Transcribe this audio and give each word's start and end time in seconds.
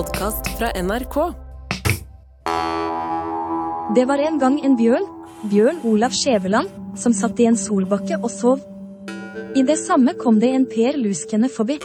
podkast 0.00 0.46
fra 0.58 0.68
NRK. 0.82 1.16
Det 3.94 4.04
var 4.08 4.20
en 4.24 4.38
gang 4.40 4.54
en 4.64 4.76
bjørn, 4.78 5.04
Bjørn 5.50 5.80
Olav 5.90 6.14
Skjæveland, 6.16 6.70
som 6.96 7.12
satt 7.16 7.40
i 7.42 7.48
en 7.50 7.58
solbakke 7.60 8.16
og 8.22 8.30
sov. 8.32 8.62
I 9.58 9.64
det 9.66 9.76
samme 9.82 10.14
kom 10.22 10.38
det 10.40 10.54
en 10.56 10.64
Per 10.70 10.96
Luskene 11.02 11.50
forbi. 11.52 11.76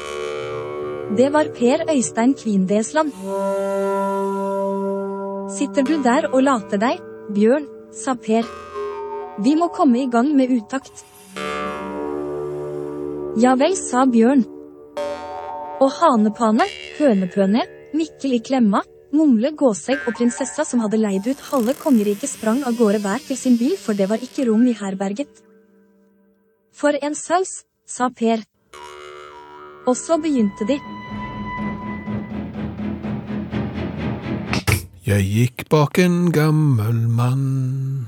Det 1.17 1.27
var 1.33 1.51
Per 1.57 1.83
Øystein 1.91 2.37
Kvindesland. 2.39 3.11
Sitter 5.57 5.83
du 5.83 5.97
der 6.07 6.29
og 6.31 6.39
later 6.47 6.79
deg, 6.87 7.03
Bjørn, 7.35 7.67
sa 7.91 8.15
Per. 8.15 8.47
Vi 9.43 9.59
må 9.59 9.71
komme 9.75 10.05
i 10.05 10.09
gang 10.11 10.31
med 10.39 10.55
utakt. 10.55 11.03
Ja 13.43 13.57
vel, 13.59 13.75
sa 13.75 14.07
Bjørn. 14.07 14.47
Og 15.83 15.89
Hanepane, 15.99 16.69
Hønepøne, 16.99 17.65
Mikkel 17.95 18.35
i 18.35 18.41
klemma, 18.43 18.81
Mumle 19.15 19.53
Gåsegg 19.55 20.03
og 20.09 20.17
prinsessa 20.17 20.65
som 20.67 20.81
hadde 20.83 20.99
leid 20.99 21.27
ut 21.29 21.43
halve 21.47 21.75
kongeriket 21.79 22.27
sprang 22.27 22.59
av 22.67 22.75
gårde 22.75 22.99
hver 23.05 23.21
til 23.23 23.37
sin 23.39 23.55
bil 23.55 23.77
for 23.79 23.95
det 23.95 24.09
var 24.11 24.19
ikke 24.19 24.49
rom 24.49 24.65
i 24.67 24.73
herberget. 24.75 25.29
For 26.75 26.97
en 26.99 27.15
saus, 27.15 27.61
sa 27.87 28.09
Per. 28.11 28.43
Og 29.87 29.95
så 29.95 30.17
begynte 30.19 30.67
de. 30.67 30.75
Jeg 35.05 35.23
gikk 35.29 35.67
bak 35.69 35.99
en 36.01 36.31
gammel 36.33 37.03
mann 37.13 38.07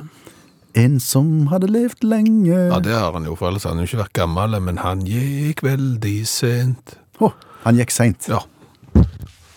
En 0.73 0.95
som 0.97 1.45
hadde 1.51 1.69
levd 1.69 2.01
lenge 2.01 2.55
Ja, 2.57 2.79
det 2.81 2.95
har 2.97 3.13
han 3.13 3.27
jo, 3.29 3.35
for 3.37 3.51
ellers 3.51 3.67
har 3.69 3.75
han 3.75 3.83
jo 3.83 3.87
ikke 3.91 4.01
vært 4.01 4.17
gammel, 4.17 4.57
men 4.65 4.81
han 4.81 5.05
gikk 5.05 5.61
veldig 5.63 6.17
sent. 6.27 6.97
Å, 7.21 7.29
Han 7.63 7.77
gikk 7.77 7.93
seint. 7.93 8.27
Ja. 8.33 8.41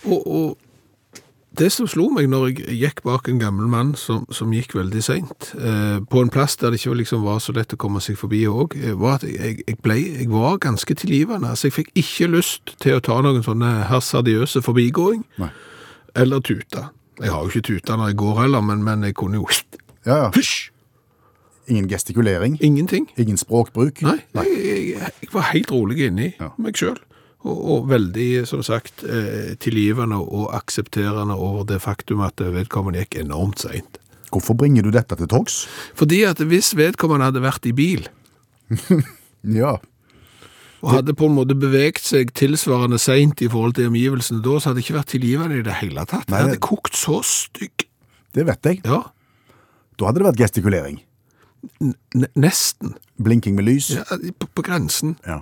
Og, 0.05 0.27
og 0.27 0.57
det 1.59 1.67
som 1.75 1.87
slo 1.89 2.05
meg 2.15 2.29
når 2.31 2.45
jeg 2.53 2.77
gikk 2.79 3.01
bak 3.03 3.27
en 3.27 3.39
gammel 3.41 3.67
mann 3.67 3.89
som, 3.99 4.23
som 4.31 4.53
gikk 4.55 4.71
veldig 4.77 5.01
sent, 5.03 5.49
eh, 5.59 5.97
på 6.09 6.21
en 6.23 6.31
plass 6.31 6.55
der 6.61 6.71
det 6.71 6.79
ikke 6.79 6.95
liksom 7.01 7.25
var 7.27 7.41
så 7.43 7.51
lett 7.57 7.75
å 7.75 7.79
komme 7.81 7.99
seg 8.01 8.15
forbi 8.17 8.45
òg, 8.47 8.77
var 9.01 9.19
at 9.19 9.25
jeg, 9.27 9.59
jeg, 9.67 9.77
ble, 9.83 9.97
jeg 10.21 10.29
var 10.31 10.57
ganske 10.63 10.95
tilgivende. 10.95 11.51
Altså, 11.51 11.67
jeg 11.67 11.75
fikk 11.81 11.91
ikke 11.99 12.29
lyst 12.37 12.75
til 12.81 12.95
å 12.97 13.03
ta 13.03 13.19
noen 13.21 13.43
sånne 13.43 13.73
hasardiøse 13.91 14.63
forbigåing, 14.63 15.25
Nei. 15.43 15.51
eller 16.15 16.39
tuta. 16.39 16.87
Jeg 17.21 17.29
har 17.35 17.43
jo 17.43 17.51
ikke 17.51 17.67
tuta 17.67 17.99
når 17.99 18.13
jeg 18.13 18.21
går 18.23 18.39
heller, 18.45 18.63
men, 18.65 18.81
men 18.87 19.03
jeg 19.09 19.17
kunne 19.19 19.41
jo 19.43 19.47
Ja, 20.07 20.15
ja. 20.23 20.29
Hysj! 20.33 20.69
Ingen 21.69 21.85
gestikulering. 21.91 22.55
Ingenting. 22.65 23.05
Ingen 23.21 23.37
språkbruk. 23.37 23.99
Nei, 24.01 24.17
jeg, 24.33 24.55
jeg, 24.95 25.11
jeg 25.21 25.29
var 25.35 25.51
helt 25.51 25.69
rolig 25.71 25.99
inni 26.07 26.31
Ja. 26.39 26.49
meg 26.59 26.79
sjøl. 26.79 26.97
Og, 27.41 27.57
og 27.73 27.87
veldig, 27.89 28.45
som 28.45 28.61
sagt, 28.61 29.01
eh, 29.03 29.55
tilgivende 29.57 30.19
og 30.21 30.51
aksepterende 30.53 31.33
over 31.33 31.63
det 31.65 31.79
faktum 31.81 32.21
at 32.21 32.37
vedkommende 32.37 33.01
gikk 33.01 33.17
enormt 33.23 33.63
seint. 33.63 33.97
Hvorfor 34.31 34.55
bringer 34.55 34.85
du 34.85 34.91
dette 34.93 35.17
til 35.19 35.27
torgs? 35.27 35.63
Fordi 35.97 36.21
at 36.29 36.37
hvis 36.47 36.69
vedkommende 36.77 37.25
hadde 37.31 37.41
vært 37.43 37.65
i 37.67 37.73
bil, 37.75 38.05
Ja. 39.43 39.73
og 40.81 40.91
hadde 40.93 41.13
på 41.17 41.25
en 41.27 41.35
måte 41.35 41.57
beveget 41.57 41.99
seg 42.05 42.31
tilsvarende 42.37 42.99
seint 43.01 43.41
i 43.41 43.49
forhold 43.51 43.73
til 43.77 43.89
omgivelsene 43.89 44.41
da, 44.45 44.55
så 44.61 44.69
hadde 44.69 44.79
det 44.79 44.85
ikke 44.85 44.99
vært 44.99 45.11
tilgivende 45.15 45.59
i 45.59 45.65
det 45.65 45.75
hele 45.81 46.05
tatt. 46.05 46.29
Nei, 46.29 46.37
det 46.43 46.47
hadde 46.53 46.61
kokt 46.63 46.95
så 46.97 47.19
stygg. 47.25 47.87
Det 48.37 48.45
vet 48.47 48.69
jeg. 48.69 48.83
Ja, 48.85 49.01
Da 49.99 50.07
hadde 50.07 50.21
det 50.21 50.29
vært 50.31 50.39
gestikulering. 50.45 51.01
n 51.83 51.93
nesten. 52.35 52.95
Blinking 53.21 53.53
med 53.57 53.65
lys. 53.67 53.91
Ja, 53.97 54.05
på, 54.39 54.47
på 54.55 54.63
grensen. 54.65 55.17
Ja. 55.27 55.41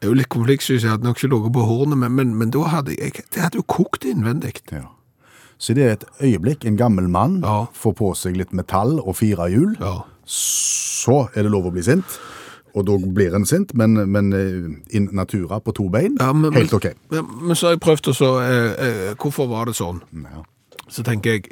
Det 0.00 0.08
er 0.08 0.12
jo 0.14 0.16
litt 0.16 0.30
konfliktsky, 0.32 0.74
syns 0.78 0.86
jeg 0.86 0.90
hadde 0.94 1.04
nok 1.04 1.18
ikke 1.20 1.28
ligget 1.34 1.52
på 1.52 1.64
hornet, 1.68 1.98
men, 2.00 2.12
men, 2.16 2.30
men 2.40 2.50
da 2.54 2.62
hadde 2.72 2.94
jeg, 2.96 3.12
det 3.34 3.42
hadde 3.42 3.60
jo 3.60 3.66
kokt 3.68 4.06
innvendig. 4.08 4.54
ja. 4.72 4.86
Så 5.60 5.74
det 5.76 5.82
er 5.84 5.90
et 5.92 6.04
øyeblikk 6.24 6.62
en 6.64 6.76
gammel 6.80 7.04
mann 7.12 7.42
Ja. 7.44 7.66
får 7.76 7.92
på 7.98 8.14
seg 8.16 8.38
litt 8.40 8.52
metall 8.56 8.94
og 9.02 9.12
fire 9.18 9.44
hjul. 9.52 9.74
Ja. 9.76 9.98
Så 10.24 11.26
er 11.36 11.42
det 11.44 11.50
lov 11.52 11.66
å 11.68 11.72
bli 11.74 11.82
sint. 11.84 12.14
Og 12.72 12.86
da 12.88 12.94
blir 12.96 13.34
en 13.36 13.44
sint, 13.44 13.74
men, 13.76 13.92
men 14.08 14.32
eh, 14.32 14.96
in 14.96 15.10
natura 15.12 15.58
på 15.60 15.74
to 15.76 15.90
bein, 15.92 16.16
Ja, 16.18 16.30
men, 16.32 16.54
helt 16.56 16.72
ok. 16.72 16.86
Men, 17.10 17.28
men 17.42 17.58
så 17.60 17.66
har 17.68 17.74
jeg 17.76 17.82
prøvd 17.84 18.08
å 18.08 18.14
så 18.16 18.30
eh, 18.40 18.72
eh, 18.86 19.14
Hvorfor 19.20 19.50
var 19.52 19.68
det 19.68 19.74
sånn? 19.76 20.00
Ja. 20.24 20.40
Så 20.88 21.04
tenker 21.04 21.36
jeg 21.36 21.50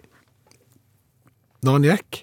Når 1.66 1.72
han 1.76 1.86
gikk, 1.90 2.22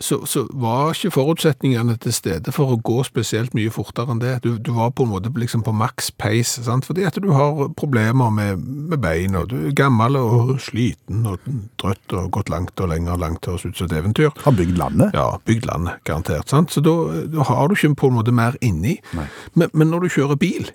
så, 0.00 0.20
så 0.26 0.46
var 0.50 0.94
ikke 0.94 1.12
forutsetningene 1.14 1.96
til 2.00 2.14
stede 2.14 2.52
for 2.54 2.74
å 2.74 2.80
gå 2.84 3.02
spesielt 3.06 3.54
mye 3.56 3.72
fortere 3.72 4.14
enn 4.14 4.22
det. 4.22 4.38
Du, 4.44 4.54
du 4.58 4.72
var 4.76 4.92
på 4.96 5.06
en 5.06 5.12
måte 5.12 5.32
liksom 5.36 5.64
på 5.66 5.74
maks 5.76 6.10
pace, 6.20 6.64
sant? 6.66 6.86
fordi 6.88 7.04
at 7.08 7.18
du 7.20 7.30
har 7.36 7.68
problemer 7.78 8.32
med, 8.34 8.64
med 8.90 9.36
og 9.36 9.50
du 9.50 9.56
er 9.68 9.74
gammel 9.76 10.16
og 10.16 10.54
sliten 10.62 11.24
og 11.28 11.44
trøtt 11.80 12.14
og 12.16 12.30
gått 12.34 12.50
langt 12.52 12.80
og 12.80 12.90
lenger 12.92 13.14
og 13.14 13.22
langt 13.22 13.46
høres 13.48 13.66
ut 13.66 13.76
som 13.76 13.88
et 13.88 13.96
eventyr. 14.00 14.30
Har 14.44 14.56
bygd 14.56 14.78
landet. 14.78 15.14
Ja, 15.16 15.26
bygd 15.46 15.68
landet, 15.68 16.00
garantert. 16.08 16.48
Sant? 16.50 16.72
Så 16.72 16.82
da, 16.84 16.94
da 17.30 17.46
har 17.48 17.68
du 17.68 17.76
ikke 17.76 17.92
på 18.00 18.10
en 18.10 18.18
måte 18.18 18.34
mer 18.34 18.56
inni. 18.64 18.98
Men, 19.12 19.70
men 19.72 19.90
når 19.92 20.06
du 20.06 20.14
kjører 20.16 20.40
bil, 20.40 20.70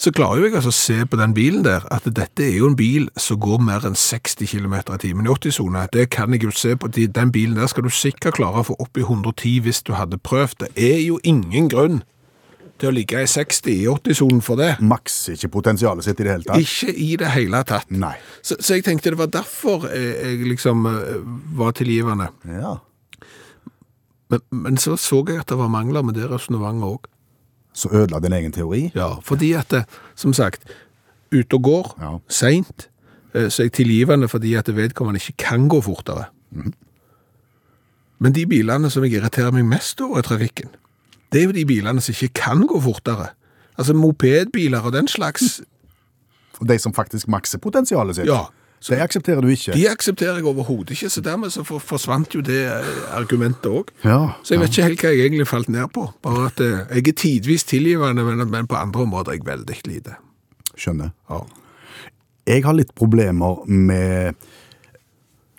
så 0.00 0.12
klarer 0.14 0.42
jo 0.42 0.48
jeg 0.48 0.58
altså 0.60 0.72
å 0.72 0.76
se 0.76 0.98
på 1.08 1.18
den 1.20 1.34
bilen 1.36 1.66
der 1.66 1.86
at 1.92 2.06
dette 2.06 2.46
er 2.46 2.58
jo 2.60 2.70
en 2.70 2.78
bil 2.78 3.08
som 3.20 3.40
går 3.42 3.62
mer 3.64 3.86
enn 3.88 3.98
60 3.98 4.50
km 4.52 4.78
i 4.82 5.00
timen 5.02 5.26
i 5.26 5.32
80-sone. 5.32 5.86
Det 5.94 6.08
kan 6.14 6.34
jeg 6.34 6.46
jo 6.46 6.54
se 6.54 6.76
på. 6.76 6.90
Den 6.92 7.32
bilen 7.34 7.58
der 7.58 7.70
skal 7.70 7.86
du 7.86 7.92
sikkert 7.92 8.36
klare 8.38 8.51
å 8.60 8.64
få 8.66 8.76
opp 8.82 8.98
i 8.98 9.04
110 9.06 9.60
hvis 9.64 9.82
du 9.86 9.92
hadde 9.96 10.18
prøvd. 10.18 10.66
Det 10.68 10.72
er 10.76 11.00
jo 11.06 11.18
ingen 11.24 11.68
grunn 11.72 12.02
til 12.82 12.90
å 12.90 12.94
ligge 12.96 13.20
i 13.22 13.28
60 13.30 13.70
i 13.70 13.86
80-sonen 13.86 14.40
for 14.42 14.58
det. 14.58 14.72
Makser 14.82 15.36
ikke 15.36 15.52
potensialet 15.54 16.04
sitt 16.06 16.18
i 16.20 16.24
det 16.26 16.32
hele 16.34 16.46
tatt. 16.48 16.58
Ikke 16.64 16.94
i 16.98 17.10
det 17.20 17.28
hele 17.36 17.60
tatt. 17.68 17.90
Nei. 17.94 18.14
Så, 18.42 18.56
så 18.58 18.74
jeg 18.78 18.86
tenkte 18.88 19.12
det 19.14 19.20
var 19.20 19.30
derfor 19.30 19.86
jeg, 19.92 20.16
jeg 20.18 20.48
liksom 20.50 20.86
eh, 20.90 21.20
var 21.60 21.76
tilgivende. 21.78 22.30
Ja. 22.50 22.76
Men, 24.32 24.40
men 24.50 24.78
så 24.80 24.96
så 24.96 25.20
jeg 25.28 25.42
at 25.42 25.50
det 25.52 25.58
var 25.60 25.70
mangler 25.70 26.02
med 26.06 26.16
det 26.18 26.30
resonnementet 26.30 26.88
òg. 26.88 27.08
Så 27.76 27.88
ødela 27.92 28.18
din 28.20 28.34
egen 28.36 28.52
teori. 28.52 28.86
Ja, 28.96 29.14
fordi 29.24 29.52
at, 29.56 29.70
det, 29.72 29.84
som 30.18 30.34
sagt, 30.36 30.66
ute 31.32 31.56
og 31.56 31.62
går, 31.64 31.92
Ja. 32.02 32.16
seint, 32.28 32.88
eh, 33.34 33.46
så 33.48 33.62
er 33.62 33.70
jeg 33.70 33.78
tilgivende 33.78 34.28
fordi 34.28 34.54
at 34.58 34.68
vedkommende 34.74 35.20
ikke 35.22 35.38
kan 35.46 35.68
gå 35.72 35.80
fortere. 35.84 36.26
Men 38.22 38.34
de 38.36 38.44
bilene 38.46 38.90
som 38.92 39.02
jeg 39.04 39.16
irriterer 39.18 39.50
meg 39.54 39.66
mest 39.66 40.00
over 40.04 40.22
i 40.22 40.26
trafikken, 40.26 40.70
det 41.32 41.40
er 41.42 41.48
jo 41.48 41.54
de 41.56 41.64
bilene 41.66 42.02
som 42.04 42.14
ikke 42.14 42.34
kan 42.38 42.62
gå 42.70 42.78
fortere. 42.84 43.32
Altså 43.80 43.94
mopedbiler 43.96 44.84
og 44.84 44.92
den 44.94 45.08
slags, 45.08 45.60
Og 46.60 46.68
de 46.68 46.76
som 46.78 46.92
faktisk 46.94 47.26
makser 47.32 47.58
potensialet 47.58 48.14
sitt. 48.20 48.26
ja, 48.28 48.44
De 48.88 48.98
aksepterer 49.02 49.40
du 49.42 49.48
ikke. 49.48 49.72
de 49.74 49.88
aksepterer 49.90 50.36
jeg 50.38 50.44
overhodet 50.46 50.90
ikke, 50.94 51.08
så 51.10 51.20
dermed 51.20 51.50
så 51.50 51.64
for, 51.64 51.78
forsvant 51.82 52.34
jo 52.34 52.40
det 52.40 52.60
eh, 52.66 53.16
argumentet 53.16 53.66
òg. 53.66 53.90
Ja. 54.04 54.36
Så 54.44 54.54
jeg 54.54 54.60
vet 54.60 54.70
ikke 54.70 54.82
helt 54.86 55.02
hva 55.02 55.10
jeg 55.14 55.24
egentlig 55.26 55.46
falt 55.48 55.68
ned 55.72 55.88
på. 55.94 56.04
Bare 56.22 56.46
at 56.52 56.60
eh, 56.60 56.84
jeg 56.94 57.08
er 57.08 57.16
tidvis 57.18 57.64
tilgivende, 57.64 58.22
men, 58.22 58.44
men 58.50 58.66
på 58.70 58.76
andre 58.78 59.02
områder 59.02 59.32
er 59.32 59.40
jeg 59.40 59.46
veldig 59.46 59.80
lite. 59.88 60.14
Skjønner. 60.76 61.10
Ja. 61.30 61.40
Jeg 62.46 62.64
har 62.64 62.74
litt 62.78 62.94
problemer 62.94 63.64
med 63.66 64.34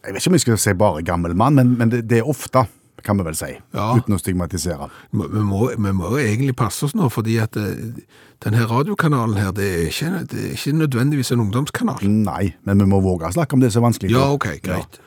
Jeg 0.04 0.14
vet 0.14 0.22
ikke 0.22 0.32
om 0.34 0.36
jeg 0.38 0.44
skal 0.44 0.58
si 0.60 0.74
bare 0.80 1.04
gammel 1.08 1.36
mann, 1.40 1.56
men, 1.56 1.76
men 1.80 1.92
det, 1.94 2.02
det 2.12 2.18
er 2.20 2.28
ofte, 2.30 2.66
kan 3.04 3.18
vi 3.20 3.24
vel 3.28 3.36
si. 3.36 3.50
Ja. 3.76 3.90
Uten 4.00 4.16
å 4.16 4.20
stigmatisere. 4.20 4.90
Vi 5.12 5.44
må, 5.44 5.62
vi 5.76 5.92
må 5.96 6.10
jo 6.14 6.20
egentlig 6.20 6.56
passe 6.60 6.86
oss 6.88 6.94
nå, 6.96 7.08
fordi 7.12 7.38
at 7.44 7.56
eh, 7.60 7.96
denne 8.44 8.66
radiokanalen 8.70 9.40
her, 9.40 9.52
det 9.56 9.70
er, 9.70 9.82
ikke, 9.92 10.12
det 10.32 10.44
er 10.44 10.54
ikke 10.58 10.76
nødvendigvis 10.82 11.32
en 11.36 11.44
ungdomskanal. 11.46 12.04
Nei, 12.08 12.54
men 12.68 12.84
vi 12.84 12.88
må 12.92 13.00
våge 13.04 13.28
å 13.32 13.36
snakke 13.36 13.56
om 13.58 13.64
det 13.64 13.72
som 13.74 13.82
er 13.84 13.88
vanskelig. 13.90 14.12
Ja, 14.16 14.28
ok, 14.36 14.48
greit. 14.64 15.00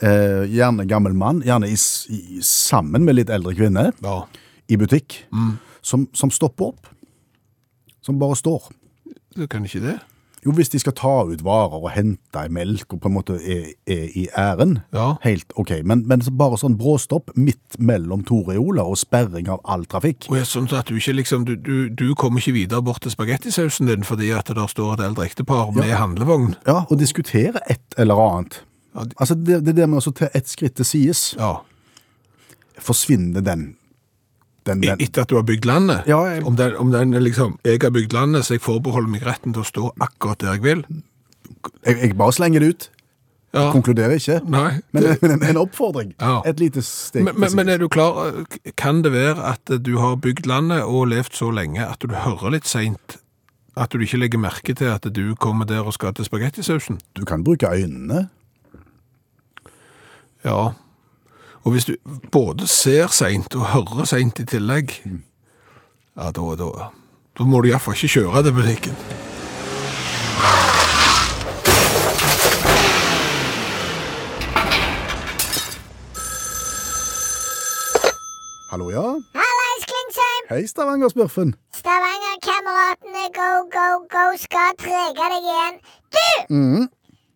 Eh, 0.00 0.44
gjerne 0.54 0.84
gammel 0.88 1.16
mann, 1.18 1.40
gjerne 1.44 1.68
i, 1.72 1.76
i, 2.14 2.40
sammen 2.46 3.04
med 3.08 3.16
litt 3.20 3.32
eldre 3.34 3.52
kvinne, 3.58 3.90
Ja. 4.04 4.20
i 4.68 4.76
butikk, 4.80 5.24
Mm. 5.32 5.56
som, 5.82 6.08
som 6.16 6.30
stopper 6.32 6.72
opp. 6.72 6.88
Som 8.04 8.16
bare 8.20 8.36
står. 8.38 8.70
Du 9.36 9.44
kan 9.50 9.64
ikke 9.68 9.80
det? 9.84 9.98
Jo, 10.48 10.54
hvis 10.56 10.70
de 10.72 10.78
skal 10.80 10.94
ta 10.96 11.10
ut 11.28 11.42
varer 11.44 11.76
og 11.76 11.90
hente 11.92 12.40
i 12.40 12.48
melk 12.48 12.94
og 12.96 13.02
på 13.04 13.10
en 13.10 13.14
måte 13.18 13.34
er, 13.36 13.66
er 13.84 14.06
i 14.16 14.22
æren, 14.32 14.78
Ja. 14.96 15.10
helt 15.26 15.52
ok. 15.60 15.74
Men, 15.84 16.06
men 16.08 16.22
så 16.24 16.32
bare 16.32 16.56
sånn 16.56 16.78
bråstopp 16.80 17.34
midt 17.36 17.76
mellom 17.78 18.22
to 18.24 18.40
reoler 18.48 18.88
og 18.88 18.96
sperring 18.96 19.50
av 19.52 19.60
all 19.68 19.84
trafikk. 19.84 20.30
Og 20.32 20.38
jeg, 20.40 20.48
sånn 20.48 20.70
at 20.72 20.88
du 20.88 20.96
ikke 20.96 21.12
liksom, 21.18 21.44
du, 21.44 21.52
du, 21.56 21.88
du 21.92 22.14
kommer 22.16 22.40
ikke 22.40 22.56
videre 22.56 22.80
bort 22.82 23.02
til 23.04 23.12
spagettisausen 23.12 23.90
din 23.92 24.06
fordi 24.08 24.30
at 24.32 24.48
det 24.48 24.56
der 24.56 24.72
står 24.72 24.94
et 24.96 25.04
eldre 25.10 25.26
ektepar 25.28 25.74
med 25.76 25.92
handlevogn. 25.92 26.54
Ja, 26.66 26.86
og 26.88 26.96
diskutere 26.98 27.60
et 27.68 27.84
eller 28.00 28.16
annet. 28.24 28.62
Ja, 28.96 29.04
de- 29.04 29.14
Altså, 29.20 29.34
det, 29.36 29.60
det 29.66 29.76
der 29.76 29.86
med 29.86 30.00
å 30.00 30.12
ta 30.16 30.30
ett 30.34 30.48
skritt 30.48 30.74
til 30.80 30.84
sides, 30.88 31.34
Ja. 31.38 31.58
forsvinner 32.78 33.40
den, 33.44 33.74
den, 34.68 34.82
den. 34.84 35.00
Etter 35.04 35.24
at 35.24 35.32
du 35.32 35.36
har 35.40 35.46
bygd 35.48 35.66
landet. 35.68 36.06
Ja, 36.10 36.20
jeg- 36.28 36.44
Om, 36.46 36.56
den, 36.60 36.76
om 36.80 36.92
den 36.94 37.16
liksom, 37.24 37.56
jeg 37.66 37.80
har 37.82 37.90
bygd 37.94 38.12
landet, 38.16 38.44
så 38.46 38.54
jeg 38.58 38.62
forbeholder 38.64 39.10
meg 39.16 39.26
retten 39.26 39.52
til 39.56 39.64
å 39.64 39.68
stå 39.68 39.90
akkurat 40.04 40.38
der 40.44 40.54
jeg 40.58 40.62
vil. 40.68 40.84
Jeg, 41.86 41.96
jeg 42.04 42.16
bare 42.20 42.32
slenger 42.36 42.60
det 42.64 42.68
ut. 42.74 42.88
Ja. 43.56 43.70
Konkluderer 43.72 44.12
ikke. 44.20 44.42
Nei. 44.52 44.82
Men, 44.92 45.06
men 45.22 45.30
en, 45.38 45.42
en 45.54 45.56
oppfordring. 45.62 46.10
Ja. 46.20 46.42
Et 46.46 46.58
lite 46.60 46.82
steg 46.84 47.24
Men, 47.24 47.38
men, 47.40 47.54
men 47.56 47.70
er 47.72 47.78
du 47.80 47.86
klar, 47.88 48.44
kan 48.76 49.00
det 49.02 49.14
være 49.14 49.40
at 49.54 49.72
du 49.86 49.94
har 50.02 50.18
bygd 50.20 50.44
landet 50.46 50.82
og 50.84 51.08
levd 51.08 51.32
så 51.38 51.48
lenge 51.56 51.80
at 51.80 52.04
du 52.04 52.12
hører 52.12 52.52
litt 52.58 52.68
seint 52.68 53.16
At 53.78 53.94
du 53.96 54.04
ikke 54.04 54.20
legger 54.20 54.42
merke 54.42 54.74
til 54.76 54.92
at 54.92 55.08
du 55.16 55.32
kommer 55.40 55.64
der 55.64 55.80
og 55.88 55.94
skal 55.96 56.12
til 56.18 56.28
spagettisausen? 56.28 57.00
Du 57.16 57.24
kan 57.24 57.40
bruke 57.46 57.70
øynene. 57.72 58.26
Ja. 60.44 60.72
Og 61.68 61.72
hvis 61.72 61.84
du 61.84 61.96
både 62.32 62.66
ser 62.66 63.10
seint 63.12 63.52
og 63.54 63.66
hører 63.74 64.06
seint 64.08 64.38
i 64.40 64.44
tillegg, 64.48 64.88
ja, 66.16 66.30
da, 66.32 66.44
da, 66.56 66.68
da 67.36 67.44
må 67.44 67.60
du 67.60 67.68
iallfall 67.68 67.92
ikke 67.92 68.08
kjøre 68.14 68.40
til 68.46 68.54
butikken. 68.56 68.96
Hallo, 78.72 78.88
ja? 78.88 79.04
Hallais, 79.36 79.88
Klingsheim! 79.92 80.42
Hei, 80.54 80.64
Stavanger-smurfen. 80.72 81.52
Stavanger-kameratene 81.82 83.28
go, 83.36 83.50
go, 83.76 83.88
go 84.08 84.28
skal 84.40 84.72
trege 84.80 85.34
deg 85.34 85.42
igjen. 85.44 85.82
Du! 86.16 86.30
Mhm. 86.48 86.88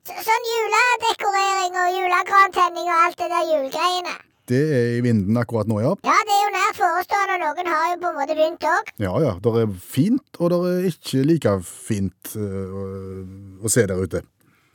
Så, 0.03 0.15
sånn 0.27 0.47
juledekorering 0.51 1.77
og 1.79 1.97
julegrantenning 1.97 2.89
og 2.91 3.01
alt 3.07 3.19
det 3.21 3.29
der 3.31 3.45
julegreiene. 3.47 4.15
Det 4.51 4.63
er 4.75 4.89
i 4.97 5.03
vinden 5.05 5.37
akkurat 5.39 5.69
nå, 5.71 5.77
ja. 5.85 5.93
Ja, 6.03 6.15
det 6.27 6.35
er 6.35 6.41
jo 6.43 6.53
nær 6.57 6.73
forestående, 6.75 7.37
og 7.37 7.43
noen 7.45 7.71
har 7.71 7.85
jo 7.93 7.99
på 8.03 8.11
en 8.11 8.17
måte 8.19 8.35
begynt 8.35 8.67
òg. 8.67 8.91
Ja, 9.05 9.13
ja. 9.23 9.35
Det 9.45 9.53
er 9.61 9.77
fint, 9.95 10.41
og 10.41 10.51
det 10.51 10.59
er 10.73 10.89
ikke 10.91 11.23
like 11.29 11.53
fint 11.69 12.35
øh, 12.35 13.21
å, 13.63 13.71
se 13.71 13.87
der 13.87 14.03
ute. 14.03 14.25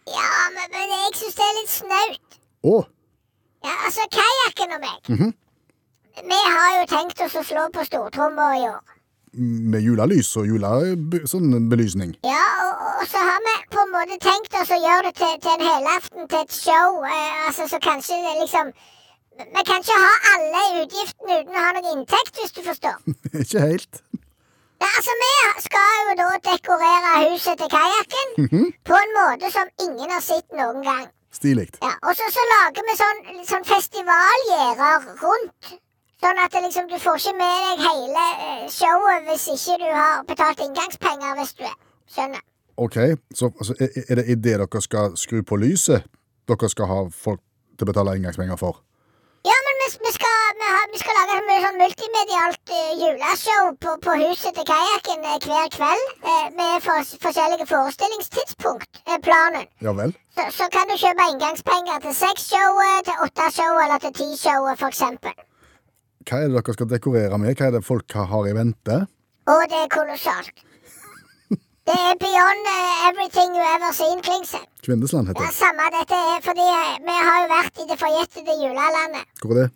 Ja, 0.07 0.29
men, 0.55 0.71
men 0.71 0.95
jeg 0.95 1.17
syns 1.19 1.35
det 1.35 1.49
er 1.49 1.57
litt 1.59 1.73
snaut. 1.75 2.39
Å, 2.71 2.77
Ja, 3.65 3.73
altså, 3.83 4.05
kajakken 4.13 4.75
og 4.77 4.83
meg. 4.85 5.33
Vi 6.27 6.37
har 6.55 6.69
jo 6.77 6.85
tenkt 6.89 7.21
oss 7.25 7.35
å 7.35 7.43
slå 7.45 7.67
på 7.73 7.83
stortromma 7.87 8.45
i 8.61 8.67
år. 8.69 8.95
Med 9.37 9.81
julelys 9.85 10.29
og 10.39 10.47
julebelysning. 10.49 12.13
sånn. 12.17 12.29
Ja, 12.29 12.43
og, 12.65 12.85
og 13.01 13.07
så 13.11 13.21
har 13.29 13.41
vi 13.47 13.55
på 13.73 13.81
en 13.83 13.91
måte 13.93 14.17
tenkt 14.23 14.53
oss 14.61 14.71
å 14.73 14.79
gjøre 14.81 15.09
det 15.09 15.15
til, 15.19 15.33
til 15.45 15.55
en 15.55 15.65
helaften, 15.69 16.27
til 16.31 16.39
et 16.43 16.53
show. 16.55 17.01
Eh, 17.05 17.47
altså, 17.47 17.67
så 17.71 17.79
kanskje 17.83 18.19
det 18.25 18.37
liksom 18.43 18.71
Vi 19.37 19.63
kan 19.69 19.83
ikke 19.83 19.97
ha 20.01 20.13
alle 20.33 20.61
utgiftene 20.81 21.35
uten 21.43 21.57
å 21.59 21.65
ha 21.65 21.73
noe 21.75 21.91
inntekt, 21.93 22.39
hvis 22.41 22.55
du 22.55 22.63
forstår. 22.65 22.95
ikke 23.43 23.61
helt. 23.61 23.99
Ja, 24.81 24.87
altså, 24.97 25.13
Vi 25.21 25.33
skal 25.67 25.99
jo 26.07 26.15
da 26.21 26.29
dekorere 26.47 27.11
huset 27.27 27.61
til 27.61 27.69
kajakken 27.69 28.71
på 28.89 28.97
en 28.97 29.13
måte 29.19 29.51
som 29.53 29.69
ingen 29.85 30.09
har 30.09 30.23
sett 30.25 30.47
noen 30.57 30.81
gang. 30.85 31.05
Stilig. 31.37 31.67
Ja, 31.83 31.93
Og 32.01 32.15
så, 32.17 32.31
så 32.33 32.43
lager 32.49 32.85
vi 32.87 32.95
sånn, 32.97 33.19
sånn 33.45 33.67
festivalgjerder 33.67 35.05
rundt. 35.21 35.75
Sånn 36.17 36.39
at 36.41 36.55
liksom, 36.57 36.87
du 36.89 36.97
får 36.97 37.19
ikke 37.21 37.35
med 37.37 37.57
deg 37.63 37.81
hele 37.85 38.21
eh, 38.41 38.61
showet 38.73 39.27
hvis 39.27 39.43
ikke 39.53 39.75
du 39.83 39.89
har 39.93 40.23
betalt 40.25 40.63
inngangspenger, 40.65 41.35
hvis 41.37 41.53
du 41.59 41.67
skjønner. 42.15 42.41
OK, 42.77 42.97
så 43.37 43.51
altså, 43.53 43.75
er 43.77 44.19
det 44.19 44.25
idet 44.25 44.57
dere 44.57 44.81
skal 44.81 45.13
skru 45.17 45.43
på 45.45 45.59
lyset 45.61 46.05
dere 46.49 46.69
skal 46.73 46.89
ha 46.89 46.99
folk 47.13 47.41
til 47.77 47.85
å 47.85 47.89
betale 47.91 48.15
inngangspenger 48.17 48.57
for? 48.57 48.79
Ja, 49.45 49.57
men 49.65 49.77
vi, 49.81 49.87
vi, 50.07 50.11
skal, 50.15 50.37
vi, 50.59 50.69
har, 50.73 50.87
vi 50.93 51.01
skal 51.03 51.19
lage 51.19 51.35
mye 51.45 51.61
sånn 51.63 51.77
multimedialt 51.81 52.73
eh, 52.79 52.93
juleshow 53.03 53.69
på, 53.85 53.93
på 54.07 54.15
huset 54.23 54.57
til 54.57 54.65
kajakken 54.71 55.21
eh, 55.21 55.37
hver 55.45 55.69
kveld. 55.75 56.07
med 56.57 56.81
for, 56.87 57.11
forskjellige 57.27 57.67
forestillingstidspunkt, 57.69 59.03
er 59.05 59.21
planen. 59.27 59.69
Ja 59.85 59.93
vel? 59.99 60.15
Så, 60.33 60.49
så 60.57 60.69
kan 60.73 60.89
du 60.89 60.97
kjøpe 60.97 61.29
inngangspenger 61.35 62.01
til 62.07 62.17
seks-showet, 62.23 63.05
til 63.05 63.27
åtte-showet 63.27 63.85
eller 63.85 64.01
til 64.07 64.17
ti-showet, 64.21 64.81
for 64.81 64.89
eksempel. 64.89 65.37
Hva 66.27 66.41
er 66.43 66.49
det 66.51 66.57
dere 66.59 66.73
skal 66.75 66.89
dekorere 66.91 67.37
med? 67.39 67.55
Hva 67.55 67.67
er 67.69 67.75
det 67.77 67.85
folk 67.87 68.11
har- 68.11 68.47
i 68.49 68.53
vente? 68.53 68.97
Å, 69.47 69.53
det 69.71 69.77
er 69.83 69.87
kolossalt. 69.93 70.63
Det 71.87 71.95
er 71.95 72.17
beyond 72.19 72.65
eh, 72.67 73.07
everything 73.07 73.53
you 73.55 73.63
ever 73.63 73.93
seen, 73.95 74.19
Klingsen 74.19 74.63
Kvindesland 74.83 75.29
heter 75.29 75.39
det. 75.39 75.45
Ja, 75.47 75.53
samme 75.55 75.85
dette 75.93 76.17
er 76.31 76.41
fordi 76.43 76.65
eh, 76.67 76.97
vi 77.05 77.15
har 77.27 77.37
jo 77.43 77.47
vært 77.53 77.79
i 77.79 77.85
det 77.87 77.95
forjettede 78.01 78.55
julelandet. 78.59 79.23
Hvor 79.39 79.53
er 79.55 79.59
det? 79.61 79.67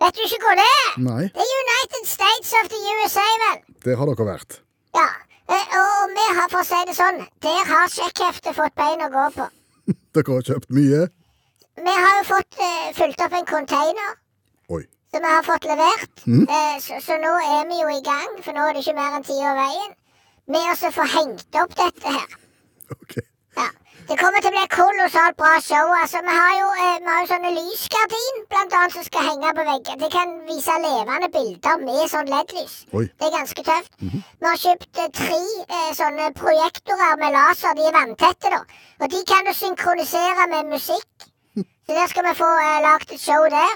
Vet 0.00 0.16
du 0.16 0.22
ikke 0.24 0.40
hvor 0.40 0.56
det 0.56 0.64
er? 0.70 0.88
Nei, 1.04 1.26
Det 1.36 1.44
er 1.44 1.52
United 1.66 2.08
States 2.08 2.54
of 2.60 2.70
the 2.72 2.80
USA, 2.94 3.26
vel. 3.44 3.60
der 3.84 4.00
har 4.00 4.08
dere 4.08 4.26
vært. 4.30 4.56
Ja, 4.96 5.04
eh, 5.52 5.76
og 5.82 6.16
vi 6.16 6.24
har, 6.38 6.48
for 6.54 6.62
å 6.62 6.66
si 6.70 6.80
det 6.88 6.96
sånn, 6.96 7.20
der 7.44 7.60
har 7.74 7.92
sjekkheftet 7.92 8.56
fått 8.56 8.74
bein 8.80 9.04
å 9.04 9.12
gå 9.12 9.26
på. 9.36 9.50
Dere 10.16 10.38
har 10.38 10.48
kjøpt 10.48 10.72
mye. 10.72 11.04
Vi 11.84 11.94
har 12.00 12.18
jo 12.22 12.24
fått 12.32 12.56
uh, 12.64 12.88
fulgt 12.96 13.20
opp 13.20 13.32
en 13.36 13.48
container 13.50 14.12
Oi. 14.72 14.84
Som 15.14 15.22
vi 15.22 15.30
har 15.30 15.44
fått 15.46 15.64
levert. 15.70 16.24
Eh, 16.26 16.78
så, 16.82 16.98
så 17.06 17.18
nå 17.22 17.34
er 17.58 17.68
vi 17.70 17.78
jo 17.78 17.90
i 17.92 18.02
gang, 18.02 18.32
for 18.42 18.56
nå 18.56 18.66
er 18.66 18.74
det 18.74 18.82
ikke 18.82 18.96
mer 18.98 19.14
enn 19.14 19.26
ti 19.26 19.36
år 19.38 19.54
veien, 19.60 19.92
med 20.50 20.72
å 20.72 20.74
så 20.80 20.90
få 20.96 21.06
hengt 21.12 21.60
opp 21.60 21.76
dette 21.78 22.14
her. 22.16 22.34
Okay. 22.96 23.22
Ja. 23.54 23.68
Det 24.08 24.16
kommer 24.20 24.42
til 24.42 24.50
å 24.50 24.56
bli 24.56 24.64
kolossalt 24.72 25.36
bra 25.38 25.52
show. 25.64 25.92
altså. 26.00 26.20
Vi 26.26 26.34
har 26.38 26.50
jo, 26.58 26.66
eh, 26.86 26.98
vi 27.04 27.12
har 27.12 27.20
jo 27.22 27.30
sånne 27.30 27.52
lysgardin 27.54 28.42
blant 28.50 28.74
annet 28.80 28.96
som 28.96 29.06
skal 29.06 29.28
henge 29.28 29.54
på 29.60 29.68
veggen. 29.70 30.02
Det 30.02 30.10
kan 30.16 30.34
vise 30.50 30.74
levende 30.82 31.30
bilder 31.38 31.78
med 31.86 32.02
sånn 32.12 32.34
LED-lys. 32.34 32.74
Det 32.90 33.30
er 33.30 33.32
ganske 33.38 33.66
tøft. 33.70 33.96
Vi 34.02 34.50
har 34.50 34.60
kjøpt 34.66 35.00
eh, 35.04 35.10
tre 35.22 35.40
eh, 35.78 35.88
sånne 36.02 36.28
projektorer 36.42 37.16
med 37.22 37.38
laser. 37.38 37.78
De 37.78 37.86
er 37.86 37.96
vanntette, 38.00 38.52
da. 38.58 38.60
Og 39.00 39.14
de 39.14 39.24
kan 39.30 39.46
du 39.46 39.54
synkronisere 39.62 40.50
med 40.52 40.74
musikk. 40.74 41.30
Så 41.86 41.94
der 41.94 42.10
skal 42.10 42.28
vi 42.32 42.38
få 42.42 42.52
eh, 42.66 42.78
lagd 42.90 43.14
et 43.14 43.22
show 43.30 43.48
der. 43.56 43.74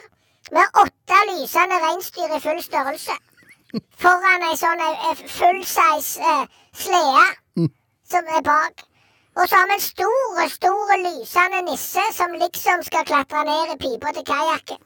Har 0.56 0.82
åtte 0.82 1.18
lysende 1.30 1.78
reinsdyr 1.84 2.36
i 2.36 2.40
full 2.40 2.62
størrelse. 2.64 3.16
Foran 4.00 4.46
ei 4.48 4.56
sånn 4.56 4.80
eh, 4.84 5.24
full-size 5.38 6.34
eh, 6.34 6.44
slede 6.72 7.68
som 8.08 8.30
er 8.36 8.44
bak. 8.46 8.84
Og 9.38 9.48
så 9.48 9.56
har 9.60 9.68
vi 9.70 9.76
en 9.76 9.82
stor, 9.84 10.38
stor 10.50 10.92
lysende 11.04 11.60
nisse 11.70 12.04
som 12.16 12.32
liksom 12.42 12.84
skal 12.86 13.04
klatre 13.10 13.44
ned 13.46 13.74
i 13.74 13.80
pipa 13.84 14.14
til 14.16 14.24
kajakken. 14.30 14.80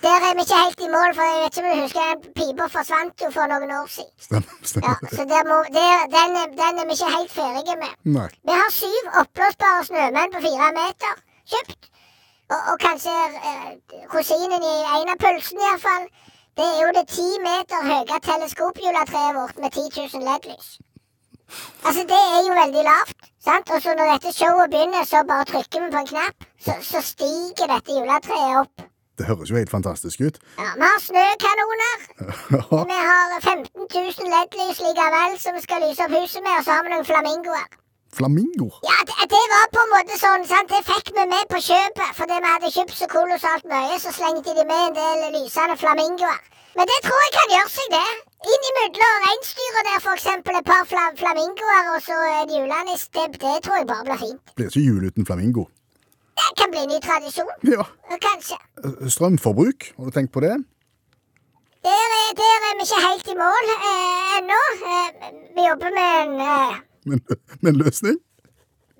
Der 0.00 0.24
er 0.26 0.34
vi 0.36 0.44
ikke 0.46 0.58
helt 0.64 0.80
i 0.80 0.88
mål, 0.94 1.10
for 1.16 1.28
jeg 1.28 1.40
vet 1.42 1.56
ikke 1.56 1.62
om 1.68 1.76
du 1.76 1.82
husker 1.82 2.04
den 2.10 2.34
pipa 2.38 2.66
forsvant 2.76 3.24
jo 3.24 3.28
for 3.34 3.52
noen 3.52 3.72
år 3.78 3.88
siden. 3.96 4.14
Stemmer. 4.24 4.86
Ja, 4.86 4.94
så 5.16 5.26
der 5.32 5.42
må, 5.50 5.58
der, 5.76 6.06
den, 6.16 6.38
den 6.60 6.80
er 6.80 6.86
vi 6.88 6.96
ikke 6.96 7.10
helt 7.16 7.34
ferdige 7.36 7.76
med. 7.82 7.92
Nei. 8.16 8.28
Vi 8.48 8.56
har 8.62 8.72
syv 8.72 9.10
oppblåsbare 9.22 9.84
snømenn 9.90 10.32
på 10.34 10.42
fire 10.46 10.70
meter 10.78 11.20
kjøpt. 11.52 11.90
Og, 12.50 12.60
og 12.72 12.76
kanskje 12.82 13.14
eh, 13.50 13.66
rosinen 14.14 14.64
i 14.72 14.76
en 14.98 15.12
av 15.14 15.18
pølsene, 15.22 15.62
iallfall. 15.68 16.06
Det 16.58 16.66
er 16.66 16.78
jo 16.82 16.92
det 16.98 17.06
ti 17.16 17.28
meter 17.46 17.84
høye 17.86 18.20
teleskopjuletreet 18.26 19.36
vårt 19.38 19.60
med 19.62 19.70
10 19.72 19.84
000 20.14 20.24
LED-lys. 20.28 20.70
Altså, 21.86 22.02
det 22.12 22.20
er 22.36 22.42
jo 22.48 22.54
veldig 22.62 22.82
lavt. 22.90 23.16
sant? 23.44 23.70
Og 23.74 23.82
så 23.82 23.94
når 23.98 24.12
dette 24.12 24.32
showet 24.36 24.70
begynner, 24.74 25.04
så 25.06 25.22
bare 25.30 25.46
trykker 25.52 25.84
vi 25.84 25.90
på 25.94 26.02
en 26.02 26.10
knapp, 26.12 26.46
så, 26.64 26.74
så 26.90 27.02
stiger 27.12 27.70
dette 27.74 27.96
juletreet 27.98 28.58
opp. 28.62 28.86
Det 29.18 29.26
høres 29.28 29.50
jo 29.52 29.56
helt 29.60 29.70
fantastisk 29.70 30.20
ut. 30.26 30.36
Ja, 30.58 30.68
Vi 30.80 30.86
har 30.90 31.00
snøkanoner. 31.06 31.96
Vi 32.92 32.98
har 33.10 33.34
15 33.40 33.88
000 33.94 34.34
LED-lys 34.34 34.78
likevel 34.86 35.38
som 35.42 35.58
vi 35.58 35.62
skal 35.66 35.82
lyse 35.86 36.06
opp 36.06 36.14
huset 36.16 36.42
med, 36.46 36.54
og 36.58 36.64
så 36.64 36.76
har 36.76 36.86
vi 36.86 36.94
noen 36.94 37.08
flamingoer. 37.10 37.66
Flamingoer. 38.16 38.78
Ja, 38.86 38.96
det, 39.08 39.26
det 39.32 39.42
var 39.52 39.66
på 39.74 39.82
en 39.84 39.92
måte 39.94 40.16
sånn, 40.18 40.46
sant? 40.50 40.70
Det 40.72 40.80
fikk 40.88 41.12
vi 41.16 41.24
med 41.30 41.46
på 41.52 41.60
kjøpet, 41.62 42.14
fordi 42.18 42.38
vi 42.42 42.50
hadde 42.54 42.70
kjøpt 42.76 42.96
så 42.98 43.06
kolossalt 43.12 43.68
mye, 43.70 43.98
så 44.02 44.10
slengte 44.16 44.54
de 44.56 44.64
med 44.66 44.80
en 44.88 44.96
del 44.98 45.36
lysende 45.36 45.76
flamingoer. 45.78 46.40
Men 46.78 46.86
det 46.90 46.98
tror 47.04 47.20
jeg 47.22 47.32
kan 47.36 47.52
gjøre 47.54 47.70
seg, 47.74 47.94
det. 47.94 48.08
Innimellom 48.50 49.24
reinsdyra 49.26 49.84
der, 49.88 50.00
for 50.04 50.14
eksempel, 50.18 50.58
et 50.60 50.66
par 50.68 50.84
fla 50.90 51.04
flamingoer 51.22 51.90
og 51.94 52.02
så 52.06 52.18
en 52.40 52.52
julenisse. 52.56 53.08
det, 53.14 53.24
det 53.42 53.54
tror 53.66 53.78
jeg 53.80 53.88
bare 53.90 54.06
blir 54.08 54.20
fint. 54.24 54.54
Blir 54.58 54.70
ikke 54.70 54.84
jul 54.86 55.06
uten 55.10 55.26
flamingo. 55.28 55.66
Det 56.40 56.52
kan 56.56 56.70
bli 56.72 56.82
en 56.86 56.92
ny 56.94 57.00
tradisjon, 57.04 57.50
Ja. 57.68 57.84
kanskje. 58.26 58.56
Eh, 58.84 59.08
Strømforbruk, 59.12 59.90
har 59.98 60.04
du 60.04 60.10
tenkt 60.18 60.32
på 60.32 60.40
det? 60.46 60.54
Der 61.84 62.06
er, 62.20 62.30
der 62.38 62.64
er 62.70 62.78
vi 62.78 62.86
ikke 62.86 63.02
helt 63.06 63.28
i 63.28 63.36
mål 63.38 63.74
eh, 63.74 64.38
ennå. 64.38 64.62
Eh, 64.94 65.34
vi 65.56 65.66
jobber 65.68 65.94
med 65.98 66.08
en 66.22 66.40
eh, 66.46 66.78
Men, 67.04 67.22
men 67.64 67.78
løsning? 67.80 68.18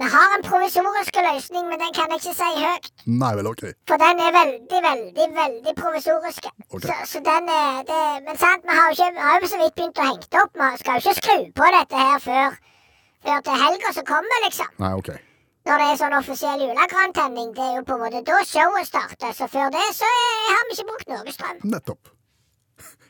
Vi 0.01 0.07
har 0.17 0.29
en 0.37 0.45
provisorisk 0.51 1.17
løsning, 1.29 1.65
men 1.71 1.79
den 1.83 1.93
kan 1.97 2.13
jeg 2.13 2.21
ikke 2.21 2.35
si 2.37 2.51
høyt. 2.65 2.87
Nei 3.23 3.33
vel, 3.37 3.49
ok. 3.51 3.65
For 3.91 4.01
den 4.01 4.23
er 4.27 4.31
veldig, 4.37 4.79
veldig, 4.89 5.27
veldig 5.41 5.75
provisorisk. 5.81 6.47
Okay. 6.71 6.87
Så, 6.87 6.95
så 7.11 7.19
den 7.27 7.51
er 7.57 7.83
det, 7.91 8.05
Men 8.29 8.39
sant, 8.41 8.65
vi 8.69 8.77
har 8.79 8.87
jo 8.89 8.95
ikke, 8.97 9.27
har 9.27 9.43
jo 9.43 9.51
så 9.53 9.59
vidt 9.63 9.75
begynt 9.77 10.01
å 10.01 10.07
henge 10.09 10.41
opp. 10.43 10.55
Vi 10.63 10.81
skal 10.83 10.97
jo 10.97 11.03
ikke 11.05 11.19
skru 11.19 11.37
på 11.61 11.69
dette 11.77 12.05
her 12.07 12.23
før, 12.29 12.57
før 13.27 13.43
til 13.49 13.61
helga 13.65 13.93
som 13.99 14.07
kommer, 14.13 14.41
liksom. 14.47 14.71
Nei, 14.85 14.95
ok. 15.03 15.11
Når 15.69 15.83
det 15.83 15.89
er 15.91 16.01
sånn 16.01 16.17
offisiell 16.17 16.65
julegrantenning. 16.65 17.53
Det 17.59 17.67
er 17.67 17.77
jo 17.77 17.85
på 17.91 17.99
en 17.99 18.03
måte 18.07 18.25
da 18.31 18.41
showet 18.49 18.89
starter. 18.89 19.37
Så 19.37 19.51
før 19.53 19.69
det 19.77 19.85
så 20.01 20.09
er, 20.09 20.49
har 20.55 20.65
vi 20.71 20.79
ikke 20.79 20.89
brukt 20.95 21.13
noe 21.13 21.37
strøm. 21.37 21.61
Nettopp. 21.77 22.15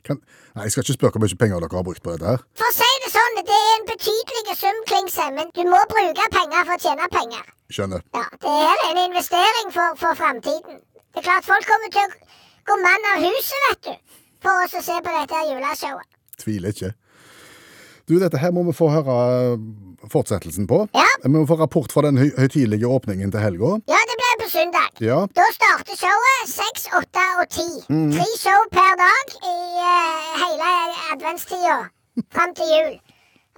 Kan, 0.07 0.21
nei, 0.57 0.65
Jeg 0.67 0.73
skal 0.75 0.85
ikke 0.87 0.97
spørre 0.99 1.13
hvor 1.17 1.23
mye 1.25 1.39
penger 1.43 1.61
dere 1.65 1.79
har 1.81 1.87
brukt 1.87 2.03
på 2.05 2.15
dette. 2.15 2.27
her. 2.35 2.45
For 2.59 2.69
å 2.71 2.75
si 2.77 2.91
det 3.05 3.11
sånn, 3.15 3.39
det 3.41 3.57
er 3.57 3.73
en 3.77 3.87
betydelig 3.91 4.57
sum, 4.61 4.79
Klingsheim, 4.91 5.35
men 5.41 5.51
du 5.57 5.63
må 5.69 5.81
bruke 5.93 6.29
penger 6.37 6.65
for 6.69 6.77
å 6.77 6.83
tjene 6.87 7.09
penger. 7.17 7.45
Skjønner. 7.71 8.03
Ja, 8.17 8.25
Det 8.47 8.55
er 8.71 8.87
en 8.91 9.03
investering 9.09 9.69
for, 9.77 9.99
for 10.01 10.17
framtiden. 10.19 10.81
Det 11.15 11.23
er 11.23 11.27
klart 11.29 11.47
folk 11.49 11.67
kommer 11.69 11.93
til 11.95 12.07
å 12.07 12.11
gå 12.71 12.79
mann 12.85 13.07
av 13.15 13.23
huset, 13.27 13.61
vet 13.69 13.91
du, 13.91 14.17
for 14.47 14.65
oss 14.65 14.75
å 14.79 14.83
se 14.89 14.97
på 15.05 15.15
dette 15.21 15.45
juleshowet. 15.51 16.09
Tviler 16.41 16.75
ikke. 16.75 16.93
Du, 18.09 18.17
dette 18.19 18.41
her 18.43 18.51
må 18.51 18.65
vi 18.67 18.73
få 18.75 18.89
høre 18.91 19.15
fortsettelsen 20.11 20.67
på. 20.71 20.81
Ja. 20.97 21.07
Vi 21.23 21.31
må 21.35 21.45
få 21.47 21.59
rapport 21.61 21.93
fra 21.93 22.03
den 22.09 22.19
høy 22.19 22.31
høytidelige 22.39 22.89
åpningen 22.91 23.31
til 23.35 23.43
helga. 23.45 23.77
Ja, 23.91 24.01
det 24.11 24.17
søndag. 24.55 24.89
Ja. 25.09 25.19
Da 25.39 25.47
starter 25.59 25.97
showet 26.03 26.51
seks, 26.51 26.89
åtte 26.99 27.25
og 27.41 27.47
ti. 27.59 27.69
Tre 28.17 28.27
show 28.45 28.61
per 28.77 28.93
dag 29.05 29.35
i 29.53 29.57
uh, 29.87 30.29
hele 30.43 30.71
adventstida 31.15 31.79
fram 32.35 32.55
til 32.59 32.71
jul. 32.75 32.93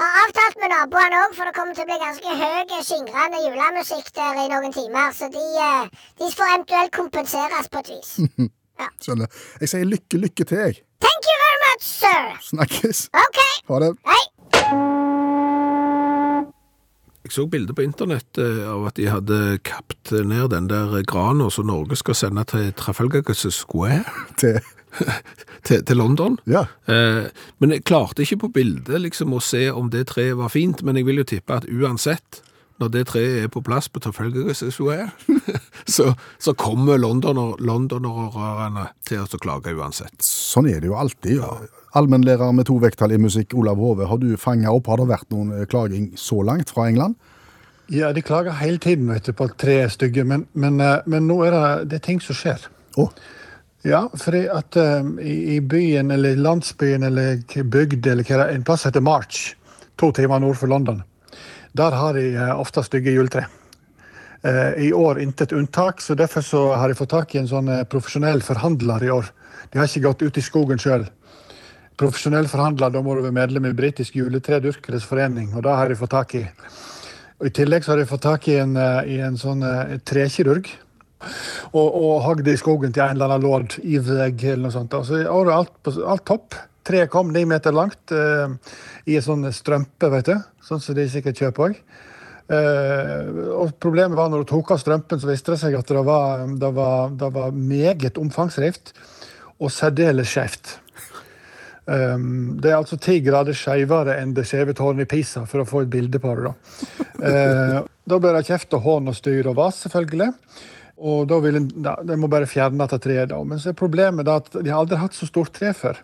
Har 0.00 0.16
avtalt 0.22 0.56
med 0.60 0.72
naboene 0.72 1.18
òg, 1.24 1.34
for 1.36 1.48
det 1.48 1.54
kommer 1.56 1.76
til 1.76 1.84
å 1.84 1.90
bli 1.90 1.98
ganske 2.00 2.36
høy, 2.42 2.72
skingrende 2.88 3.42
julemusikk 3.44 4.08
der 4.16 4.40
i 4.44 4.48
noen 4.52 4.74
timer. 4.74 5.12
Så 5.16 5.28
de, 5.34 5.44
uh, 5.68 6.08
de 6.20 6.32
får 6.32 6.54
eventuelt 6.56 6.96
kompenseres 6.96 7.72
på 7.72 7.84
et 7.84 7.92
vis. 7.96 8.16
Skjønner. 9.04 9.42
Jeg 9.62 9.74
sier 9.74 9.86
lykke, 9.86 10.24
lykke 10.26 10.48
til, 10.48 10.64
jeg. 10.66 10.82
Thank 11.02 11.30
you 11.30 11.38
very 11.44 11.60
much, 11.66 11.86
sir. 11.86 12.22
Snakkes. 12.52 13.06
OK. 13.26 13.42
Ha 13.68 13.82
det. 13.84 13.94
Hei. 14.08 14.22
Jeg 17.32 17.38
så 17.38 17.46
bilder 17.48 17.72
på 17.72 17.80
internett 17.80 18.36
eh, 18.36 18.66
av 18.68 18.82
at 18.90 18.98
de 18.98 19.06
hadde 19.08 19.36
kapt 19.64 20.10
ned 20.12 20.50
den 20.52 20.66
der 20.68 20.98
grana 21.08 21.46
som 21.48 21.70
Norge 21.70 21.96
skal 21.96 22.18
sende 22.18 22.44
til 22.44 22.66
Trafalgar 22.76 23.24
Square 23.32 24.02
Til. 24.42 24.58
til, 25.64 25.80
til 25.80 25.96
London. 25.96 26.36
Ja. 26.44 26.66
Eh, 26.84 27.32
men 27.56 27.72
jeg 27.72 27.86
klarte 27.88 28.26
ikke 28.26 28.42
på 28.44 28.52
bildet 28.52 29.00
liksom, 29.00 29.32
å 29.32 29.40
se 29.40 29.70
om 29.72 29.88
det 29.88 30.10
treet 30.12 30.36
var 30.36 30.52
fint, 30.52 30.84
men 30.84 31.00
jeg 31.00 31.08
vil 31.08 31.22
jo 31.22 31.28
tippe 31.32 31.56
at 31.56 31.64
uansett, 31.72 32.42
når 32.76 32.92
det 32.98 33.06
treet 33.14 33.46
er 33.46 33.48
på 33.48 33.64
plass 33.64 33.88
på 33.88 34.04
Trafalgar 34.04 34.52
Square, 34.52 35.08
så, 35.96 36.12
så 36.36 36.52
kommer 36.52 37.00
londoner, 37.00 37.56
londonerne 37.64 38.90
til 39.08 39.24
å 39.24 39.40
klage 39.40 39.72
uansett. 39.72 40.20
Sånn 40.20 40.68
er 40.68 40.84
det 40.84 40.92
jo 40.92 41.00
alltid. 41.00 41.40
Allmennlærer 41.92 42.54
med 42.56 42.64
to 42.70 42.78
vekttall 42.80 43.12
i 43.12 43.20
musikk, 43.20 43.52
Olav 43.58 43.76
Hove. 43.76 44.06
Har 44.08 44.16
du 44.16 44.30
fanga 44.40 44.72
opp, 44.72 44.86
har 44.88 45.02
det 45.02 45.10
vært 45.10 45.28
noen 45.34 45.52
eh, 45.52 45.66
klaging 45.68 46.12
så 46.16 46.40
langt 46.46 46.72
fra 46.72 46.86
England? 46.88 47.18
Ja, 47.92 48.14
de 48.16 48.22
klager 48.24 48.56
hele 48.56 48.80
tiden 48.80 49.10
vet 49.12 49.28
du, 49.28 49.34
på 49.36 49.50
tre 49.60 49.82
stygge, 49.92 50.24
men, 50.24 50.46
men, 50.56 50.80
eh, 50.80 51.04
men 51.04 51.28
nå 51.28 51.42
er 51.44 51.52
det, 51.52 51.66
det 51.90 51.98
er 51.98 52.04
ting 52.06 52.22
som 52.24 52.38
skjer. 52.38 52.64
Oh. 52.96 53.12
Ja, 53.84 54.06
fordi 54.16 54.46
at 54.48 54.76
um, 54.78 55.16
i, 55.20 55.56
i 55.56 55.60
byen 55.60 56.14
eller 56.14 56.38
landsbyen 56.38 57.02
eller 57.02 57.40
bygd 57.52 58.06
eller 58.06 58.24
hva 58.24 58.38
det 58.38 58.44
er, 58.46 58.56
en 58.56 58.64
plass 58.64 58.86
heter 58.86 59.02
March, 59.04 59.56
to 60.00 60.12
timer 60.16 60.40
nord 60.40 60.56
for 60.60 60.70
London, 60.70 61.02
der 61.76 61.96
har 61.98 62.16
de 62.16 62.28
uh, 62.38 62.52
ofte 62.62 62.84
stygge 62.86 63.12
juletre. 63.12 63.44
Uh, 64.46 64.78
I 64.80 64.92
år 64.96 65.20
intet 65.20 65.52
unntak, 65.52 66.00
så 66.00 66.14
derfor 66.16 66.46
så 66.46 66.68
har 66.78 66.88
de 66.88 66.96
fått 66.96 67.12
tak 67.12 67.34
i 67.34 67.42
en 67.42 67.50
sånn 67.50 67.68
uh, 67.68 67.82
profesjonell 67.84 68.40
forhandler 68.46 69.04
i 69.04 69.10
år. 69.12 69.28
De 69.72 69.82
har 69.82 69.90
ikke 69.90 70.06
gått 70.06 70.24
ut 70.24 70.38
i 70.38 70.44
skogen 70.46 70.80
sjøl. 70.80 71.04
Profesjonell 72.00 72.48
forhandler, 72.48 72.92
da 72.92 73.02
må 73.04 73.14
du 73.14 73.22
være 73.24 73.36
medlem 73.36 73.68
i 73.68 73.74
Britisk 73.76 74.16
juletredyrkeres 74.16 75.04
forening, 75.04 75.50
og 75.52 75.66
det 75.66 75.76
har 75.76 75.90
de 75.90 75.98
fått 75.98 76.14
tak 76.14 76.34
i. 76.38 76.46
Og 77.42 77.48
I 77.50 77.54
tillegg 77.58 77.84
så 77.84 77.92
har 77.92 78.00
de 78.00 78.08
fått 78.08 78.22
tak 78.24 78.46
i 78.48 78.56
en, 78.62 78.76
eh, 78.78 79.16
i 79.16 79.20
en 79.26 79.36
sånn 79.38 79.64
eh, 79.66 79.96
trekirurg. 80.06 80.68
Og, 81.72 81.86
og 81.86 82.20
hogd 82.24 82.48
i 82.50 82.56
skogen 82.58 82.94
til 82.94 83.04
en 83.04 83.16
eller 83.16 83.30
annen 83.30 83.46
lord 83.46 83.76
i 83.82 83.98
vegg 84.02 84.40
eller 84.42 84.64
noe 84.64 84.74
sånt. 84.74 84.94
Altså, 84.94 85.20
alt, 85.30 85.74
alt 85.90 86.24
topp. 86.26 86.56
Treet 86.86 87.10
kom 87.10 87.30
ni 87.34 87.44
meter 87.46 87.74
langt 87.74 88.14
eh, 88.14 88.54
i 89.06 89.18
en 89.18 89.26
sånn 89.26 89.46
strømpe, 89.54 90.10
vet 90.16 90.30
du. 90.32 90.36
Sånn 90.66 90.82
som 90.82 90.98
de 90.98 91.06
sikkert 91.10 91.42
kjøper 91.42 91.68
òg. 91.68 91.84
og 92.52 93.70
problemet 93.80 94.18
var 94.18 94.28
når 94.28 94.42
du 94.42 94.48
tok 94.50 94.74
av 94.74 94.80
strømpen, 94.82 95.20
så 95.20 95.30
viste 95.30 95.54
det 95.54 95.60
seg 95.62 95.76
at 95.78 95.88
det 95.88 96.02
var, 96.04 96.42
det 96.60 96.72
var, 96.74 97.14
det 97.16 97.30
var 97.32 97.54
meget 97.54 98.18
omfangsrikt 98.18 98.92
og 99.62 99.70
særdeles 99.72 100.28
skjevt. 100.28 100.81
Um, 101.82 102.60
det 102.62 102.70
er 102.70 102.76
altså 102.78 102.94
ti 103.02 103.16
grader 103.24 103.56
skeivere 103.58 104.14
enn 104.22 104.36
det 104.36 104.44
skjeve 104.46 104.74
tårnet 104.78 105.02
i 105.02 105.10
Pisa, 105.10 105.42
for 105.50 105.64
å 105.64 105.66
få 105.66 105.82
et 105.82 105.90
bilde 105.90 106.20
på 106.22 106.36
det. 106.38 106.52
Da 106.52 107.32
uh, 107.32 107.88
Da 108.12 108.18
ble 108.18 108.32
det 108.34 108.46
kjeft 108.48 108.74
og 108.74 108.82
hån 108.86 109.10
og 109.10 109.14
styr 109.18 109.46
og 109.50 109.58
vas, 109.58 109.76
selvfølgelig. 109.84 110.30
Og 111.02 111.26
da 111.30 111.38
vil 111.42 111.58
en, 111.58 111.68
ja, 111.84 111.96
De 112.06 112.16
må 112.18 112.30
bare 112.30 112.50
fjerne 112.50 112.78
dette 112.82 112.98
treet. 113.02 113.30
da. 113.30 113.38
Men 113.46 113.60
så 113.62 113.70
er 113.70 113.78
problemet 113.78 114.26
da 114.26 114.40
at 114.40 114.50
de 114.54 114.70
har 114.70 114.82
aldri 114.82 114.98
hatt 114.98 115.14
så 115.14 115.26
stort 115.26 115.54
tre 115.54 115.70
før. 115.74 116.00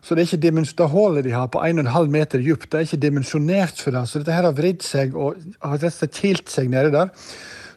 Så 0.00 0.14
det 0.14 0.22
er 0.22 0.28
ikke 0.30 0.44
dimens- 0.46 0.74
det 0.76 0.88
hullet 0.88 1.24
de 1.24 1.34
har 1.36 1.48
på 1.52 1.60
1,5 1.60 2.08
meter 2.08 2.40
dypt, 2.40 2.70
det 2.70 2.78
er 2.78 2.86
ikke 2.86 3.02
dimensjonert 3.02 3.80
for 3.80 3.92
det. 3.92 4.06
Så 4.08 4.20
dette 4.20 4.32
her 4.32 4.46
har 4.48 4.56
vridd 4.56 4.82
seg 4.82 5.16
og 5.16 5.36
har 5.60 5.76
rett 5.76 5.92
og 5.92 5.98
slett 5.98 6.16
kilt 6.16 6.48
seg 6.48 6.70
nedi 6.70 6.92
der. 6.94 7.10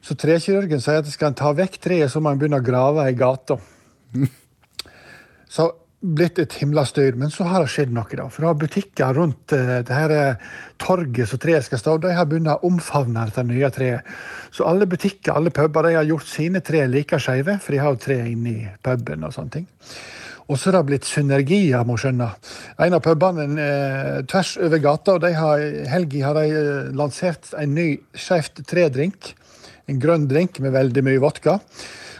Så 0.01 0.15
trekirurgen 0.15 0.81
sier 0.81 1.01
at 1.01 1.11
skal 1.11 1.31
en 1.31 1.37
ta 1.37 1.51
vekk 1.53 1.77
treet, 1.81 2.11
så 2.11 2.21
må 2.21 2.31
en 2.31 2.39
begynne 2.39 2.61
å 2.61 2.65
grave 2.65 3.07
i 3.09 3.17
gata. 3.17 3.57
Så 5.51 5.65
blitt 6.01 6.39
et 6.41 6.53
himla. 6.59 6.83
Men 7.15 7.31
så 7.31 7.45
har 7.47 7.63
det 7.63 7.71
skjedd 7.71 7.93
noe, 7.93 8.17
da. 8.17 8.27
For 8.29 8.45
da 8.45 8.53
butikker 8.57 9.13
rundt 9.17 9.53
eh, 9.55 9.79
det 9.85 9.95
her 9.95 10.13
eh, 10.15 10.47
torget 10.81 11.29
som 11.29 11.41
treet 11.41 11.67
skal 11.67 11.81
stå, 11.81 11.97
de 12.01 12.15
har 12.17 12.27
begynt 12.29 12.51
å 12.51 12.59
omfavne 12.67 13.27
dette 13.29 13.45
nye 13.47 13.69
treet. 13.73 14.07
Så 14.51 14.65
alle 14.67 14.89
butikker, 14.89 15.35
alle 15.35 15.53
puber, 15.53 15.87
de 15.87 15.99
har 15.99 16.09
gjort 16.09 16.27
sine 16.27 16.63
tre 16.65 16.87
like 16.89 17.19
skeive, 17.21 17.59
for 17.61 17.75
de 17.75 17.83
har 17.83 17.93
jo 17.93 18.01
tre 18.07 18.17
inne 18.33 18.55
i 18.55 18.73
puben 18.83 19.27
og 19.27 19.35
sånne 19.37 19.59
ting. 19.59 19.69
Og 20.51 20.57
så 20.59 20.67
har 20.67 20.81
det 20.81 20.87
blitt 20.89 21.07
synergier, 21.07 21.85
må 21.87 21.95
skjønne. 22.01 22.27
En 22.83 22.97
av 22.97 23.03
pubene 23.05 23.45
eh, 23.61 24.17
tvers 24.27 24.57
over 24.59 24.81
gata, 24.83 25.15
og 25.15 25.23
de 25.23 25.31
har, 25.37 25.63
helga 25.93 26.25
har 26.27 26.39
de 26.41 26.57
eh, 26.59 26.89
lansert 26.97 27.53
en 27.55 27.77
ny 27.77 27.93
skeivt 28.17 28.59
tre-drink. 28.67 29.31
En 29.87 30.01
grønn 30.01 30.27
drink 30.27 30.59
med 30.63 30.75
veldig 30.75 31.05
mye 31.07 31.21
vodka. 31.23 31.59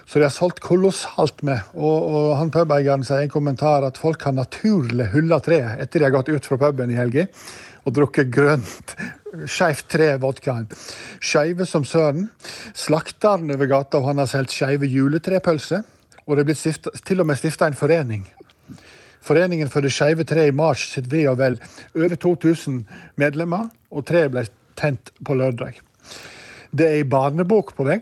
Så 0.05 0.20
de 0.20 0.25
har 0.25 0.34
solgt 0.34 0.62
kolossalt 0.63 1.43
med. 1.48 1.62
Og, 1.75 2.08
og 2.12 2.29
han 2.39 2.51
pubeieren 2.53 3.05
sier 3.08 3.24
i 3.24 3.29
en 3.29 3.34
kommentar 3.34 3.86
at 3.88 4.00
folk 4.01 4.24
har 4.27 4.36
naturlig 4.36 5.12
hulla 5.13 5.39
treet 5.43 5.81
etter 5.84 6.01
de 6.01 6.08
har 6.10 6.15
gått 6.15 6.31
ut 6.31 6.48
fra 6.48 6.60
puben 6.62 6.91
i 6.91 7.00
helga 7.00 7.27
og 7.81 7.96
drukket 7.98 8.29
grønt, 8.29 8.93
skeivt 9.50 9.88
tre-vodkaen. 9.89 10.67
Skeive 11.24 11.65
som 11.65 11.86
søren. 11.88 12.27
Slakteren 12.77 13.50
over 13.55 13.70
gata 13.72 13.98
og 13.98 14.12
han 14.12 14.22
har 14.22 14.29
solgt 14.29 14.53
skeive 14.53 14.89
juletrepølser. 14.89 15.81
Og 16.27 16.38
det 16.38 16.43
er 16.43 16.50
blitt 16.51 16.62
stiftet, 16.62 17.01
til 17.08 17.24
og 17.24 17.29
med 17.29 17.39
stifta 17.39 17.70
en 17.70 17.77
forening. 17.77 18.27
Foreningen 19.25 19.70
for 19.70 19.86
det 19.86 19.93
skeive 19.93 20.25
treet 20.29 20.51
i 20.51 20.55
Mars 20.55 20.84
sitt 20.93 21.10
ve 21.12 21.25
og 21.29 21.39
vel. 21.41 21.58
Over 21.98 22.17
2000 22.17 22.84
medlemmer, 23.22 23.70
og 23.91 24.05
treet 24.10 24.34
ble 24.34 24.46
tent 24.79 25.12
på 25.25 25.38
lørdag. 25.38 25.81
Det 26.72 26.88
er 26.88 27.01
ei 27.01 27.08
barnebok 27.08 27.75
på 27.77 27.86
vei. 27.86 28.00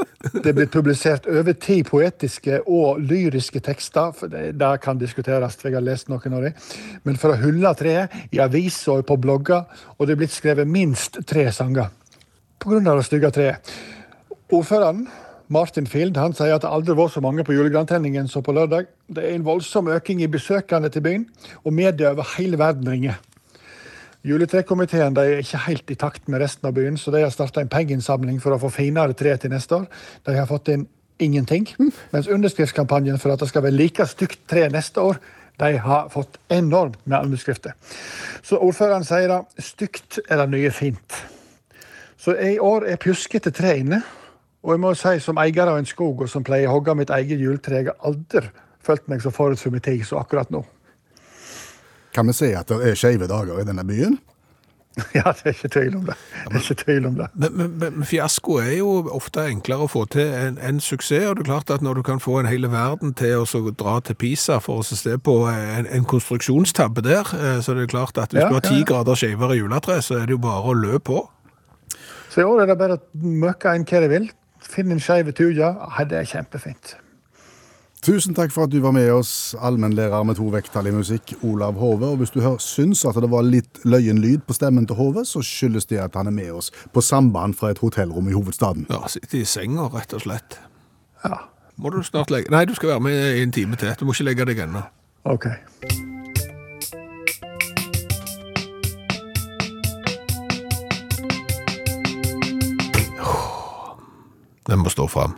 Det 0.44 0.52
blir 0.52 0.68
publisert 0.68 1.26
over 1.30 1.54
ti 1.56 1.80
poetiske 1.82 2.60
og 2.68 3.00
lyriske 3.00 3.60
tekster. 3.64 4.12
for 4.12 4.28
Det, 4.28 4.58
det 4.58 4.80
kan 4.84 4.98
diskuteres, 4.98 5.56
jeg 5.64 5.74
har 5.74 5.84
lest 5.84 6.08
noen 6.08 6.36
av 6.36 6.44
dem. 6.44 6.58
Men 7.04 7.16
for 7.16 7.32
å 7.32 7.40
hylle 7.40 7.72
treet 7.74 8.12
i 8.30 8.40
aviser 8.40 9.00
og 9.00 9.06
på 9.08 9.16
blogger, 9.16 9.64
og 9.96 10.06
det 10.06 10.14
er 10.14 10.20
blitt 10.20 10.36
skrevet 10.36 10.68
minst 10.68 11.18
tre 11.26 11.48
sanger 11.52 11.88
pga. 12.60 12.94
det 12.96 13.04
stygge 13.04 13.30
treet. 13.30 13.72
Ordføreren, 14.52 15.08
Martin 15.48 15.86
Field, 15.86 16.16
han 16.16 16.34
sier 16.36 16.54
at 16.54 16.62
det 16.62 16.70
aldri 16.70 16.94
var 16.94 17.08
så 17.08 17.22
mange 17.24 17.44
på 17.44 17.54
julegrantenningen 17.54 18.28
som 18.28 18.42
på 18.42 18.52
lørdag. 18.52 18.86
Det 19.08 19.24
er 19.24 19.34
en 19.34 19.46
voldsom 19.46 19.88
økning 19.90 20.22
i 20.22 20.30
besøkende 20.30 20.90
til 20.90 21.02
byen, 21.02 21.26
og 21.64 21.74
media 21.74 22.12
over 22.12 22.28
hele 22.36 22.58
verden 22.58 22.88
ringer. 22.88 23.18
Juletrekomiteen 24.26 25.14
de 25.16 25.22
er 25.24 25.40
ikke 25.40 25.62
helt 25.64 25.90
i 25.90 25.96
takt 25.96 26.26
med 26.28 26.42
resten 26.42 26.68
av 26.68 26.74
byen, 26.76 26.98
så 27.00 27.12
de 27.14 27.22
har 27.24 27.32
starta 27.32 27.62
en 27.62 27.70
pengeinnsamling 27.72 28.40
for 28.42 28.52
å 28.52 28.60
få 28.60 28.68
finere 28.74 29.16
tre 29.16 29.32
til 29.40 29.52
neste 29.52 29.78
år. 29.78 29.86
De 30.28 30.34
har 30.36 30.48
fått 30.50 30.68
inn 30.74 30.86
ingenting. 31.20 31.68
Mens 32.12 32.28
underskriftskampanjen 32.28 33.20
for 33.20 33.32
at 33.32 33.40
det 33.40 33.48
skal 33.48 33.64
være 33.64 33.78
like 33.78 34.06
stygt 34.08 34.42
tre 34.50 34.66
neste 34.72 35.00
år, 35.00 35.20
de 35.60 35.76
har 35.80 36.08
fått 36.12 36.38
enormt 36.52 37.00
med 37.04 37.24
underskrifter. 37.24 37.76
Så 38.42 38.60
ordføreren 38.60 39.04
sier 39.04 39.28
da 39.28 39.42
stygt 39.60 40.20
er 40.26 40.40
det 40.40 40.48
nye 40.52 40.72
fint. 40.72 41.20
Så 42.20 42.36
i 42.36 42.58
år 42.60 42.88
er 42.88 43.00
pjuskete 43.00 43.52
tre 43.56 43.78
inne. 43.80 44.00
Og 44.60 44.74
jeg 44.74 44.80
må 44.82 44.92
si 44.96 45.14
som 45.24 45.38
eier 45.40 45.68
av 45.68 45.78
en 45.80 45.88
skog 45.88 46.24
og 46.24 46.28
som 46.28 46.44
pleier 46.44 46.68
å 46.68 46.74
hogge 46.74 46.92
mitt 46.98 47.12
eget 47.16 47.40
juletre, 47.40 47.80
jeg 47.80 47.88
har 47.88 47.96
aldri 48.04 48.44
følt 48.84 49.08
meg 49.08 49.22
så 49.24 49.32
forut 49.32 49.60
for 49.60 49.72
min 49.72 49.84
tid 49.84 50.04
som 50.04 50.20
akkurat 50.20 50.52
nå. 50.52 50.60
Kan 52.14 52.26
vi 52.30 52.34
si 52.36 52.50
at 52.56 52.68
det 52.70 52.80
er 52.90 52.98
skeive 52.98 53.30
dager 53.30 53.60
i 53.60 53.66
denne 53.68 53.86
byen? 53.86 54.18
Ja, 55.14 55.32
det 55.32 55.44
er 55.44 55.54
ikke 55.54 55.68
tvil 55.68 55.96
om 55.96 56.06
det. 56.08 56.14
Det 56.44 56.56
er 56.56 56.64
ikke 56.64 56.82
tvil 56.82 57.06
om 57.06 57.14
det. 57.14 57.26
Men, 57.34 57.56
men, 57.56 57.74
men 57.78 58.06
fiasko 58.06 58.56
er 58.58 58.72
jo 58.80 58.88
ofte 59.14 59.44
enklere 59.48 59.86
å 59.86 59.90
få 59.90 60.04
til 60.12 60.32
enn 60.34 60.58
en 60.66 60.80
suksess, 60.82 61.28
og 61.30 61.38
det 61.38 61.44
er 61.44 61.50
klart 61.50 61.70
at 61.70 61.84
når 61.84 62.00
du 62.00 62.02
kan 62.06 62.22
få 62.22 62.40
en 62.40 62.48
hel 62.50 62.66
verden 62.72 63.14
til 63.18 63.44
å 63.44 63.62
dra 63.70 63.98
til 64.04 64.18
Pisa 64.18 64.58
for 64.62 64.82
å 64.82 64.86
se 64.86 65.16
på 65.18 65.36
en, 65.50 65.86
en 65.86 66.08
konstruksjonstabbe 66.10 67.04
der, 67.06 67.34
eh, 67.38 67.60
så 67.64 67.76
det 67.76 67.86
er 67.86 67.94
klart 67.94 68.18
at 68.18 68.34
hvis 68.34 68.42
Ja, 68.42 68.48
du 68.50 68.58
har 68.58 68.64
ja, 68.64 68.68
ti 68.68 68.82
ja. 68.82 68.88
grader 68.90 69.20
skjevere 69.22 69.60
juletre, 69.60 70.00
så 70.02 70.18
er 70.20 70.26
det 70.26 70.36
jo 70.36 70.42
bare 70.42 70.74
å 70.74 70.76
løpe 70.76 71.06
på. 71.10 71.22
Så 72.30 72.42
i 72.42 72.46
år 72.46 72.64
er 72.64 72.70
det 72.70 72.78
bare 72.78 72.98
å 72.98 73.30
møkke 73.46 73.74
inn 73.78 73.86
hva 73.88 74.02
de 74.04 74.10
vil. 74.10 74.28
Finn 74.62 74.92
en 74.94 75.00
skeiv 75.02 75.32
tuja. 75.34 75.72
Ja, 75.78 76.04
det 76.06 76.18
er 76.20 76.28
kjempefint. 76.28 76.96
Tusen 78.00 78.32
takk 78.32 78.48
for 78.48 78.64
at 78.64 78.72
du 78.72 78.78
var 78.80 78.94
med 78.96 79.10
oss, 79.12 79.52
allmennlærer 79.60 80.22
med 80.24 80.38
to 80.38 80.46
vekttall 80.48 80.86
i 80.88 80.92
musikk, 80.94 81.34
Olav 81.44 81.76
Hove. 81.76 82.14
Og 82.14 82.22
hvis 82.22 82.30
du 82.32 82.40
syns 82.56 83.04
at 83.04 83.18
det 83.20 83.28
var 83.28 83.44
litt 83.44 83.82
løyen 83.84 84.22
lyd 84.24 84.46
på 84.48 84.56
stemmen 84.56 84.86
til 84.88 84.96
Hove, 84.96 85.26
så 85.28 85.42
skyldes 85.44 85.84
det 85.90 86.00
at 86.00 86.16
han 86.16 86.30
er 86.30 86.32
med 86.32 86.48
oss 86.62 86.70
på 86.94 87.02
samband 87.04 87.58
fra 87.60 87.74
et 87.74 87.82
hotellrom 87.84 88.30
i 88.30 88.32
hovedstaden. 88.32 88.86
Ja, 88.88 89.04
sitter 89.04 89.42
i 89.42 89.44
senga, 89.44 89.90
rett 89.92 90.16
og 90.16 90.24
slett. 90.24 90.56
Ja. 91.26 91.42
Må 91.80 91.92
du 91.92 92.00
snart 92.04 92.32
legge 92.32 92.52
Nei, 92.52 92.64
du 92.68 92.74
skal 92.76 92.94
være 92.94 93.04
med 93.04 93.20
i 93.36 93.42
en 93.44 93.52
time 93.52 93.76
til. 93.76 93.92
Du 94.00 94.06
må 94.08 94.16
ikke 94.16 94.30
legge 94.30 94.48
deg 94.48 94.64
ennå. 94.64 94.80
Ok. 95.28 95.50
Den 104.68 104.80
må 104.80 104.88
stå 104.88 105.08
fram. 105.08 105.36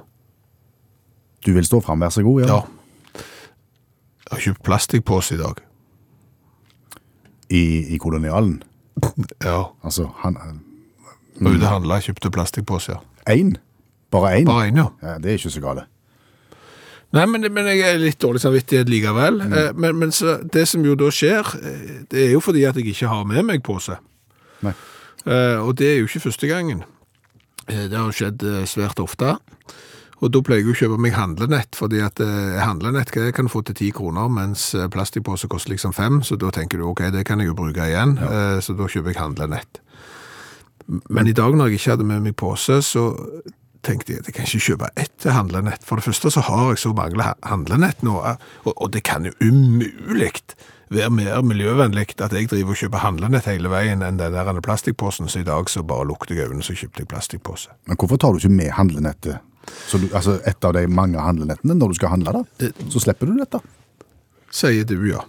Du 1.47 1.53
vil 1.53 1.67
stå 1.67 1.81
fram, 1.83 2.01
vær 2.01 2.13
så 2.15 2.23
god. 2.23 2.47
Ja. 2.47 2.61
Jeg 4.23 4.37
har 4.37 4.43
kjøpt 4.47 4.63
plastikkpose 4.65 5.35
i 5.37 5.41
dag. 5.41 5.63
I, 7.53 7.63
I 7.95 7.99
kolonialen. 8.01 8.63
Ja. 9.45 9.73
Altså, 9.85 10.09
han 10.23 10.39
mm. 11.41 11.49
ute 11.51 11.67
handla, 11.67 12.01
kjøpte 12.01 12.31
plastikkpose, 12.33 12.95
ja. 12.95 13.03
Én? 13.33 13.57
Bare 14.11 14.37
én? 14.41 14.47
Bare 14.47 14.69
én, 14.71 14.79
ja. 14.79 14.89
Ja, 15.03 15.19
det 15.19 15.31
er 15.31 15.41
ikke 15.41 15.53
så 15.53 15.65
gale. 15.65 15.85
Nei, 17.13 17.27
men, 17.29 17.45
men 17.53 17.69
jeg 17.69 17.83
er 17.85 18.01
litt 18.01 18.23
dårlig 18.23 18.41
samvittighet 18.41 18.89
likevel. 18.89 19.43
Mm. 19.45 19.77
Men, 19.77 19.99
men 20.01 20.15
så, 20.17 20.39
det 20.53 20.65
som 20.71 20.85
jo 20.87 20.97
da 20.97 21.11
skjer, 21.13 21.53
eh, 21.61 21.93
det 22.09 22.27
er 22.29 22.33
jo 22.33 22.41
fordi 22.41 22.65
at 22.65 22.79
jeg 22.81 22.95
ikke 22.95 23.11
har 23.11 23.27
med 23.29 23.45
meg 23.51 23.65
pose. 23.67 23.99
Nei. 24.65 24.73
Eh, 25.27 25.59
og 25.61 25.77
det 25.79 25.91
er 25.91 26.01
jo 26.01 26.09
ikke 26.09 26.25
første 26.31 26.49
gangen. 26.49 26.85
Eh, 27.69 27.85
det 27.91 27.99
har 27.99 28.17
skjedd 28.17 28.47
eh, 28.49 28.63
svært 28.71 29.03
ofte. 29.03 29.37
Og 30.23 30.31
da 30.31 30.43
pleier 30.45 30.63
jeg 30.63 30.71
å 30.71 30.79
kjøpe 30.79 31.01
meg 31.03 31.17
handlenett, 31.17 31.75
fordi 31.75 32.03
at 32.05 32.21
eh, 32.23 32.61
handlenett 32.63 33.11
kan 33.11 33.27
jeg 33.33 33.51
få 33.51 33.65
til 33.67 33.75
10 33.75 33.95
kroner, 33.99 34.29
mens 34.31 34.69
plastpose 34.95 35.51
koster 35.51 35.75
liksom 35.75 35.95
5, 35.97 36.21
så 36.29 36.39
da 36.39 36.53
tenker 36.55 36.79
du 36.79 36.87
ok, 36.87 37.09
det 37.15 37.25
kan 37.27 37.43
jeg 37.43 37.51
jo 37.51 37.59
bruke 37.59 37.89
igjen, 37.91 38.15
eh, 38.23 38.61
så 38.63 38.77
da 38.79 38.87
kjøper 38.87 39.11
jeg 39.11 39.19
handlenett. 39.19 39.83
Men 41.11 41.27
i 41.27 41.35
dag 41.35 41.57
når 41.57 41.73
jeg 41.73 41.81
ikke 41.81 41.97
hadde 41.97 42.07
med 42.07 42.23
meg 42.23 42.39
pose, 42.39 42.79
så 42.87 43.09
tenkte 43.83 44.15
jeg 44.15 44.23
at 44.23 44.31
jeg 44.31 44.37
kan 44.37 44.47
ikke 44.47 44.67
kjøpe 44.69 44.91
ett 45.03 45.27
handlenett. 45.27 45.83
For 45.87 45.99
det 45.99 46.07
første 46.07 46.31
så 46.31 46.47
har 46.47 46.69
jeg 46.71 46.83
så 46.85 46.95
mange 46.95 47.33
handlenett 47.43 48.07
nå, 48.07 48.21
eh, 48.23 48.51
og, 48.63 48.77
og 48.77 48.95
det 48.95 49.03
kan 49.09 49.27
jo 49.27 49.35
umulig 49.43 50.31
være 50.93 51.11
mer 51.11 51.41
miljøvennlig 51.43 52.13
at 52.21 52.35
jeg 52.37 52.51
driver 52.53 52.77
og 52.77 52.79
kjøper 52.79 53.03
handlenett 53.03 53.49
hele 53.49 53.71
veien 53.73 54.05
enn 54.05 54.21
den 54.21 54.35
der 54.37 54.61
plastikkposen, 54.63 55.27
så 55.27 55.41
i 55.41 55.49
dag 55.49 55.71
så 55.73 55.83
bare 55.83 56.07
lukter 56.07 56.37
jeg 56.37 56.51
øynene, 56.51 56.63
så 56.63 56.77
kjøpte 56.77 57.03
jeg 57.03 57.11
plastikkpose. 57.11 57.73
Men 57.89 57.99
hvorfor 57.99 58.21
tar 58.21 58.37
du 58.37 58.43
ikke 58.43 58.61
med 58.61 58.77
handlenettet? 58.77 59.41
Så 59.87 60.01
du, 60.03 60.09
altså 60.11 60.39
Et 60.49 60.65
av 60.65 60.75
de 60.75 60.87
mange 60.91 61.21
handlenettene 61.21 61.77
når 61.79 61.93
du 61.93 61.99
skal 62.01 62.15
handle, 62.15 62.43
da? 62.43 62.71
Så 62.91 63.03
slipper 63.05 63.31
du 63.31 63.37
dette? 63.39 63.61
Sier 64.53 64.85
du, 64.89 64.97
ja. 65.09 65.23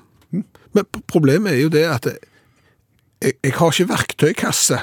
Men 0.74 0.88
problemet 1.08 1.54
er 1.54 1.62
jo 1.62 1.72
det 1.74 1.86
at 1.88 2.10
jeg, 2.10 3.38
jeg 3.38 3.54
har 3.56 3.72
ikke 3.72 3.92
verktøykasse. 3.94 4.80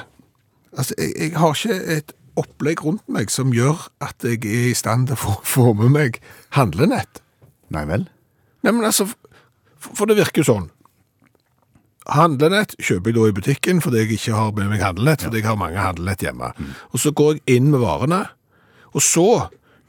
Altså, 0.71 0.95
jeg, 0.97 1.13
jeg 1.19 1.37
har 1.37 1.55
ikke 1.55 1.97
et 1.97 2.13
opplegg 2.39 2.83
rundt 2.85 3.03
meg 3.11 3.31
som 3.33 3.51
gjør 3.53 3.89
at 4.03 4.23
jeg 4.25 4.39
er 4.47 4.69
i 4.71 4.77
stand 4.77 5.09
til 5.09 5.19
å 5.19 5.39
få, 5.43 5.71
med 5.77 5.91
meg 5.93 6.21
handlenett. 6.55 7.21
Nei 7.71 7.83
vel? 7.89 8.07
Nei, 8.63 8.71
men 8.71 8.87
altså, 8.87 9.07
for, 9.75 9.91
for 9.97 10.09
det 10.09 10.19
virker 10.19 10.43
jo 10.43 10.47
sånn. 10.53 10.69
Handlenett 12.11 12.73
kjøper 12.81 13.11
jeg 13.11 13.17
da 13.19 13.27
i 13.29 13.35
butikken 13.37 13.81
fordi 13.83 14.01
jeg 14.01 14.15
ikke 14.17 14.37
har 14.37 14.53
med 14.57 14.71
meg 14.71 14.81
handlenett, 14.83 15.25
fordi 15.27 15.41
jeg 15.41 15.49
har 15.51 15.59
mange 15.59 15.81
handlenett 15.81 16.23
hjemme. 16.25 16.53
Og 16.91 17.03
så 17.03 17.13
går 17.15 17.37
jeg 17.37 17.59
inn 17.59 17.69
med 17.73 17.83
varene, 17.83 18.23
og 18.91 19.03
så, 19.05 19.27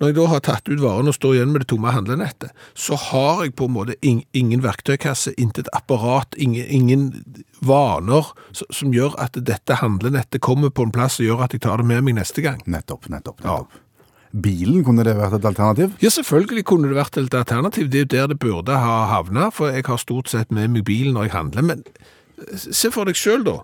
når 0.00 0.10
jeg 0.10 0.16
da 0.16 0.24
har 0.32 0.42
tatt 0.42 0.70
ut 0.70 0.80
varene 0.82 1.12
og 1.12 1.16
står 1.16 1.36
igjen 1.36 1.52
med 1.54 1.62
det 1.64 1.68
tomme 1.70 1.92
handlenettet, 1.94 2.50
så 2.74 2.98
har 2.98 3.44
jeg 3.44 3.54
på 3.58 3.68
en 3.68 3.76
måte 3.76 3.94
ing, 4.02 4.24
ingen 4.34 4.64
verktøykasse, 4.64 5.34
intet 5.38 5.70
apparat, 5.76 6.34
ingen, 6.36 6.66
ingen 6.66 7.36
vaner 7.62 8.32
som 8.58 8.90
gjør 8.94 9.14
at 9.22 9.38
dette 9.38 9.78
handlenettet 9.78 10.42
kommer 10.42 10.74
på 10.74 10.88
en 10.88 10.94
plass 10.94 11.20
og 11.20 11.28
gjør 11.28 11.46
at 11.46 11.54
jeg 11.54 11.62
tar 11.68 11.82
det 11.82 11.86
med 11.92 12.02
meg 12.08 12.18
neste 12.18 12.42
gang. 12.44 12.58
Nettopp, 12.66 13.06
nettopp. 13.12 13.44
nettopp. 13.44 13.80
Bilen, 14.32 14.80
kunne 14.84 15.04
det 15.04 15.12
vært 15.18 15.36
et 15.36 15.44
alternativ? 15.44 15.92
Ja, 16.00 16.08
selvfølgelig 16.10 16.64
kunne 16.64 16.88
det 16.88 16.96
vært 16.96 17.18
et 17.20 17.34
alternativ. 17.36 17.90
Det 17.92 18.00
er 18.00 18.06
jo 18.06 18.12
der 18.14 18.30
det 18.32 18.38
burde 18.40 18.78
ha 18.80 19.02
havna, 19.10 19.50
for 19.52 19.68
jeg 19.68 19.84
har 19.84 20.00
stort 20.00 20.32
sett 20.32 20.50
med 20.50 20.72
meg 20.72 20.86
bilen 20.88 21.12
når 21.18 21.28
jeg 21.28 21.34
handler. 21.36 21.66
Men 21.68 21.84
se 22.56 22.90
for 22.94 23.06
deg 23.06 23.18
sjøl, 23.18 23.44
da. 23.44 23.58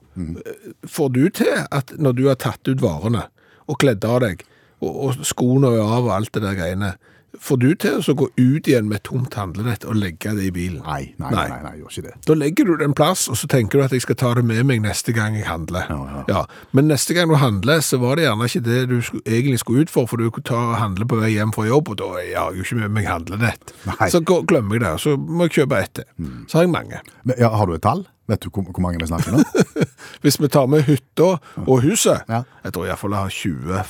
Får 0.84 1.14
du 1.16 1.24
til 1.32 1.64
at 1.64 1.94
når 1.96 2.18
du 2.18 2.26
har 2.28 2.36
tatt 2.42 2.68
ut 2.68 2.84
varene 2.84 3.24
og 3.68 3.80
kledd 3.80 4.04
av 4.04 4.20
deg, 4.26 4.44
og, 4.80 4.96
og 5.08 5.22
skoene 5.26 5.74
er 5.76 5.84
av 5.84 6.04
og 6.08 6.14
alt 6.16 6.32
det 6.36 6.42
der 6.42 6.54
greiene, 6.58 6.94
får 7.38 7.58
du 7.60 7.66
til 7.78 7.98
å 8.08 8.14
gå 8.18 8.26
ut 8.40 8.66
igjen 8.66 8.86
med 8.88 8.96
et 8.98 9.04
tomt 9.06 9.34
handlenett 9.36 9.84
og 9.86 9.98
legge 10.00 10.32
det 10.34 10.46
i 10.48 10.50
bilen? 10.50 10.80
Nei, 10.86 11.12
nei, 11.20 11.28
nei, 11.30 11.44
nei, 11.52 11.58
nei, 11.66 11.72
gjør 11.78 11.90
ikke 11.92 12.04
det. 12.08 12.14
Da 12.26 12.34
legger 12.34 12.66
du 12.66 12.72
det 12.80 12.86
en 12.88 12.94
plass, 12.98 13.26
og 13.30 13.36
så 13.38 13.46
tenker 13.52 13.78
du 13.78 13.84
at 13.84 13.92
jeg 13.94 14.02
skal 14.02 14.16
ta 14.18 14.32
det 14.38 14.42
med 14.48 14.64
meg 14.66 14.80
neste 14.82 15.12
gang 15.14 15.36
jeg 15.36 15.46
handler. 15.46 15.86
Ja, 15.92 16.24
ja. 16.32 16.42
Men 16.74 16.88
neste 16.90 17.14
gang 17.14 17.28
du 17.30 17.36
handler, 17.38 17.84
så 17.84 18.00
var 18.02 18.16
det 18.18 18.24
gjerne 18.26 18.48
ikke 18.48 18.64
det 18.66 18.78
du 18.90 18.96
egentlig 19.28 19.60
skulle 19.62 19.84
ut 19.86 19.92
for, 19.92 20.08
for 20.10 20.18
du 20.18 20.30
kunne 20.34 20.48
ta 20.50 20.58
og 20.72 20.78
handle 20.80 21.06
på 21.12 21.20
vei 21.20 21.34
hjem 21.36 21.52
fra 21.54 21.68
jobb, 21.68 21.92
og 21.94 22.00
da 22.00 22.10
har 22.16 22.24
jeg 22.24 22.58
jo 22.62 22.66
ikke 22.66 22.80
med 22.80 22.96
meg 22.96 23.10
handlenett. 23.12 23.74
Nei. 23.86 24.08
Så 24.10 24.24
går- 24.24 24.46
glemmer 24.50 24.78
jeg 24.80 24.86
det, 24.88 24.94
og 24.96 25.04
så 25.04 25.16
må 25.20 25.46
jeg 25.50 25.58
kjøpe 25.60 25.82
ett 25.84 25.94
til. 26.00 26.08
Så 26.48 26.58
har 26.58 26.66
jeg 26.66 26.74
mange. 26.74 27.02
Men, 27.28 27.36
ja, 27.38 27.52
har 27.54 27.66
du 27.70 27.76
et 27.76 27.84
tall? 27.86 28.06
Vet 28.28 28.42
du 28.44 28.50
hvor, 28.52 28.66
hvor 28.68 28.82
mange 28.84 29.00
vi 29.00 29.06
snakker 29.08 29.32
nå? 29.32 29.42
Hvis 30.24 30.36
vi 30.40 30.48
tar 30.52 30.66
med 30.68 30.82
hytta 30.84 31.38
og 31.64 31.80
huset, 31.84 32.24
Ja. 32.28 32.42
jeg 32.64 32.72
tror 32.74 32.84
i 32.84 32.90
hvert 32.92 33.00
fall 33.00 33.14
jeg 33.16 33.24
har 33.24 33.32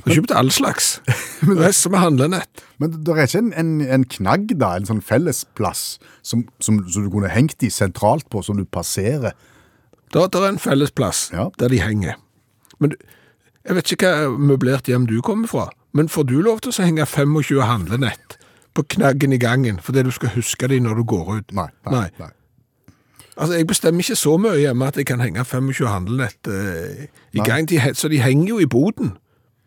Jeg 0.06 0.12
har 0.12 0.18
kjøpt 0.20 0.34
all 0.38 0.50
slags. 0.52 0.88
men, 1.46 1.58
det 1.58 1.68
Resten 1.70 1.92
med 1.94 2.00
handlenett. 2.02 2.64
Men 2.82 2.92
det 2.98 3.14
er 3.14 3.22
ikke 3.28 3.42
en, 3.44 3.54
en, 3.58 3.76
en 3.82 4.06
knagg, 4.18 4.52
da? 4.62 4.74
En 4.78 4.86
sånn 4.90 5.02
fellesplass 5.06 5.84
som, 6.26 6.44
som, 6.62 6.82
som 6.90 7.06
du 7.06 7.12
kunne 7.14 7.32
hengt 7.34 7.58
de 7.62 7.70
sentralt 7.74 8.28
på, 8.34 8.42
som 8.46 8.58
du 8.60 8.66
passerer? 8.66 9.34
Da 10.14 10.26
det 10.32 10.42
er 10.42 10.50
en 10.54 10.62
fellesplass 10.62 11.30
Ja. 11.34 11.50
der 11.60 11.70
de 11.74 11.80
henger. 11.82 12.18
Men 12.80 12.94
jeg 13.66 13.78
vet 13.80 13.94
ikke 13.96 14.12
hva 14.14 14.34
møblert 14.38 14.90
hjem 14.90 15.08
du 15.10 15.18
kommer 15.26 15.50
fra, 15.50 15.70
men 15.96 16.10
får 16.12 16.28
du 16.30 16.36
lov 16.44 16.60
til 16.62 16.74
å 16.74 16.86
henge 16.86 17.06
25 17.10 17.62
handlenett 17.66 18.36
på 18.76 18.84
knaggen 18.96 19.34
i 19.34 19.40
gangen 19.42 19.80
fordi 19.84 20.04
du 20.04 20.12
skal 20.12 20.34
huske 20.36 20.68
dem 20.72 20.84
når 20.86 21.00
du 21.02 21.04
går 21.16 21.30
ut? 21.38 21.54
Nei. 21.56 21.70
nei, 21.92 22.10
nei. 22.20 22.32
Altså, 23.38 23.58
jeg 23.58 23.68
bestemmer 23.68 24.00
ikke 24.04 24.16
så 24.16 24.38
mye 24.40 24.56
hjemme 24.62 24.88
at 24.88 24.96
jeg 25.00 25.06
kan 25.10 25.20
henge 25.20 25.44
25 25.44 25.88
handlenett 25.92 26.48
eh, 26.48 27.08
i 27.36 27.40
Nei. 27.42 27.46
gang. 27.48 27.66
De, 27.68 27.80
så 27.94 28.08
de 28.08 28.22
henger 28.24 28.48
jo 28.54 28.60
i 28.64 28.68
boden, 28.72 29.18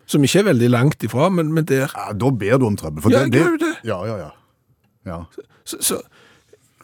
som 0.09 0.25
ikke 0.25 0.38
er 0.40 0.47
veldig 0.49 0.71
langt 0.73 1.05
ifra, 1.05 1.29
men, 1.29 1.53
men 1.53 1.66
der. 1.68 1.92
Ja, 1.92 2.12
da 2.16 2.31
ber 2.33 2.57
du 2.62 2.64
om 2.71 2.77
trøbbel. 2.81 3.03
for 3.05 3.12
Ja, 3.12 3.25
det- 3.27 3.35
jeg 3.35 3.42
gjør 3.44 3.59
det. 3.64 3.75
Ja, 3.85 3.99
ja, 4.09 4.16
ja. 4.23 4.31
ja. 5.11 5.18
Så, 5.68 5.77
så 5.85 6.01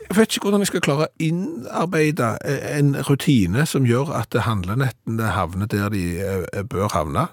jeg 0.05 0.17
vet 0.19 0.37
ikke 0.37 0.45
hvordan 0.51 0.61
jeg 0.61 0.67
skal 0.75 0.85
klare 0.85 1.07
å 1.09 1.13
innarbeide 1.25 2.35
eh, 2.45 2.67
en 2.79 2.93
rutine 3.09 3.65
som 3.67 3.87
gjør 3.89 4.13
at 4.21 4.37
handlenettene 4.45 5.31
havner 5.33 5.67
der 5.73 5.89
de 5.89 6.05
eh, 6.21 6.63
bør 6.69 6.93
havne. 6.93 7.29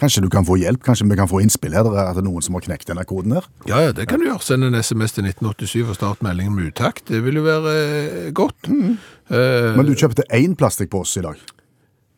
Kanskje 0.00 0.22
du 0.24 0.30
kan 0.32 0.46
få 0.48 0.56
hjelp? 0.56 0.80
Kanskje 0.86 1.04
vi 1.10 1.16
kan 1.18 1.28
få 1.28 1.42
innspill 1.44 1.74
her? 1.76 1.84
Er 2.00 2.14
det 2.16 2.22
noen 2.24 2.40
som 2.44 2.56
har 2.56 2.64
knekt 2.64 2.88
denne 2.88 3.04
koden 3.08 3.34
her? 3.36 3.44
Ja, 3.68 3.82
ja, 3.84 3.92
det 3.96 4.06
kan 4.08 4.22
du 4.22 4.26
gjøre. 4.30 4.40
Send 4.46 4.64
en 4.64 4.78
SMS 4.80 5.12
til 5.16 5.26
1987 5.28 5.90
og 5.92 5.98
start 5.98 6.22
meldingen 6.24 6.54
med 6.56 6.70
utakt. 6.72 7.04
Det 7.10 7.20
vil 7.26 7.36
jo 7.40 7.44
være 7.44 7.74
eh, 7.76 8.30
godt. 8.32 8.70
Eh, 8.70 9.76
Men 9.76 9.84
du 9.86 9.92
kjøpte 9.94 10.24
én 10.32 10.56
plastikkpose 10.56 11.20
i 11.20 11.26
dag. 11.28 11.36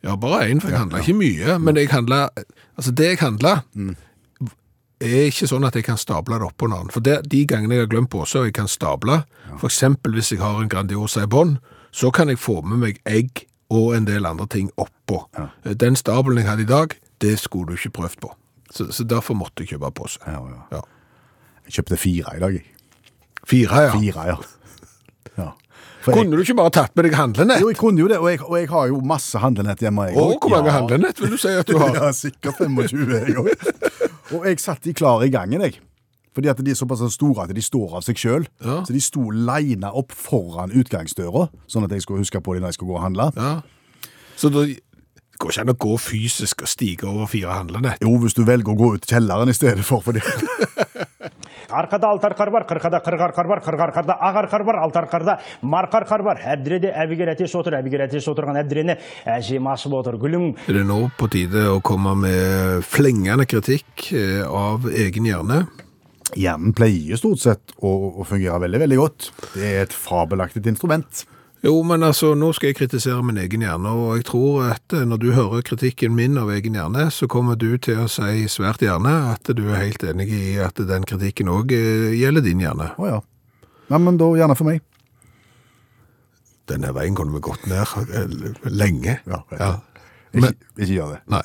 ja, 0.02 0.14
bare 0.16 0.46
én, 0.50 0.60
for 0.62 0.70
jeg 0.70 0.78
handler 0.78 1.02
ikke 1.02 1.14
mye. 1.18 1.58
Men 1.58 1.76
jeg 1.76 1.90
handla 1.90 2.28
altså 2.78 2.90
det 2.94 3.08
jeg 3.12 3.18
handler, 3.22 3.60
er 5.02 5.26
ikke 5.28 5.48
sånn 5.50 5.66
at 5.66 5.74
jeg 5.74 5.84
kan 5.86 5.98
stable 5.98 6.38
det 6.38 6.46
oppå 6.46 6.68
en 6.70 6.76
annen. 6.78 6.90
For 6.94 7.02
det, 7.02 7.20
de 7.30 7.44
gangene 7.50 7.74
jeg 7.80 7.86
har 7.88 7.90
glemt 7.90 8.10
pose 8.12 8.38
og 8.38 8.46
jeg 8.46 8.54
kan 8.54 8.70
stable, 8.70 9.24
for 9.58 9.66
eksempel 9.70 10.14
hvis 10.14 10.30
jeg 10.34 10.40
har 10.42 10.60
en 10.62 10.70
Grandiosa 10.70 11.24
i 11.26 11.30
bånn, 11.30 11.56
så 11.92 12.10
kan 12.14 12.30
jeg 12.30 12.38
få 12.40 12.60
med 12.62 12.78
meg 12.84 13.00
egg 13.10 13.44
og 13.72 13.96
en 13.96 14.06
del 14.06 14.26
andre 14.28 14.46
ting 14.52 14.70
oppå. 14.80 15.24
Ja. 15.36 15.48
Den 15.74 15.96
stabelen 15.98 16.38
jeg 16.42 16.48
hadde 16.48 16.62
i 16.66 16.70
dag, 16.70 16.94
det 17.22 17.36
skulle 17.40 17.72
du 17.72 17.78
ikke 17.78 17.94
prøvd 18.02 18.18
på. 18.24 18.32
Så, 18.72 18.88
så 18.92 19.04
derfor 19.04 19.36
måtte 19.38 19.62
jeg 19.64 19.74
kjøpe 19.74 19.90
pose. 19.94 20.18
Ja, 20.26 20.40
ja. 20.48 20.62
Ja. 20.72 20.80
Jeg 21.68 21.76
kjøpte 21.78 21.98
fire 22.00 22.36
i 22.36 22.40
dag. 22.42 22.54
jeg. 22.58 22.64
Fire, 23.46 23.82
ja. 23.86 23.92
Fire, 23.94 24.24
ja. 24.32 24.36
ja. 25.38 25.48
For 26.02 26.10
jeg, 26.16 26.24
Kunne 26.24 26.36
du 26.38 26.42
ikke 26.42 26.56
bare 26.58 26.72
tatt 26.74 26.96
med 26.98 27.06
deg 27.06 27.14
handlenett? 27.14 27.60
jo, 27.62 27.68
jeg 27.70 27.78
kunne 27.78 28.00
jo 28.02 28.08
det, 28.10 28.16
og 28.18 28.26
jeg, 28.30 28.40
og 28.42 28.56
jeg 28.58 28.68
har 28.72 28.88
jo 28.90 28.98
masse 29.06 29.38
handlenett 29.38 29.84
hjemme. 29.84 30.08
Jeg, 30.10 30.18
Å, 30.18 30.24
hvor 30.42 30.50
mange 30.56 30.72
Ja. 30.72 30.78
handlenett 30.80 31.20
vil 31.22 31.30
du 31.30 31.38
si 31.38 31.52
at 31.54 31.68
du 31.70 31.76
har? 31.82 31.94
Ja, 31.94 32.08
sikkert 32.16 32.58
25, 32.58 33.06
jeg 33.12 33.36
òg. 33.38 33.52
Og 34.32 34.46
jeg 34.48 34.58
satt 34.64 34.80
de 34.86 34.94
klare 34.96 35.26
i 35.28 35.30
gangen, 35.34 35.60
jeg. 35.60 35.76
Fordi 36.32 36.48
at 36.48 36.60
de 36.64 36.70
er 36.72 36.76
såpass 36.78 37.02
store 37.12 37.42
at 37.44 37.50
de 37.52 37.60
står 37.62 37.98
av 37.98 38.04
seg 38.06 38.16
sjøl. 38.16 38.46
Ja. 38.64 38.78
Så 38.88 38.94
de 38.96 39.00
sto 39.04 39.26
lina 39.30 39.90
opp 39.92 40.14
foran 40.16 40.72
utgangsdøra, 40.72 41.50
sånn 41.68 41.84
at 41.84 41.92
jeg 41.92 42.06
skulle 42.06 42.22
huske 42.24 42.40
på 42.40 42.54
dem 42.56 42.64
når 42.64 42.72
jeg 42.72 42.78
skulle 42.78 42.94
gå 42.94 42.96
og 42.96 43.04
handle. 43.04 43.26
Ja. 43.36 43.50
Så 44.40 44.48
da 44.54 44.64
går 45.42 45.54
ikke 45.54 45.64
an 45.66 45.74
å 45.74 45.78
gå 45.86 45.96
fysisk 46.00 46.64
og 46.64 46.70
stige 46.70 47.08
over 47.10 47.30
fire 47.30 47.56
handlende. 47.58 47.96
Jo, 48.02 48.14
hvis 48.22 48.36
du 48.38 48.44
velger 48.46 48.72
å 48.72 48.78
gå 48.78 48.94
ut 48.96 49.06
i 49.06 49.14
kjelleren 49.14 49.50
i 49.50 49.56
stedet 49.56 49.86
for, 49.86 50.04
fordi 50.04 50.22
Arkada 51.72 52.10
Er 60.68 60.80
det 60.80 60.84
nå 60.88 60.98
på 61.16 61.30
tide 61.32 61.64
å 61.72 61.80
komme 61.84 62.14
med 62.26 62.84
flengende 62.84 63.48
kritikk 63.48 64.10
eh, 64.12 64.42
av 64.44 64.84
egen 64.92 65.30
hjerne? 65.30 65.62
Hjernen 66.36 66.72
pleier 66.76 67.20
stort 67.20 67.40
sett 67.42 67.74
å, 67.80 67.90
å 68.20 68.28
fungere 68.28 68.60
veldig, 68.66 68.84
veldig 68.84 69.00
godt. 69.00 69.32
Det 69.56 69.68
er 69.68 69.86
et 69.86 69.96
fabelaktig 69.96 70.64
instrument. 70.68 71.24
Jo, 71.62 71.76
men 71.86 72.02
altså, 72.02 72.32
nå 72.34 72.48
skal 72.56 72.72
jeg 72.72 72.76
kritisere 72.80 73.22
min 73.22 73.38
egen 73.38 73.62
hjerne, 73.62 73.90
og 73.94 74.16
jeg 74.18 74.24
tror 74.32 74.64
at 74.72 74.94
eh, 74.98 75.04
når 75.06 75.20
du 75.22 75.28
hører 75.36 75.62
kritikken 75.62 76.16
min 76.18 76.34
av 76.40 76.50
egen 76.50 76.74
hjerne, 76.74 77.06
så 77.14 77.28
kommer 77.30 77.54
du 77.54 77.76
til 77.78 78.00
å 78.02 78.08
si 78.10 78.48
svært 78.50 78.82
gjerne 78.82 79.12
at 79.30 79.46
du 79.54 79.68
er 79.68 79.84
helt 79.84 80.02
enig 80.02 80.26
i 80.34 80.56
at 80.58 80.82
den 80.88 81.06
kritikken 81.06 81.52
òg 81.52 81.70
gjelder 81.70 82.42
din 82.42 82.64
hjerne. 82.64 82.90
Å 82.98 83.12
ja. 83.12 83.20
Nei, 83.92 84.00
men 84.02 84.18
da 84.18 84.26
gjerne 84.34 84.56
for 84.58 84.72
meg. 84.72 84.82
Denne 86.70 86.90
veien 86.96 87.14
kunne 87.18 87.36
vi 87.36 87.44
gått 87.46 87.70
ned 87.70 87.94
eh, 88.10 88.36
lenge. 88.66 89.20
Ja, 89.30 89.42
ja. 89.54 89.60
Ja. 89.62 89.72
Ikke, 90.32 90.54
ikke 90.80 90.92
gjør 90.96 91.14
det. 91.14 91.22
Nei. 91.30 91.44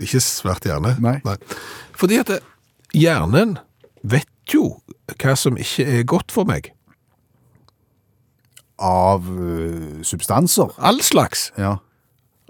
Ikke 0.00 0.22
svært 0.24 0.66
gjerne. 0.66 0.96
Nei. 1.02 1.18
Fordi 1.98 2.18
at 2.22 2.34
hjernen 2.96 3.58
vet 4.02 4.30
jo 4.50 4.72
hva 5.20 5.38
som 5.38 5.58
ikke 5.60 5.86
er 5.86 6.06
godt 6.08 6.34
for 6.34 6.48
meg. 6.48 6.72
Av 8.80 9.28
uh, 9.28 10.00
substanser. 10.06 10.72
All 10.78 11.02
slags. 11.04 11.50
Ja. 11.60 11.76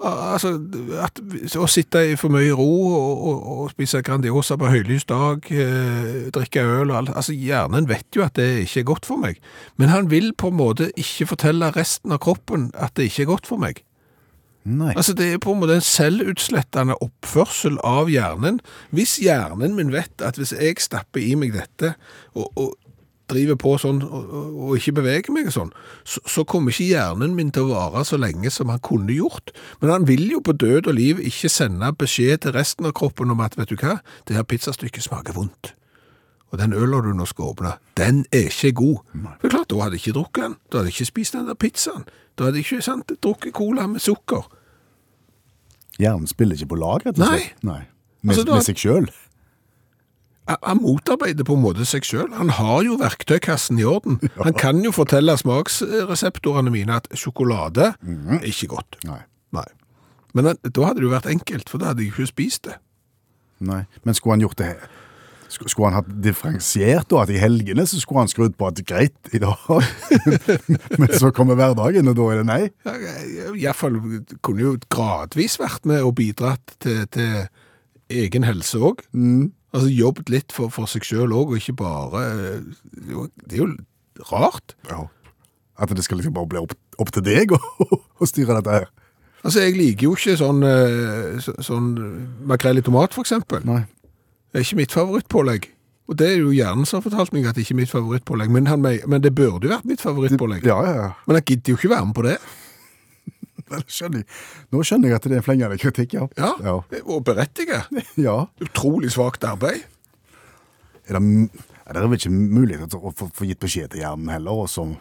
Altså, 0.01 0.55
at, 1.03 1.19
å 1.61 1.67
sitte 1.69 2.01
i 2.09 2.15
for 2.17 2.33
mye 2.33 2.55
ro 2.57 2.69
og, 2.89 3.25
og, 3.29 3.43
og 3.53 3.73
spise 3.75 4.01
Grandiosa 4.05 4.57
på 4.61 4.71
høylys 4.73 5.05
dag, 5.11 5.45
eh, 5.53 6.31
drikke 6.33 6.65
øl 6.65 6.93
og 6.93 6.97
alt. 6.97 7.13
Altså, 7.13 7.37
hjernen 7.37 7.89
vet 7.91 8.09
jo 8.17 8.25
at 8.25 8.39
det 8.39 8.49
ikke 8.65 8.81
er 8.81 8.89
godt 8.95 9.11
for 9.11 9.21
meg. 9.21 9.43
Men 9.77 9.93
han 9.93 10.09
vil 10.13 10.33
på 10.33 10.49
en 10.49 10.57
måte 10.57 10.89
ikke 10.97 11.29
fortelle 11.35 11.73
resten 11.77 12.17
av 12.17 12.23
kroppen 12.25 12.71
at 12.73 12.97
det 12.97 13.11
ikke 13.11 13.27
er 13.27 13.33
godt 13.35 13.51
for 13.51 13.61
meg. 13.61 13.85
Nei. 14.65 14.93
Altså, 14.95 15.13
det 15.17 15.27
er 15.35 15.41
på 15.41 15.53
en 15.53 15.61
måte 15.61 15.79
en 15.79 15.85
selvutslettende 15.85 16.97
oppførsel 17.05 17.79
av 17.85 18.11
hjernen. 18.13 18.61
Hvis 18.97 19.19
hjernen 19.21 19.77
min 19.77 19.93
vet 19.93 20.25
at 20.25 20.41
hvis 20.41 20.53
jeg 20.57 20.81
stapper 20.81 21.21
i 21.21 21.33
meg 21.37 21.55
dette, 21.57 21.95
og, 22.33 22.49
og 22.57 22.75
driver 23.31 23.57
på 23.61 23.73
sånn, 23.81 24.03
og, 24.05 24.31
og, 24.35 24.71
ikke 24.77 24.97
beveger 25.01 25.35
meg 25.35 25.49
og 25.51 25.55
sånn, 25.55 25.73
så, 26.05 26.21
så 26.29 26.45
kommer 26.49 26.75
ikke 26.75 26.89
hjernen 26.91 27.35
min 27.39 27.53
til 27.55 27.69
å 27.71 27.75
vare 27.75 28.05
så 28.09 28.19
lenge 28.21 28.51
som 28.53 28.71
han 28.73 28.83
kunne 28.85 29.15
gjort. 29.15 29.53
Men 29.81 29.95
han 29.95 30.07
vil 30.11 30.27
jo 30.35 30.41
på 30.45 30.55
død 30.59 30.91
og 30.91 30.97
liv 30.99 31.21
ikke 31.25 31.51
sende 31.53 31.93
beskjed 32.01 32.43
til 32.45 32.57
resten 32.59 32.89
av 32.91 32.95
kroppen 32.99 33.33
om 33.33 33.41
at, 33.45 33.57
vet 33.59 33.71
du 33.73 33.77
hva, 33.81 34.01
det 34.29 34.37
her 34.39 34.47
pizzastykket 34.51 35.07
smaker 35.07 35.37
vondt. 35.39 35.75
Og 36.51 36.59
den 36.59 36.73
øla 36.75 36.99
du 37.07 37.13
nå 37.15 37.25
skal 37.31 37.53
åpne, 37.53 37.77
den 37.95 38.25
er 38.35 38.49
ikke 38.51 38.73
god. 38.81 38.97
For 39.39 39.53
klart, 39.53 39.69
da 39.71 39.85
hadde 39.85 39.95
jeg 40.01 40.03
ikke 40.09 40.17
drukket 40.19 40.43
den. 40.49 40.57
Da 40.67 40.81
hadde 40.81 40.91
jeg 40.91 40.97
ikke 40.99 41.11
spist 41.13 41.37
den 41.39 41.47
der 41.47 41.55
pizzaen. 41.55 42.09
Da 42.35 42.49
hadde 42.49 42.59
jeg 42.59 42.67
ikke 42.67 42.83
sant, 42.83 43.13
drukket 43.23 43.55
cola 43.55 43.87
med 43.87 44.03
sukker. 44.03 44.49
Hjernen 46.01 46.27
spiller 46.31 46.59
ikke 46.59 46.73
på 46.73 46.79
lag, 46.81 47.05
rett 47.07 47.19
og 47.19 47.27
slett. 47.27 47.63
Nei. 47.63 47.83
Med, 48.23 48.35
Altså, 48.35 48.45
da- 48.49 48.59
med 48.59 48.67
seg 48.67 48.77
sjøl. 48.83 49.07
Han- 50.49 50.81
motarbeider 50.83 51.45
på 51.47 51.55
en 51.55 51.63
måte 51.63 51.85
seg 51.87 52.03
sjøl. 52.07 52.31
Han 52.35 52.49
har 52.57 52.83
jo 52.83 52.97
verktøykassen 52.99 53.79
i 53.79 53.85
orden. 53.87 54.19
Han 54.45 54.55
kan 54.59 54.81
jo 54.85 54.91
fortelle 54.91 55.37
smaksreseptorene 55.39 56.71
mine 56.75 56.97
at 56.97 57.07
sjokolade 57.15 57.93
er 58.01 58.47
ikke 58.49 58.67
godt. 58.77 58.97
Nei. 59.07 59.21
Nei. 59.55 59.67
Men 60.35 60.45
da 60.63 60.87
hadde 60.87 61.01
det 61.03 61.07
jo 61.09 61.13
vært 61.13 61.27
enkelt, 61.31 61.69
for 61.71 61.79
da 61.83 61.91
hadde 61.93 62.03
jeg 62.05 62.13
ikke 62.15 62.27
spist 62.31 62.65
det. 62.67 62.77
Nei. 63.61 63.85
Men 64.05 64.15
skulle 64.15 64.37
han 64.39 64.41
gjort 64.47 64.59
det 64.63 64.73
sk- 65.51 65.67
Skulle 65.69 65.91
han 65.91 65.99
hatt 66.01 66.11
differensiert 66.25 67.09
da, 67.11 67.23
at 67.25 67.31
i 67.35 67.39
helgene 67.43 67.83
så 67.87 67.99
skulle 68.01 68.23
han 68.25 68.31
skrudd 68.31 68.55
på 68.57 68.69
at 68.71 68.79
greit, 68.87 69.19
i 69.35 69.39
dag 69.43 69.59
Men 71.01 71.11
så 71.19 71.31
kommer 71.35 71.59
hverdagen, 71.59 72.09
og 72.09 72.17
da 72.17 72.29
er 72.33 72.41
det 72.41 72.47
nei? 72.49 72.63
Iallfall 73.59 73.99
kunne 74.41 74.65
jo 74.65 74.77
gradvis 74.89 75.59
vært 75.61 75.85
med 75.91 76.03
og 76.07 76.15
bidratt 76.23 76.77
til, 76.81 77.03
til 77.13 77.47
egen 78.11 78.47
helse 78.49 78.79
òg. 78.81 79.03
Altså 79.73 79.89
jobbet 79.93 80.31
litt 80.33 80.53
for, 80.53 80.69
for 80.75 80.91
seg 80.91 81.05
sjøl 81.07 81.31
òg, 81.37 81.53
og 81.53 81.61
ikke 81.61 81.77
bare 81.79 82.23
Det 83.47 83.55
er 83.55 83.61
jo 83.63 83.69
rart. 84.33 84.75
Ja. 84.91 85.05
At 85.81 85.93
det 85.97 86.05
skal 86.05 86.19
liksom 86.21 86.35
bare 86.37 86.51
bli 86.51 86.59
opp, 86.61 86.75
opp 87.01 87.13
til 87.15 87.23
deg 87.25 87.55
å, 87.55 87.61
å 88.21 88.27
styre 88.29 88.59
dette 88.59 88.75
her. 88.81 88.89
Altså, 89.41 89.63
jeg 89.65 89.77
liker 89.79 90.05
jo 90.11 90.17
ikke 90.19 90.35
sånn, 90.37 90.59
eh, 90.67 91.39
så- 91.41 91.55
sånn 91.65 91.87
makrell 92.51 92.77
i 92.77 92.83
tomat, 92.85 93.15
for 93.17 93.25
eksempel. 93.25 93.63
Nei. 93.65 93.87
Det 94.53 94.61
er 94.61 94.67
ikke 94.67 94.77
mitt 94.83 94.93
favorittpålegg. 94.93 95.71
Og 96.11 96.17
det 96.19 96.27
er 96.27 96.41
jo 96.43 96.51
hjernen 96.51 96.85
som 96.91 96.99
har 96.99 97.07
fortalt 97.07 97.33
meg 97.33 97.47
at 97.47 97.55
det 97.55 97.63
ikke 97.65 97.77
er 97.77 97.81
mitt 97.85 97.93
favorittpålegg, 97.95 98.51
men, 98.51 98.67
han, 98.67 98.83
men 98.83 99.23
det 99.23 99.31
burde 99.39 99.69
jo 99.69 99.71
vært 99.73 99.87
mitt 99.87 100.03
favorittpålegg. 100.03 100.67
Ja, 100.67 100.77
ja, 100.85 100.95
ja. 100.99 101.09
Men 101.31 101.39
han 101.39 101.47
gidder 101.47 101.71
jo 101.73 101.79
ikke 101.79 101.93
være 101.95 102.07
med 102.11 102.17
på 102.19 102.25
det. 102.27 102.35
Skjønner. 103.95 104.25
Nå 104.73 104.83
skjønner 104.87 105.13
jeg 105.13 105.21
at 105.21 105.27
det 105.27 105.37
er 105.37 105.43
en 105.43 105.47
flengende 105.47 105.79
kritikk, 105.81 106.17
ja. 106.19 106.29
Ja, 106.39 106.53
ja. 106.65 106.77
Og 107.05 107.25
berettiget. 107.27 107.91
ja. 108.29 108.45
Utrolig 108.65 109.13
svakt 109.15 109.45
arbeid. 109.47 109.85
Er 111.11 111.19
det, 111.19 111.63
er 111.87 111.97
det 111.97 112.03
vel 112.07 112.19
ikke 112.19 112.33
mulighet 112.33 112.91
til 112.93 113.03
å 113.03 113.15
få, 113.17 113.31
få 113.35 113.49
gitt 113.49 113.63
beskjed 113.63 113.93
til 113.93 114.05
hjernen 114.05 114.31
heller, 114.31 114.65
også 114.67 114.87
om, 114.87 114.97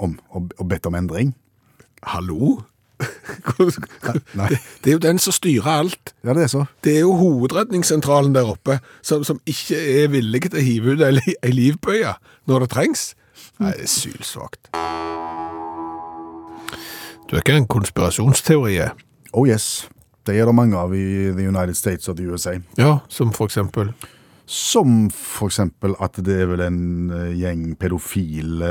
om, 0.00 0.14
og, 0.32 0.68
bedt 0.68 0.88
om 0.88 0.96
endring? 0.98 1.34
Hallo? 2.14 2.58
Det, 3.58 4.58
det 4.84 4.90
er 4.90 4.94
jo 4.94 5.00
den 5.02 5.18
som 5.18 5.34
styrer 5.34 5.66
alt. 5.66 6.12
Ja, 6.22 6.36
det 6.38 6.44
er 6.44 6.50
så. 6.52 6.62
Det 6.84 6.94
er 6.96 7.00
jo 7.02 7.16
hovedredningssentralen 7.18 8.34
der 8.34 8.52
oppe 8.54 8.78
som, 9.02 9.24
som 9.26 9.40
ikke 9.42 9.80
er 10.04 10.12
villig 10.14 10.44
til 10.46 10.60
å 10.60 10.64
hive 10.66 10.94
ut 10.94 11.02
ei 11.02 11.52
livbøye 11.52 12.14
når 12.50 12.66
det 12.66 12.72
trengs. 12.76 13.04
Nei, 13.58 13.74
det 13.74 13.88
er 13.88 13.94
sylsvakt. 13.98 14.70
Du 17.32 17.38
er 17.38 17.40
ikke 17.46 17.54
en 17.56 17.64
konspirasjonsteori? 17.72 18.74
er? 18.84 18.90
Oh 19.32 19.46
yes. 19.48 19.88
Det 20.28 20.34
er 20.36 20.44
det 20.44 20.52
mange 20.54 20.76
av 20.76 20.92
i 20.92 21.30
The 21.32 21.46
United 21.48 21.74
States 21.74 22.10
og 22.12 22.18
the 22.18 22.26
USA. 22.28 22.58
Ja, 22.76 22.98
som 23.08 23.32
for 23.32 23.48
eksempel 23.48 23.94
Som 24.46 25.06
for 25.08 25.48
eksempel 25.48 25.94
at 26.02 26.18
det 26.20 26.34
er 26.42 26.50
vel 26.50 26.60
en 26.60 27.08
eh, 27.08 27.30
gjeng 27.40 27.72
pedofile 27.80 28.68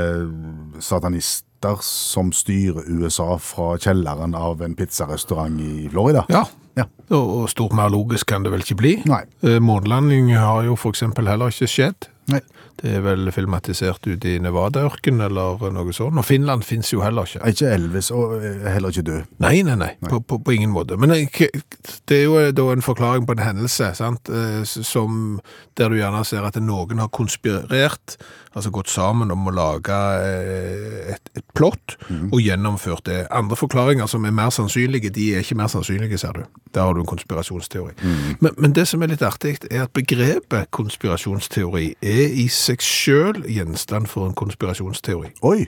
satanister 0.78 1.82
som 1.82 2.30
styrer 2.30 2.86
USA 2.86 3.34
fra 3.42 3.72
kjelleren 3.82 4.36
av 4.38 4.62
en 4.62 4.76
pizzarestaurant 4.78 5.58
i 5.58 5.88
Florida. 5.90 6.22
Ja. 6.30 6.44
Ja. 6.78 6.86
Og, 7.10 7.42
og 7.42 7.50
stort 7.50 7.74
mer 7.76 7.90
logisk 7.92 8.30
kan 8.30 8.46
det 8.46 8.52
vel 8.54 8.62
ikke 8.62 8.78
bli. 8.78 8.94
Nei. 9.10 9.24
Eh, 9.42 9.58
Månelanding 9.58 10.30
har 10.38 10.62
jo 10.70 10.78
for 10.78 10.94
eksempel 10.94 11.26
heller 11.28 11.50
ikke 11.50 11.66
skjedd. 11.68 12.08
Nei. 12.30 12.38
Det 12.82 12.90
er 12.96 13.02
vel 13.04 13.28
filmatisert 13.34 14.06
ute 14.08 14.30
i 14.30 14.38
Nevada-ørken 14.42 15.20
eller 15.22 15.60
noe 15.74 15.92
sånt. 15.94 16.16
Og 16.18 16.24
Finland 16.26 16.64
finnes 16.66 16.88
jo 16.92 17.02
heller 17.04 17.26
ikke. 17.28 17.42
Ikke 17.52 17.70
Elvis, 17.74 18.10
og 18.14 18.36
eh, 18.40 18.62
heller 18.72 18.94
ikke 18.94 19.04
død. 19.06 19.32
Nei, 19.44 19.54
nei, 19.66 19.76
nei, 19.78 19.90
På, 20.08 20.20
på, 20.24 20.38
på 20.42 20.54
ingen 20.56 20.72
måte. 20.74 20.96
Men 20.98 21.12
det 21.12 22.16
er 22.16 22.22
jo 22.24 22.38
eh, 22.40 22.50
da 22.56 22.68
en 22.72 22.82
forklaring 22.82 23.26
på 23.28 23.36
en 23.36 23.42
hendelse, 23.44 23.92
sant? 23.98 24.30
eh, 24.32 24.62
som, 24.66 25.40
der 25.78 25.92
du 25.92 25.98
gjerne 26.00 26.22
ser 26.26 26.46
at 26.48 26.58
noen 26.62 27.02
har 27.02 27.10
konspirert, 27.14 28.16
altså 28.52 28.72
gått 28.74 28.90
sammen 28.92 29.30
om 29.32 29.46
å 29.48 29.54
lage 29.54 29.98
eh, 30.24 31.12
et, 31.14 31.30
et 31.38 31.46
plott, 31.58 31.96
og 32.32 32.38
gjennomført 32.42 33.06
det. 33.10 33.20
Andre 33.34 33.58
forklaringer 33.60 34.10
som 34.10 34.26
er 34.28 34.34
mer 34.34 34.50
sannsynlige, 34.54 35.12
de 35.14 35.28
er 35.36 35.44
ikke 35.46 35.58
mer 35.60 35.70
sannsynlige, 35.72 36.18
ser 36.22 36.40
du. 36.40 36.42
Der 36.72 36.88
har 36.88 36.96
du 36.96 37.02
en 37.04 37.08
konspirasjonsteori. 37.10 37.94
Men, 38.40 38.54
men 38.56 38.74
det 38.74 38.86
som 38.88 39.02
er 39.04 39.12
litt 39.12 39.22
artig, 39.26 39.58
er 39.70 39.84
at 39.86 39.94
begrepet 39.96 40.70
konspirasjonsteori 40.74 41.92
er 42.00 42.11
i 42.12 42.48
seg 42.48 42.82
selv 42.82 43.46
gjenstand 43.48 44.10
for 44.10 44.28
en 44.28 44.34
konspirasjonsteori. 44.38 45.32
Oi! 45.42 45.66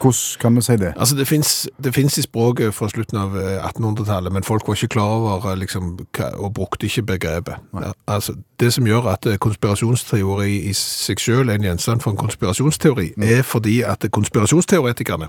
Hvordan 0.00 0.40
kan 0.40 0.56
vi 0.56 0.62
si 0.62 0.72
det? 0.72 0.92
Altså, 0.96 1.16
det 1.16 1.94
finnes, 1.94 2.18
i 2.18 2.22
språket 2.22 2.74
fra 2.74 2.88
slutten 2.88 3.18
av 3.18 3.36
eh, 3.36 3.64
1800-tallet, 3.64 4.32
men 4.32 4.42
folk 4.42 4.68
var 4.68 4.74
ikke 4.74 4.88
klar 4.88 5.04
over 5.04 5.50
eh, 5.50 5.58
liksom, 5.58 5.98
og 6.34 6.54
brukte 6.54 6.86
ikke 6.86 7.02
begrepet. 7.02 7.54
Nei. 7.72 7.92
altså, 8.06 8.34
det 8.60 8.72
som 8.72 8.86
gjør 8.86 9.10
at 9.12 9.26
eh, 9.26 9.36
konspirasjonsteori 9.36 10.56
i 10.70 10.72
seg 10.72 11.20
selv 11.20 11.48
er 11.48 11.60
en 11.60 11.68
gjenstand 11.68 12.00
for 12.00 12.10
en 12.10 12.16
konspirasjonsteori, 12.16 13.12
er 13.22 13.42
fordi 13.42 13.82
at 13.82 14.06
konspirasjonsteoretikerne 14.12 15.28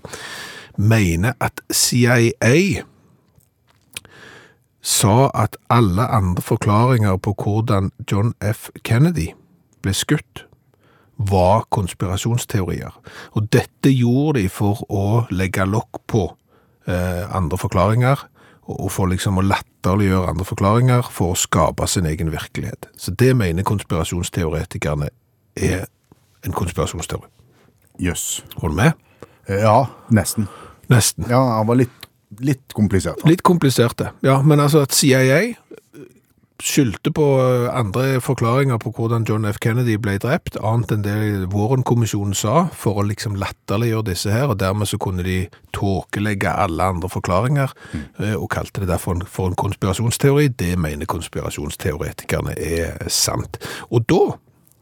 mener 0.78 1.34
at 1.40 1.62
CIA 1.72 2.84
sa 4.82 5.30
at 5.38 5.58
alle 5.70 6.08
andre 6.10 6.42
forklaringer 6.42 7.18
på 7.22 7.36
hvordan 7.38 7.92
John 8.12 8.34
F. 8.42 8.70
Kennedy 8.84 9.32
ble 9.82 9.94
skutt, 9.94 10.46
var 11.22 11.68
konspirasjonsteorier. 11.70 12.94
Og 13.38 13.50
dette 13.54 13.92
gjorde 13.94 14.42
de 14.42 14.50
for 14.50 14.82
å 14.90 15.26
legge 15.30 15.68
lokk 15.70 16.02
på 16.10 16.24
eh, 16.90 17.26
andre 17.30 17.60
forklaringer, 17.62 18.26
og, 18.72 18.88
for 18.94 19.10
liksom 19.12 19.38
å 19.38 19.46
latterliggjøre 19.46 20.32
andre 20.32 20.48
forklaringer, 20.48 21.10
for 21.14 21.34
å 21.34 21.38
skape 21.40 21.88
sin 21.90 22.08
egen 22.10 22.32
virkelighet. 22.34 22.90
Så 22.98 23.14
det 23.18 23.34
mener 23.38 23.68
konspirasjonsteoretikerne 23.68 25.12
er 25.60 25.86
en 26.46 26.56
konspirasjonsteori. 26.58 27.28
Jøss. 28.02 28.42
Holder 28.62 28.74
du 28.74 28.82
med? 28.82 29.08
Ja, 29.62 29.78
nesten. 30.10 30.48
Nesten. 30.90 31.28
Ja, 31.30 31.42
han 31.58 31.68
var 31.68 31.78
litt, 31.82 32.08
litt 32.40 32.74
kompliserte. 32.74 33.28
Litt 33.28 33.42
kompliserte, 33.44 34.12
ja. 34.22 34.42
Men 34.42 34.60
altså 34.60 34.82
at 34.86 34.94
CIA 34.96 35.42
skyldte 36.62 37.10
på 37.12 37.24
eh, 37.42 37.68
andre 37.74 38.20
forklaringer 38.22 38.78
på 38.78 38.92
hvordan 38.94 39.26
John 39.26 39.46
F. 39.50 39.58
Kennedy 39.64 39.96
ble 39.98 40.18
drept, 40.22 40.60
annet 40.62 40.92
enn 40.94 41.02
det 41.06 41.16
Warren-kommisjonen 41.54 42.36
sa, 42.38 42.68
for 42.78 43.02
å 43.02 43.06
liksom 43.08 43.34
latterliggjøre 43.42 44.06
disse 44.12 44.30
her, 44.34 44.52
og 44.54 44.60
dermed 44.62 44.90
så 44.90 45.00
kunne 45.02 45.26
de 45.26 45.40
tåkelegge 45.74 46.54
alle 46.54 46.92
andre 46.94 47.10
forklaringer, 47.10 47.74
mm. 47.94 48.06
og 48.38 48.48
kalte 48.54 48.84
det 48.84 48.92
derfor 48.92 49.18
en- 49.18 49.26
for 49.26 49.50
en 49.50 49.58
konspirasjonsteori. 49.58 50.52
Det 50.60 50.78
mener 50.78 51.10
konspirasjonsteoretikerne 51.10 52.54
er 52.58 53.10
sant. 53.10 53.58
Og 53.90 54.06
da, 54.06 54.22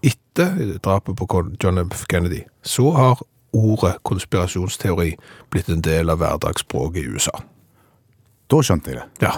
etter 0.03 0.79
drapet 0.83 1.15
på 1.15 1.43
John 1.63 1.79
F. 1.87 2.05
Kennedy, 2.11 2.43
så 2.63 2.91
har 2.91 3.23
ordet 3.55 3.95
konspirasjonsteori 4.03 5.13
blitt 5.51 5.69
en 5.69 5.81
del 5.85 6.09
av 6.09 6.21
hverdagsspråket 6.21 7.03
i 7.03 7.13
USA. 7.15 7.41
Da 8.49 8.61
skjønte 8.65 8.93
jeg 8.93 8.99
det. 8.99 9.27
Ja. 9.27 9.37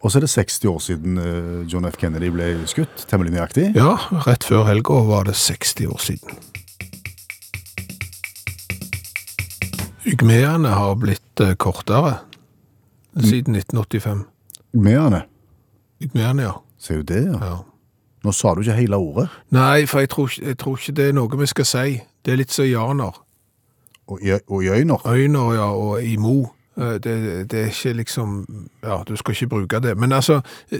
Og 0.00 0.10
så 0.10 0.18
er 0.18 0.24
det 0.24 0.30
60 0.32 0.68
år 0.70 0.78
siden 0.80 1.18
eh, 1.20 1.72
John 1.72 1.84
F. 1.84 1.98
Kennedy 2.00 2.30
ble 2.32 2.52
skutt, 2.70 3.04
temmelig 3.10 3.34
nøyaktig. 3.34 3.66
Ja, 3.76 3.98
rett 4.24 4.46
før 4.48 4.64
helga 4.70 5.02
var 5.06 5.28
det 5.28 5.36
60 5.36 5.90
år 5.92 6.00
siden. 6.00 6.40
Ygmeene 10.08 10.72
har 10.72 10.94
blitt 10.96 11.40
eh, 11.44 11.54
kortere. 11.60 12.18
siden 13.20 13.56
1985. 13.56 14.24
Ygmeene? 14.74 15.22
Ygmerne, 16.00 16.42
ja. 16.42 16.52
Ser 16.78 17.02
du 17.02 17.02
det, 17.02 17.24
ja. 17.26 17.38
ja. 17.44 17.58
Nå 18.24 18.32
sa 18.32 18.54
du 18.54 18.60
ikke 18.60 18.76
hele 18.76 18.96
ordet. 18.96 19.28
Nei, 19.52 19.86
for 19.88 20.00
jeg 20.00 20.10
tror, 20.12 20.32
jeg 20.42 20.58
tror 20.58 20.78
ikke 20.78 20.96
det 20.96 21.08
er 21.08 21.16
noe 21.16 21.40
vi 21.40 21.48
skal 21.48 21.68
si. 21.68 22.00
Det 22.24 22.32
er 22.32 22.40
litt 22.40 22.52
som 22.52 22.68
janer. 22.68 23.20
Og, 24.10 24.20
og 24.48 24.64
i 24.64 24.68
øyner. 24.68 25.06
Øyner, 25.06 25.52
ja, 25.54 25.68
og 25.72 26.02
i 26.04 26.16
Mo. 26.16 26.46
Det, 26.80 27.04
det 27.50 27.58
er 27.60 27.66
ikke 27.66 27.92
liksom 27.92 28.44
Ja, 28.82 29.02
du 29.08 29.16
skal 29.16 29.32
ikke 29.34 29.48
bruke 29.48 29.80
det. 29.80 29.96
Men 29.98 30.12
altså, 30.12 30.40
eh, 30.72 30.78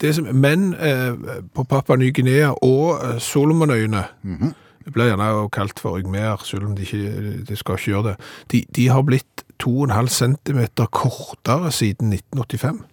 det 0.00 0.14
som, 0.14 0.30
menn 0.32 0.74
eh, 0.74 1.12
på 1.54 1.64
Papua 1.68 1.96
Ny-Guinea 1.96 2.54
og 2.62 3.20
Solomonøyene 3.20 4.04
mm 4.22 4.36
-hmm. 4.36 4.52
det 4.84 4.92
blir 4.92 5.04
gjerne 5.04 5.50
kalt 5.50 5.80
for 5.80 5.98
ygmer, 5.98 6.40
selv 6.44 6.64
om 6.64 6.76
de, 6.76 6.82
ikke, 6.82 7.42
de 7.48 7.56
skal 7.56 7.72
ikke 7.72 7.84
gjøre 7.84 8.08
det. 8.08 8.16
De, 8.52 8.64
de 8.76 8.88
har 8.88 9.02
blitt 9.02 9.44
2,5 9.62 10.06
cm 10.06 10.86
kortere 10.90 11.72
siden 11.72 12.12
1985. 12.12 12.91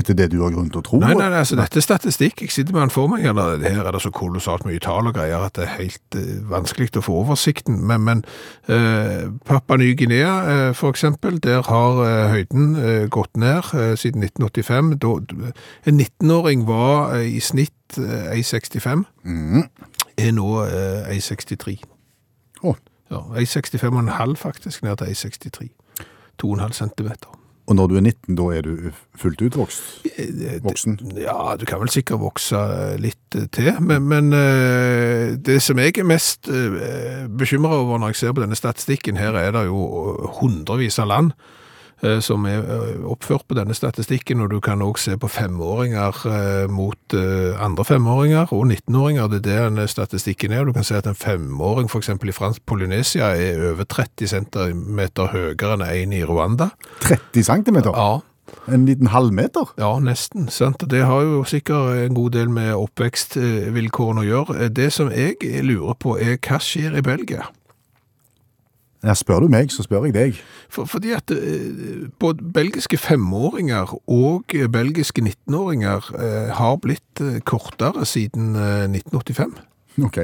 Etter 0.00 0.16
det 0.16 0.30
du 0.32 0.38
har 0.40 0.54
grunn 0.54 0.70
til 0.72 0.80
å 0.80 0.84
tro. 0.86 1.00
Nei, 1.02 1.12
nei, 1.12 1.28
nei, 1.28 1.42
altså 1.42 1.58
dette 1.58 1.80
er 1.80 1.84
statistikk. 1.84 2.40
Jeg 2.46 2.54
sitter 2.54 2.76
med 2.76 2.86
den 2.86 2.92
for 2.94 3.10
meg. 3.12 3.26
Eller, 3.28 3.60
her 3.60 3.84
er 3.84 3.92
det 3.96 4.02
så 4.04 4.12
kolossalt 4.14 4.64
mye 4.68 4.80
tall 4.82 5.10
og 5.10 5.16
greier 5.18 5.44
at 5.44 5.58
det 5.58 5.66
er 5.66 5.74
helt 5.76 6.16
uh, 6.18 6.30
vanskelig 6.50 6.94
å 6.96 7.04
få 7.04 7.18
oversikten. 7.24 7.80
Men, 7.90 8.06
men 8.06 8.22
uh, 8.70 9.28
Papua 9.48 9.78
Ny-Guinea, 9.80 10.32
uh, 10.46 10.66
for 10.78 10.94
eksempel, 10.94 11.36
der 11.44 11.62
har 11.68 12.00
eh, 12.04 12.30
høyden 12.30 12.76
eh, 12.76 13.08
gått 13.12 13.36
ned 13.36 13.70
eh, 13.74 13.94
siden 13.98 14.22
1985. 14.22 14.92
Da, 15.02 15.12
en 15.86 16.00
19-åring 16.00 16.66
var 16.68 17.14
eh, 17.16 17.28
i 17.36 17.40
snitt 17.40 17.98
uh, 17.98 18.30
1,65. 18.34 19.04
Er 20.20 20.32
nå 20.36 20.48
uh, 20.62 21.10
1,63. 21.10 21.76
Å, 22.62 22.76
Ja, 23.10 23.24
1,65,5 23.42 24.36
faktisk, 24.38 24.84
ned 24.86 25.00
til 25.00 25.10
1,63. 25.10 25.68
2,5 26.42 26.72
centimeter. 26.78 27.39
Og 27.70 27.76
når 27.78 27.86
du 27.86 27.96
er 27.96 28.02
19, 28.02 28.34
da 28.34 28.46
er 28.50 28.64
du 28.66 28.90
fullt 29.14 29.42
utvokst? 29.46 29.82
Voksen? 30.64 30.96
Ja, 31.14 31.54
du 31.54 31.62
kan 31.70 31.78
vel 31.78 31.92
sikkert 31.94 32.18
vokse 32.24 32.58
litt 32.98 33.38
eh, 33.38 33.46
til, 33.54 33.70
men, 33.78 34.08
men 34.10 34.34
eh, 34.34 35.36
det 35.38 35.60
som 35.62 35.78
jeg 35.78 35.94
er 35.94 36.08
mest 36.08 36.50
bekymra 36.50 37.28
bekymret 37.40 37.78
over 37.78 38.02
når 38.02 38.12
jeg 38.12 38.20
ser 38.20 38.34
på 38.34 38.42
denne 38.42 38.58
statistikken, 38.58 39.16
her 39.20 39.38
er 39.38 39.54
det 39.54 39.64
jo 39.68 39.78
hundrevis 40.40 40.98
av 40.98 41.08
land 41.12 41.32
eh, 41.32 41.59
som 42.24 42.46
er 42.48 42.64
eh, 42.64 43.02
oppført 43.04 43.44
på 43.48 43.56
denne 43.58 43.74
statistikken, 43.76 44.40
og 44.40 44.50
du 44.54 44.60
kan 44.64 44.82
også 44.82 45.10
se 45.10 45.18
på 45.20 45.28
femåringer 45.28 46.22
eh, 46.30 46.70
mot 46.72 47.16
eh, 47.16 47.60
andre 47.60 47.84
femåringer 47.84 48.54
og 48.56 48.64
19-åringer, 48.66 49.28
det 49.28 49.52
er 49.52 49.68
det 49.74 49.88
statistikken 49.92 50.52
er, 50.52 50.64
du 50.64 50.72
kan 50.72 50.86
se 50.86 50.96
at 50.96 51.06
en 51.10 51.18
femåring 51.18 51.90
eksempel 51.92 52.32
i 52.32 52.36
fransk 52.36 52.64
Polynesia 52.66 53.34
er 53.36 53.60
over 53.72 53.84
30 53.84 54.32
cm 54.32 55.00
høyere 55.20 55.76
enn 55.76 55.86
en 55.86 56.16
i 56.16 56.24
Rwanda. 56.24 56.70
30 57.04 57.44
centimeter? 57.44 57.92
Ja, 57.96 58.20
En 58.66 58.86
liten 58.86 59.06
halvmeter? 59.06 59.68
ja, 59.78 59.98
nesten. 60.02 60.48
Sant? 60.50 60.82
Det 60.90 61.04
har 61.06 61.22
jo 61.22 61.44
sikkert 61.44 62.00
en 62.08 62.14
god 62.14 62.30
del 62.34 62.50
med 62.50 62.74
oppvekstvilkårene 62.74 64.24
å 64.24 64.26
gjøre. 64.26 64.68
Det 64.74 64.90
som 64.92 65.10
jeg 65.14 65.38
lurer 65.62 65.94
på 65.94 66.16
er 66.18 66.36
hva 66.42 66.58
skjer 66.58 66.98
i 66.98 67.02
Belgia? 67.02 67.46
Ja, 69.04 69.14
spør 69.16 69.40
du 69.40 69.48
meg, 69.48 69.70
så 69.72 69.82
spør 69.86 70.04
jeg 70.08 70.14
deg. 70.14 70.40
For, 70.68 70.84
fordi 70.84 71.14
at 71.16 71.30
eh, 71.32 72.08
både 72.20 72.44
belgiske 72.52 72.98
femåringer 73.00 73.94
og 74.12 74.52
belgiske 74.72 75.22
19-åringer 75.24 76.10
eh, 76.20 76.50
har 76.58 76.76
blitt 76.84 77.22
eh, 77.24 77.38
kortere 77.48 78.04
siden 78.04 78.52
eh, 78.56 78.84
1985. 78.90 79.56
Ok. 80.04 80.18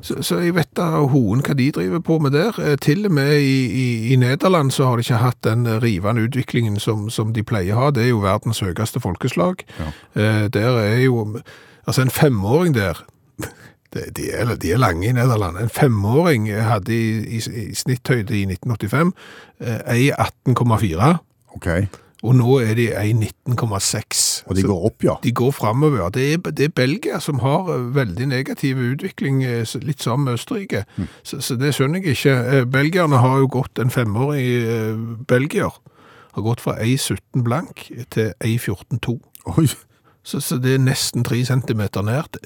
Så, 0.00 0.22
så 0.24 0.38
jeg 0.40 0.54
vet 0.56 0.70
da 0.80 1.02
hoen 1.12 1.42
hva 1.44 1.52
de 1.58 1.66
driver 1.76 2.00
på 2.00 2.16
med 2.24 2.32
der. 2.32 2.56
Eh, 2.64 2.76
Til 2.80 3.04
og 3.04 3.12
med 3.12 3.34
i, 3.36 3.58
i, 3.68 3.86
i 4.14 4.16
Nederland 4.16 4.72
så 4.72 4.88
har 4.88 4.96
de 4.96 5.04
ikke 5.04 5.20
hatt 5.20 5.42
den 5.44 5.68
rivende 5.82 6.24
utviklingen 6.24 6.80
som, 6.80 7.10
som 7.12 7.34
de 7.36 7.44
pleier 7.44 7.76
å 7.76 7.82
ha. 7.84 7.90
Det 7.92 8.06
er 8.06 8.14
jo 8.14 8.22
verdens 8.24 8.62
høyeste 8.64 9.00
folkeslag. 9.04 9.66
Ja. 9.78 9.90
Eh, 10.16 10.46
Der 10.56 10.80
er 10.86 11.02
jo 11.04 11.26
Altså, 11.86 12.02
en 12.02 12.10
femåring 12.10 12.74
der 12.76 12.98
de, 13.94 14.30
er, 14.32 14.54
de 14.54 14.72
er 14.72 14.78
lange 14.78 15.08
i 15.08 15.12
Nederland. 15.12 15.58
En 15.58 15.68
femåring 15.72 16.46
hadde 16.52 16.94
i, 16.94 17.38
i, 17.38 17.40
i 17.70 17.74
snitthøyde 17.74 18.36
i 18.38 18.44
1985 18.46 19.10
eh, 19.60 19.80
ei 19.94 20.10
18,4, 20.12 21.16
Ok. 21.54 21.66
og 22.22 22.34
nå 22.36 22.58
er 22.60 22.74
de 22.78 22.86
ei 22.94 23.12
19,6. 23.12 24.44
Og 24.46 24.56
de 24.56 24.62
går 24.62 24.86
opp, 24.86 25.04
ja. 25.04 25.14
de 25.24 25.32
går 25.32 25.50
framover. 25.50 26.08
Det 26.14 26.44
det 26.56 26.64
er 26.64 26.74
Belgia 26.74 27.20
som 27.20 27.42
har 27.42 27.70
eh, 27.74 27.94
veldig 27.94 28.26
negativ 28.30 28.78
utvikling, 28.78 29.42
eh, 29.44 29.66
litt 29.82 30.02
sammen 30.02 30.24
med 30.24 30.38
Østerrike. 30.38 30.84
Så, 31.22 31.40
så 31.40 31.56
det 31.56 31.74
skjønner 31.74 32.00
jeg 32.04 32.16
ikke. 32.16 32.66
Belgierne 32.70 33.18
har 33.18 33.38
jo 33.38 33.50
gått 33.58 33.78
en 33.78 33.90
femårig 33.90 34.46
belgier. 35.28 35.74
Har 36.32 36.42
gått 36.42 36.60
fra 36.60 36.76
1,17 36.78 37.42
blank 37.42 37.88
til 38.10 38.32
1,14,2. 38.44 39.18
Oi. 39.58 39.66
Så, 40.22 40.40
så 40.40 40.58
det 40.60 40.74
er 40.76 40.82
nesten 40.84 41.24
3 41.24 41.44
centimeter 41.48 42.04
ned. 42.06 42.38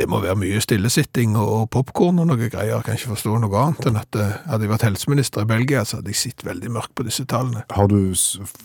Det, 0.00 0.06
må 0.08 0.22
være 0.22 0.38
mye 0.40 0.60
stillesitting 0.64 1.34
og, 1.36 1.66
popkorn 1.68 1.90
popcorn 1.90 2.20
og 2.22 2.28
noe 2.30 2.48
greier. 2.48 2.70
Jeg 2.78 2.84
kan 2.86 2.96
ikke 2.96 3.10
forstå 3.12 3.34
noe 3.42 3.58
annet 3.60 3.88
enn 3.90 3.98
at 4.00 4.16
eh, 4.16 4.36
hadde 4.48 4.64
jeg 4.64 4.72
vært 4.72 4.84
helseminister 4.86 5.44
i 5.44 5.48
Belgia, 5.50 5.82
så 5.84 5.98
hadde 5.98 6.12
jeg 6.14 6.20
sett 6.20 6.44
veldig 6.46 6.70
mørkt 6.72 6.94
på 6.96 7.04
disse 7.04 7.26
tallene. 7.28 7.64
Har 7.74 7.90
du 7.90 8.14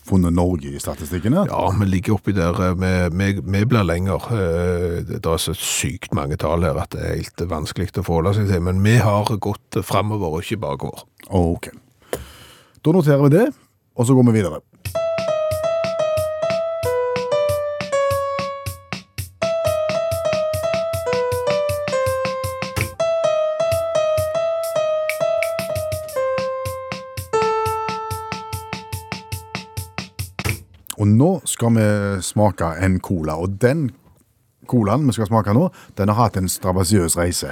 funnet 0.07 0.35
Norge 0.35 0.71
i 0.71 0.79
statistikkene? 0.79 1.43
Ja, 1.49 1.63
vi 1.75 1.87
ligger 1.89 2.15
oppi 2.15 2.35
der, 2.37 2.55
eh, 2.71 3.09
vi, 3.11 3.63
blir 3.67 3.83
lenger. 3.83 4.29
Eh, 4.31 5.01
Det 5.09 5.19
er 5.19 5.41
så 5.41 5.55
sykt 5.57 6.15
mange 6.15 6.37
tall 6.39 6.63
her 6.63 6.79
at 6.79 6.95
det 6.95 7.03
er 7.03 7.19
helt 7.19 7.43
vanskelig 7.51 7.91
å 7.99 8.05
forholde 8.05 8.35
seg 8.37 8.47
til, 8.53 8.63
men 8.63 8.79
vi 8.85 8.95
har 9.03 9.27
gått 9.27 9.81
fremover 9.83 10.37
og 10.37 10.45
ikke 10.45 10.61
bakover. 10.63 11.03
Ok. 11.35 11.67
Da 12.79 12.95
noterer 12.95 13.27
vi 13.27 13.35
det, 13.35 13.49
og 13.97 14.07
så 14.07 14.15
går 14.15 14.29
vi 14.29 14.39
videre. 14.39 14.63
Og 31.05 31.11
nå 31.13 31.31
skal 31.45 31.75
vi 31.75 31.87
smake 32.25 32.65
en 32.81 32.97
cola, 33.03 33.37
og 33.37 33.59
den 33.61 33.91
colaen 34.65 35.05
vi 35.05 35.13
skal 35.13 35.29
smake 35.29 35.53
nå, 35.53 35.67
den 35.99 36.09
har 36.09 36.17
hatt 36.17 36.39
en 36.39 36.49
strabasiøs 36.49 37.17
reise. 37.19 37.51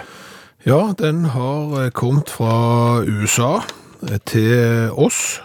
Ja, 0.66 0.94
den 0.98 1.28
har 1.36 1.74
eh, 1.78 1.92
kommet 1.94 2.32
fra 2.34 3.04
USA 3.06 3.60
eh, 4.08 4.18
til 4.26 4.89
oss. 4.98 5.38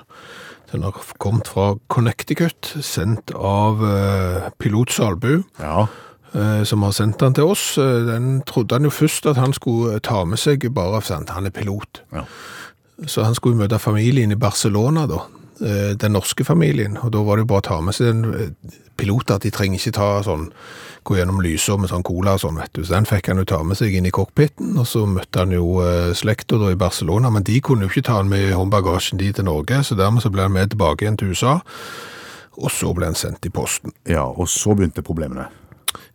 Den 0.72 0.86
har 0.86 0.96
kommet 1.20 1.50
fra 1.52 1.74
Connecticut, 1.92 2.70
sendt 2.80 3.34
av 3.36 3.84
eh, 3.84 4.48
pilot 4.56 4.94
Salbu. 4.96 5.42
Ja. 5.60 5.88
som 6.68 6.82
har 6.84 6.92
sendt 6.92 7.22
den 7.22 7.32
til 7.34 7.48
oss. 7.48 7.62
Den 7.80 8.42
trodde 8.46 8.76
han 8.76 8.84
jo 8.84 8.90
først 8.92 9.26
at 9.26 9.38
han 9.40 9.54
skulle 9.56 9.96
ta 10.04 10.26
med 10.28 10.36
seg 10.36 10.66
bare 10.76 11.00
sant, 11.02 11.32
han 11.32 11.48
er 11.48 11.54
pilot. 11.56 12.02
Ja. 12.12 12.26
Så 13.08 13.24
han 13.24 13.34
skulle 13.34 13.56
møte 13.56 13.78
familien 13.80 14.30
i 14.30 14.36
Barcelona 14.36 15.06
da, 15.08 15.22
den 15.98 16.14
norske 16.14 16.44
familien, 16.44 16.98
og 17.02 17.12
da 17.14 17.22
var 17.26 17.36
det 17.36 17.46
jo 17.46 17.50
bare 17.52 17.64
å 17.64 17.68
ta 17.68 17.80
med 17.84 17.96
seg 17.96 18.12
en 18.12 18.24
eh, 18.34 18.76
pilot 18.98 19.32
at 19.34 19.46
de 19.46 19.52
trenger 19.54 19.80
ikke 19.80 19.96
ta 19.98 20.08
sånn, 20.26 20.48
gå 21.08 21.16
gjennom 21.18 21.40
lyser 21.42 21.78
med 21.80 21.90
sånn 21.92 22.04
cola 22.06 22.36
og 22.36 22.42
sånn, 22.42 22.58
vet 22.60 22.72
du. 22.76 22.82
Så 22.84 22.96
den 22.96 23.08
fikk 23.08 23.30
han 23.30 23.40
jo 23.40 23.46
ta 23.48 23.60
med 23.64 23.78
seg 23.80 23.94
inn 23.94 24.08
i 24.08 24.14
cockpiten, 24.14 24.74
og 24.78 24.88
så 24.90 25.04
møtte 25.08 25.44
han 25.44 25.54
jo 25.54 25.78
eh, 25.84 26.12
slekta 26.18 26.60
i 26.70 26.78
Barcelona, 26.78 27.32
men 27.34 27.46
de 27.46 27.60
kunne 27.64 27.86
jo 27.86 27.92
ikke 27.92 28.06
ta 28.10 28.18
han 28.20 28.30
med 28.30 28.50
i 28.50 28.56
håndbagasjen 28.56 29.20
de 29.22 29.32
til 29.32 29.48
Norge, 29.48 29.82
så 29.84 29.98
dermed 29.98 30.24
så 30.24 30.32
ble 30.34 30.46
han 30.46 30.54
med 30.54 30.74
tilbake 30.74 31.06
igjen 31.06 31.18
til 31.20 31.34
USA, 31.34 31.58
og 32.58 32.74
så 32.74 32.90
ble 32.94 33.10
han 33.10 33.18
sendt 33.18 33.46
i 33.46 33.54
posten. 33.54 33.94
ja, 34.08 34.26
og 34.26 34.50
så 34.50 34.74
begynte 34.74 35.06
problemene. 35.06 35.46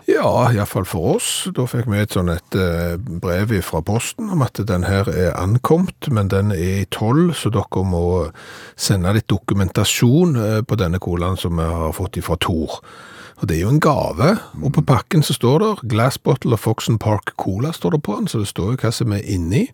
Ja, 0.10 0.52
iallfall 0.52 0.86
for 0.88 1.16
oss. 1.16 1.30
Da 1.56 1.64
fikk 1.70 1.88
vi 1.88 2.02
et 2.04 2.16
sånn 2.16 2.32
et 2.34 2.58
eh, 2.60 2.98
brev 3.00 3.54
fra 3.64 3.80
posten 3.86 4.32
om 4.34 4.44
at 4.44 4.60
den 4.68 4.84
her 4.84 5.08
er 5.08 5.38
ankommet, 5.40 6.10
men 6.12 6.32
den 6.34 6.52
er 6.52 6.82
i 6.84 6.88
toll, 6.92 7.32
så 7.38 7.52
dere 7.54 7.86
må 7.88 8.04
sende 8.76 9.14
litt 9.16 9.30
dokumentasjon 9.32 10.36
eh, 10.36 10.60
på 10.68 10.80
denne 10.80 11.00
colaen 11.04 11.40
som 11.40 11.56
vi 11.60 11.68
har 11.72 11.96
fått 11.96 12.20
fra 12.26 12.36
Tor. 12.36 12.82
Og 13.40 13.48
det 13.50 13.58
er 13.58 13.64
jo 13.64 13.72
en 13.74 13.82
gave, 13.84 14.36
og 14.62 14.74
på 14.76 14.84
pakken 14.88 15.24
så 15.26 15.36
står 15.36 15.64
det 15.64 15.90
Glass 15.92 16.20
Bottle 16.20 16.56
of 16.56 16.64
Foxen 16.64 17.00
Park 17.02 17.34
Cola 17.40 17.74
står 17.74 17.96
det 17.96 18.04
på 18.06 18.20
den, 18.20 18.28
så 18.28 18.44
det 18.44 18.52
står 18.52 18.74
jo 18.74 18.82
hva 18.84 18.92
som 18.94 19.16
er 19.16 19.24
inni. 19.24 19.66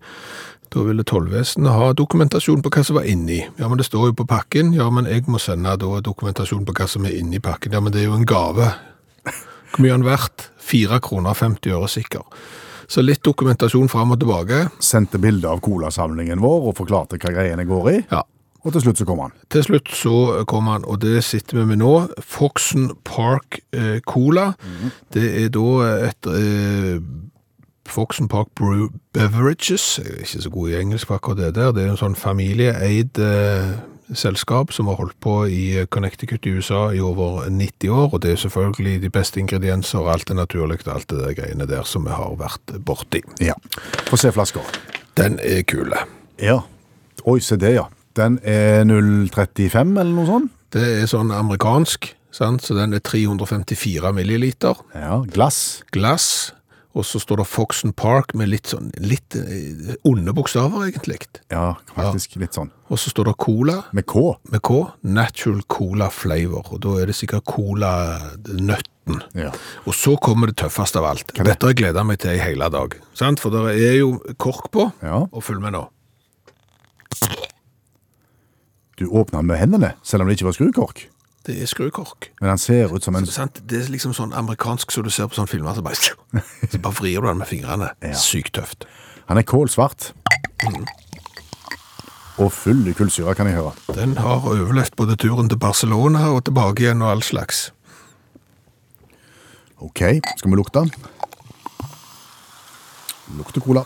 Da 0.70 0.86
ville 0.86 1.04
tollvesenet 1.06 1.74
ha 1.74 1.90
dokumentasjon 1.98 2.62
på 2.62 2.72
hva 2.74 2.84
som 2.86 3.00
var 3.00 3.10
inni. 3.10 3.42
Ja, 3.58 3.66
men 3.68 3.82
det 3.82 3.88
står 3.90 4.12
jo 4.12 4.20
på 4.22 4.28
pakken. 4.30 4.70
Ja, 4.78 4.86
men 4.94 5.10
jeg 5.10 5.26
må 5.26 5.42
sende 5.42 5.74
da 5.82 6.02
dokumentasjon 6.06 6.66
på 6.68 6.76
hva 6.78 6.86
som 6.90 7.08
er 7.10 7.18
inni 7.18 7.42
pakken. 7.42 7.74
Ja, 7.74 7.82
men 7.82 7.94
det 7.94 8.04
er 8.04 8.12
jo 8.12 8.20
en 8.20 8.30
gave. 8.30 8.70
Hvor 9.74 9.86
mye 9.86 9.94
har 9.94 10.04
verdt? 10.06 10.10
vært? 10.10 10.50
4 10.70 11.00
kroner 11.02 11.34
50 11.34 11.76
øre 11.78 11.88
sikker. 11.90 12.26
Så 12.90 13.04
litt 13.06 13.22
dokumentasjon 13.26 13.90
fram 13.90 14.16
og 14.16 14.20
tilbake. 14.22 14.68
Sendte 14.82 15.22
bilde 15.22 15.50
av 15.50 15.62
colasamlingen 15.62 16.42
vår 16.42 16.70
og 16.72 16.78
forklarte 16.80 17.20
hva 17.22 17.34
greiene 17.36 17.66
går 17.70 17.90
i. 17.92 17.98
Ja. 18.10 18.24
Og 18.66 18.74
til 18.76 18.84
slutt 18.84 19.00
så 19.00 19.06
kom 19.08 19.22
han. 19.24 19.36
Til 19.54 19.64
slutt 19.64 19.92
så 19.96 20.16
kom 20.50 20.68
han, 20.68 20.84
og 20.84 21.00
det 21.02 21.22
sitter 21.24 21.62
vi 21.62 21.68
med 21.70 21.80
nå, 21.80 21.94
Foxen 22.20 22.90
Park 23.08 23.62
eh, 23.72 24.02
Cola. 24.04 24.52
Det 25.16 25.30
er 25.46 25.54
da 25.56 25.70
et 26.10 26.28
eh, 26.34 27.00
Foxen 27.90 28.28
Park 28.28 28.52
Brew 28.60 28.90
Beverages. 29.16 30.00
Jeg 30.04 30.12
er 30.12 30.26
ikke 30.26 30.44
så 30.44 30.52
god 30.58 30.74
i 30.74 30.76
engelsk 30.82 31.08
på 31.08 31.16
akkurat 31.16 31.40
det 31.40 31.54
der. 31.56 31.72
Det 31.72 31.86
er 31.86 31.94
en 31.94 32.02
sånn 32.02 32.20
familieeid 32.20 33.22
eh, 33.24 33.72
selskap 34.16 34.74
som 34.74 34.88
har 34.90 34.98
holdt 35.00 35.18
på 35.22 35.36
i 35.48 35.86
Connecticut 35.92 36.46
i 36.46 36.56
USA 36.58 36.90
i 36.96 37.02
over 37.04 37.50
90 37.50 37.90
år, 37.90 38.14
og 38.14 38.22
det 38.24 38.34
er 38.34 38.42
selvfølgelig 38.44 39.02
de 39.04 39.12
beste 39.14 39.40
ingredienser, 39.40 40.00
og 40.00 40.14
alt 40.14 40.28
det 40.28 40.36
naturlige 40.36 40.88
Og 40.88 40.96
alt 40.96 41.10
det 41.10 41.20
der 41.20 41.34
greiene 41.34 41.68
der 41.68 41.84
som 41.84 42.06
vi 42.06 42.12
har 42.12 42.36
vært 42.40 42.74
borti. 42.86 43.22
Ja. 43.40 43.54
Få 44.10 44.18
se 44.18 44.32
flaska. 44.32 44.60
Den 45.18 45.40
er 45.44 45.62
kule. 45.62 45.98
Ja. 46.42 46.62
Oi, 47.26 47.40
se 47.40 47.56
det, 47.56 47.74
ja. 47.76 47.86
Den 48.16 48.40
er 48.44 48.84
035 48.84 49.98
eller 49.98 50.14
noe 50.14 50.26
sånt? 50.28 50.52
Det 50.74 50.86
er 51.02 51.08
sånn 51.10 51.32
amerikansk, 51.34 52.12
sant? 52.32 52.64
så 52.64 52.76
den 52.78 52.94
er 52.94 53.02
354 53.02 54.14
milliliter. 54.14 54.78
Ja. 54.94 55.24
Glass. 55.34 55.82
Glass, 55.92 56.54
og 56.98 57.06
så 57.06 57.20
står 57.22 57.38
det 57.38 57.46
Foxen 57.48 57.92
Park 57.94 58.34
med 58.34 58.50
litt 58.50 58.72
sånn, 58.72 58.88
litt 58.98 59.36
eh, 59.38 59.94
onde 60.10 60.34
bokstaver 60.34 60.88
egentlig. 60.88 61.20
Ja, 61.54 61.76
faktisk 61.94 62.36
litt 62.42 62.58
sånn. 62.58 62.72
Og 62.90 62.98
så 62.98 63.12
står 63.14 63.30
det 63.30 63.36
Cola, 63.38 63.76
Med 63.94 64.08
K. 64.10 64.24
med 64.50 64.62
K, 64.66 64.80
Natural 65.06 65.62
Cola 65.70 66.08
Flavor, 66.10 66.66
og 66.74 66.82
da 66.82 66.96
er 67.04 67.12
det 67.12 67.16
sikkert 67.20 67.46
Cola-nøtten. 67.46 69.22
Ja. 69.38 69.52
Og 69.86 69.94
så 69.98 70.16
kommer 70.22 70.50
det 70.50 70.58
tøffeste 70.64 70.98
av 71.02 71.06
alt. 71.12 71.32
Hva? 71.38 71.46
Dette 71.46 71.66
har 71.68 71.74
jeg 71.76 71.82
gleda 71.84 72.04
meg 72.04 72.20
til 72.26 72.34
i 72.34 72.42
hele 72.42 72.68
dag. 72.74 72.98
Sant? 73.18 73.40
For 73.40 73.54
det 73.54 73.78
er 73.78 74.00
jo 74.02 74.16
kork 74.42 74.72
på, 74.74 74.90
Ja. 75.06 75.22
og 75.32 75.44
følg 75.46 75.62
med 75.62 75.74
nå. 75.78 75.86
Du 78.98 79.06
åpner 79.08 79.42
med 79.46 79.58
hendene, 79.62 79.94
selv 80.04 80.22
om 80.24 80.28
det 80.28 80.36
ikke 80.40 80.50
var 80.50 80.58
skrukork. 80.58 81.06
Det 81.48 81.56
er 81.64 81.70
skrukork. 81.72 82.30
Men 82.42 82.50
han 82.50 82.58
ser 82.62 82.92
ut 82.94 83.04
som 83.04 83.16
en 83.16 83.26
Sant? 83.26 83.62
Det 83.70 83.80
er 83.80 83.92
liksom 83.94 84.14
sånn 84.14 84.34
amerikansk 84.36 84.92
som 84.92 85.06
du 85.06 85.10
ser 85.14 85.30
på 85.32 85.38
sånne 85.38 85.50
filmer, 85.50 85.74
så 85.78 85.82
bare, 85.86 85.96
så 85.96 86.82
bare 86.84 86.98
vrir 87.00 87.22
du 87.24 87.28
den 87.30 87.40
med 87.42 87.48
fingrene. 87.50 87.92
Ja. 88.04 88.14
Sykt 88.20 88.54
tøft. 88.60 88.86
Han 89.30 89.38
er 89.40 89.46
kålsvart. 89.48 90.12
Og 92.40 92.52
full 92.56 92.86
i 92.88 92.94
kullsyre, 92.96 93.34
kan 93.36 93.48
jeg 93.50 93.58
høre. 93.60 93.74
Den 93.96 94.18
har 94.20 94.46
overlevd 94.48 94.96
både 95.00 95.16
turen 95.20 95.50
til 95.52 95.60
Barcelona 95.60 96.30
og 96.34 96.44
tilbake 96.48 96.86
igjen 96.86 97.02
og 97.04 97.12
all 97.12 97.24
slags. 97.24 97.70
Ok, 99.80 100.02
skal 100.36 100.52
vi 100.52 100.60
lukte? 100.60 100.84
Lukter 103.38 103.62
cola. 103.64 103.84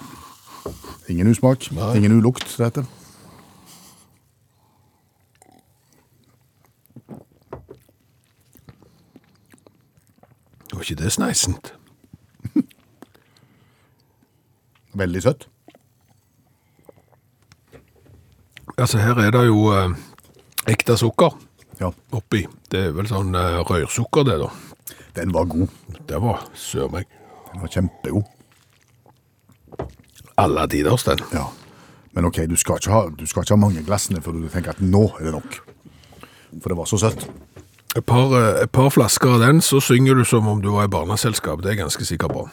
Ingen 1.11 1.27
usmak, 1.33 1.67
ingen 1.97 2.17
ulukt, 2.17 2.47
dette. 2.57 2.85
Var 10.83 10.91
ikke 10.91 11.03
det 11.03 11.11
sneisent. 11.15 11.73
Veldig 15.01 15.21
søtt. 15.23 15.47
Altså, 18.77 18.97
her 18.97 19.15
er 19.21 19.31
det 19.31 19.45
jo 19.47 19.71
eh, 19.71 19.95
ekte 20.67 20.97
sukker 20.97 21.31
Ja, 21.79 21.91
oppi. 22.11 22.43
Det 22.71 22.87
er 22.87 22.93
vel 22.95 23.07
sånn 23.07 23.33
eh, 23.35 23.61
rørsukker 23.63 24.25
det 24.27 24.39
da. 24.41 24.49
den 25.15 25.33
var 25.33 25.45
god. 25.45 25.67
Det 26.09 26.19
var 26.21 26.43
sør 26.53 26.89
meg. 26.91 27.07
Den 27.51 27.61
var 27.61 27.71
kjempegod. 27.71 28.27
Alle 30.37 30.67
tiders 30.67 31.03
den. 31.05 31.21
Ja. 31.31 31.47
Men 32.13 32.25
ok, 32.25 32.43
du 32.49 32.55
skal, 32.57 32.81
ikke 32.81 32.91
ha, 32.91 33.07
du 33.09 33.25
skal 33.25 33.43
ikke 33.43 33.55
ha 33.55 33.61
mange 33.61 33.83
glassene 33.85 34.21
før 34.21 34.35
du 34.37 34.49
tenker 34.49 34.73
at 34.73 34.81
nå 34.81 35.05
er 35.19 35.29
det 35.29 35.33
nok. 35.37 35.59
For 36.59 36.69
det 36.73 36.77
var 36.77 36.89
så 36.89 36.99
søtt. 37.01 37.27
Et 37.95 38.01
par, 38.05 38.33
eh, 38.33 38.63
et 38.63 38.71
par 38.71 38.89
flasker 38.89 39.29
av 39.35 39.39
den, 39.43 39.61
så 39.61 39.79
synger 39.81 40.15
du 40.15 40.23
som 40.25 40.47
om 40.47 40.61
du 40.61 40.69
var 40.73 40.87
i 40.87 40.91
barneselskap. 40.91 41.61
Det 41.61 41.69
er 41.71 41.75
jeg 41.75 41.83
ganske 41.83 42.05
sikker 42.05 42.27
på. 42.31 42.49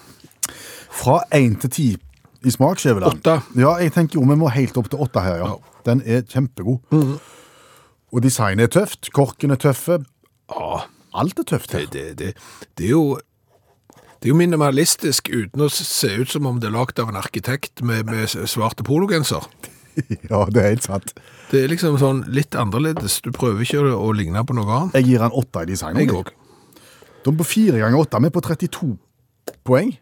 Fra 0.91 1.23
1 1.33 1.61
til 1.63 1.71
10 1.71 1.97
i 2.45 2.51
smak, 2.51 2.79
Skjæveland. 2.79 3.21
Åtte. 3.21 3.43
Ja, 3.57 3.75
jeg 3.81 3.93
tenker 3.93 4.21
jo 4.21 4.27
vi 4.29 4.37
må 4.37 4.51
helt 4.53 4.77
opp 4.77 4.91
til 4.91 5.01
8 5.01 5.21
her, 5.25 5.37
ja. 5.41 5.47
Ja. 5.47 5.83
Den 5.87 6.03
er 6.05 6.23
kjempegod. 6.29 6.81
Og 8.13 8.23
designet 8.23 8.69
er 8.69 8.81
tøft, 8.81 9.13
korken 9.13 9.51
er 9.55 9.61
tøffe. 9.61 10.01
Ja, 10.51 10.85
Alt 11.15 11.39
er 11.39 11.43
tøft 11.45 11.73
her. 11.73 11.87
det, 11.87 12.19
det, 12.19 12.19
det, 12.19 12.35
det 12.79 12.87
er 12.87 12.91
jo... 12.97 13.19
Det 14.21 14.29
er 14.29 14.35
jo 14.35 14.37
minimalistisk 14.37 15.31
uten 15.33 15.63
å 15.65 15.71
se 15.73 16.11
ut 16.21 16.29
som 16.29 16.45
om 16.45 16.59
det 16.61 16.69
er 16.69 16.75
lagd 16.75 16.99
av 17.01 17.09
en 17.09 17.17
arkitekt 17.17 17.81
med, 17.81 18.05
med 18.05 18.29
svarte 18.29 18.85
pologenser. 18.85 19.47
Ja, 20.31 20.45
det 20.45 20.61
er 20.61 20.69
helt 20.75 20.85
sant. 20.85 21.15
Det 21.51 21.65
er 21.65 21.73
liksom 21.73 21.99
sånn 21.99 22.23
litt 22.31 22.55
annerledes. 22.59 23.19
Du 23.25 23.33
prøver 23.35 23.65
ikke 23.65 23.83
å, 23.83 23.97
å 23.99 24.13
ligne 24.15 24.45
på 24.47 24.55
noe 24.55 24.71
annet. 24.71 25.01
Jeg 25.01 25.09
gir 25.11 25.25
han 25.25 25.35
åtte 25.35 25.65
i 25.65 25.71
designet. 25.73 26.07
Jeg 26.07 26.21
òg. 26.21 26.31
De 27.25 27.35
på 27.37 27.47
fire 27.47 27.81
ganger 27.83 28.01
åtte. 28.05 28.21
vi 28.23 28.31
er 28.31 28.35
på 28.35 28.45
32 28.47 28.93
poeng. 29.67 29.93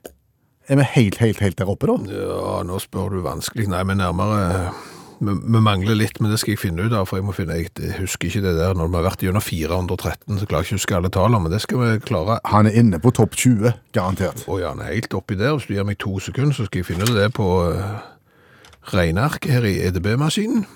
Er 0.68 0.76
vi 0.76 0.84
helt, 0.92 1.16
helt, 1.22 1.40
helt 1.40 1.58
der 1.58 1.70
oppe 1.72 1.88
da? 1.88 1.96
Ja, 2.12 2.60
nå 2.68 2.76
spør 2.82 3.16
du 3.16 3.22
vanskelig. 3.24 3.68
Nei, 3.72 3.82
men 3.88 4.00
nærmere 4.02 4.72
Vi, 5.18 5.32
vi 5.34 5.58
mangler 5.58 5.96
litt, 5.98 6.20
men 6.22 6.30
det 6.30 6.36
skal 6.38 6.52
jeg 6.52 6.60
finne 6.62 6.84
ut 6.86 6.92
av, 6.94 7.08
for 7.10 7.18
jeg 7.18 7.24
må 7.26 7.32
finne 7.34 7.56
Jeg 7.56 7.96
husker 7.96 8.28
ikke 8.28 8.42
det 8.44 8.52
der. 8.54 8.76
Når 8.78 8.92
vi 8.92 8.98
har 9.00 9.06
vært 9.08 9.24
gjennom 9.24 9.42
413, 9.42 10.36
så 10.38 10.46
klarer 10.46 10.62
jeg 10.62 10.68
ikke 10.68 10.76
å 10.76 10.78
huske 10.78 10.98
alle 11.00 11.10
tallene, 11.16 11.40
men 11.42 11.54
det 11.54 11.62
skal 11.64 11.80
vi 11.80 11.88
klare. 12.04 12.36
Han 12.52 12.68
er 12.70 12.76
inne 12.78 13.00
på 13.02 13.10
topp 13.16 13.34
20, 13.34 13.72
garantert. 13.96 14.44
Å 14.46 14.60
ja, 14.60 14.74
han 14.76 14.84
er 14.84 14.92
helt 14.92 15.16
oppi 15.18 15.34
der. 15.40 15.56
Hvis 15.56 15.66
du 15.66 15.74
gir 15.74 15.88
meg 15.88 15.98
to 15.98 16.20
sekunder, 16.22 16.54
så 16.54 16.68
skal 16.68 16.84
jeg 16.84 16.90
finne 16.92 17.08
det 17.16 17.32
på 17.34 17.48
uh, 17.72 17.98
regnearket 18.92 19.56
her 19.56 19.66
i 19.66 19.80
EDB-maskinen. 19.88 20.68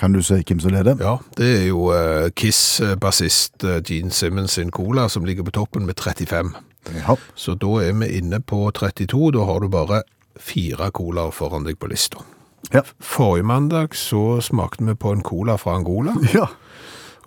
Kan 0.00 0.14
du 0.16 0.22
si 0.24 0.38
hvem 0.40 0.60
som 0.62 0.72
leder? 0.72 0.96
Ja, 0.96 1.18
det 1.36 1.48
er 1.58 1.66
jo 1.68 1.90
eh, 1.92 2.30
Kiss-bassist 2.32 3.66
eh, 3.68 3.82
Gene 3.84 4.14
Simmons 4.16 4.56
sin 4.56 4.70
cola 4.72 5.08
som 5.12 5.26
ligger 5.28 5.44
på 5.44 5.52
toppen 5.58 5.84
med 5.84 6.00
35. 6.00 6.54
Ja. 6.96 7.16
Så 7.36 7.54
da 7.60 7.74
er 7.84 7.92
vi 8.00 8.08
inne 8.16 8.40
på 8.40 8.62
32. 8.72 9.34
Da 9.36 9.44
har 9.44 9.60
du 9.60 9.68
bare 9.68 10.02
fire 10.40 10.88
colaer 10.96 11.34
foran 11.36 11.68
deg 11.68 11.76
på 11.76 11.90
lista. 11.92 12.24
Ja. 12.72 12.80
Forrige 13.00 13.44
mandag 13.44 13.94
så 13.98 14.40
smakte 14.40 14.88
vi 14.88 14.96
på 14.96 15.12
en 15.12 15.20
cola 15.20 15.58
fra 15.60 15.76
Angola. 15.76 16.16
ja. 16.32 16.48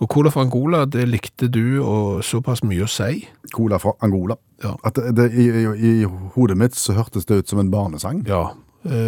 Og 0.02 0.10
cola 0.10 0.34
fra 0.34 0.42
Angola, 0.42 0.88
det 0.90 1.06
likte 1.12 1.52
du 1.54 1.78
og 1.78 2.24
såpass 2.26 2.66
mye 2.66 2.88
å 2.88 2.90
si. 2.90 3.22
Cola 3.54 3.78
fra 3.78 3.94
Angola. 4.02 4.40
Ja. 4.66 4.74
At 4.82 4.98
det, 4.98 5.14
det, 5.20 5.30
i, 5.38 5.46
i, 5.62 5.94
I 6.02 6.10
hodet 6.34 6.58
mitt 6.58 6.74
så 6.74 6.98
hørtes 6.98 7.30
det 7.30 7.44
ut 7.44 7.54
som 7.54 7.62
en 7.62 7.70
barnesang. 7.70 8.26
Ja, 8.26 8.48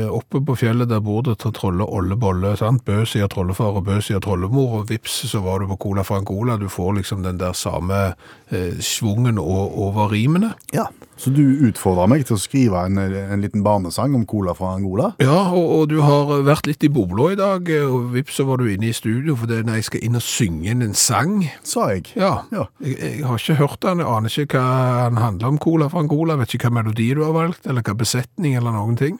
oppe 0.10 0.40
på 0.46 0.56
fjellet 0.56 0.88
der 0.88 1.02
bor 1.04 1.22
det 1.26 1.36
trolle 1.44 1.84
Olle 1.84 2.16
Bolle, 2.16 2.54
sant? 2.60 2.86
Bø 2.88 3.02
sier 3.08 3.28
trollefar 3.32 3.76
og 3.76 3.84
Bø 3.90 3.98
sier 4.04 4.22
trollemor, 4.24 4.80
og 4.80 4.90
vips 4.90 5.18
så 5.28 5.42
var 5.44 5.60
du 5.60 5.68
på 5.74 5.78
cola 5.90 6.04
Francola. 6.08 6.56
Du 6.62 6.70
får 6.72 6.94
liksom 7.02 7.24
den 7.26 7.40
der 7.42 7.52
samme 7.58 8.14
eh, 8.50 8.78
svungen 8.80 9.40
over 9.42 10.10
rimene. 10.14 10.54
Ja. 10.72 10.88
Så 11.18 11.32
du 11.32 11.42
utfordrer 11.68 12.10
meg 12.12 12.26
til 12.28 12.36
å 12.36 12.40
skrive 12.42 12.82
en, 12.88 12.98
en 13.00 13.44
liten 13.44 13.64
barnesang 13.64 14.16
om 14.18 14.26
cola 14.28 14.52
fra 14.56 14.74
Angola? 14.76 15.14
Ja, 15.24 15.46
og, 15.56 15.68
og 15.78 15.86
du 15.92 16.02
har 16.04 16.32
vært 16.44 16.68
litt 16.68 16.84
i 16.84 16.92
bobla 16.92 17.30
i 17.32 17.38
dag, 17.40 17.70
eh, 17.72 17.86
og 17.88 18.10
vips 18.16 18.40
så 18.40 18.48
var 18.48 18.60
du 18.60 18.68
inne 18.72 18.90
i 18.92 18.96
studio, 18.96 19.36
for 19.40 19.48
det 19.52 19.62
er 19.62 19.68
når 19.68 19.80
jeg 19.80 19.90
skal 19.90 20.04
inn 20.08 20.20
og 20.20 20.26
synge 20.26 20.72
inn 20.72 20.84
en 20.84 20.98
sang. 21.00 21.38
Sa 21.68 21.90
jeg. 21.94 22.10
Ja, 22.20 22.34
Ja. 22.52 22.68
Jeg, 22.84 22.98
jeg 23.00 23.24
har 23.28 23.40
ikke 23.40 23.60
hørt 23.60 23.80
den, 23.84 24.04
jeg 24.04 24.12
aner 24.12 24.40
ikke 24.44 24.60
hva 24.60 25.08
den 25.10 25.22
handler 25.24 25.54
om, 25.54 25.62
cola 25.64 25.88
fra 25.92 26.04
Angola, 26.04 26.36
vet 26.40 26.56
ikke 26.56 26.70
hva 26.72 26.82
melodi 26.82 27.12
du 27.16 27.24
har 27.24 27.36
valgt, 27.36 27.68
eller 27.68 27.84
hva 27.86 27.96
besetning 28.00 28.56
eller 28.60 28.76
noen 28.76 29.00
ting. 29.00 29.20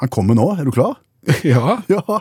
Han 0.00 0.08
kommer 0.12 0.36
nå, 0.36 0.50
er 0.58 0.64
du 0.64 0.72
klar? 0.74 0.98
Ja, 1.44 1.80
Ja. 1.88 2.20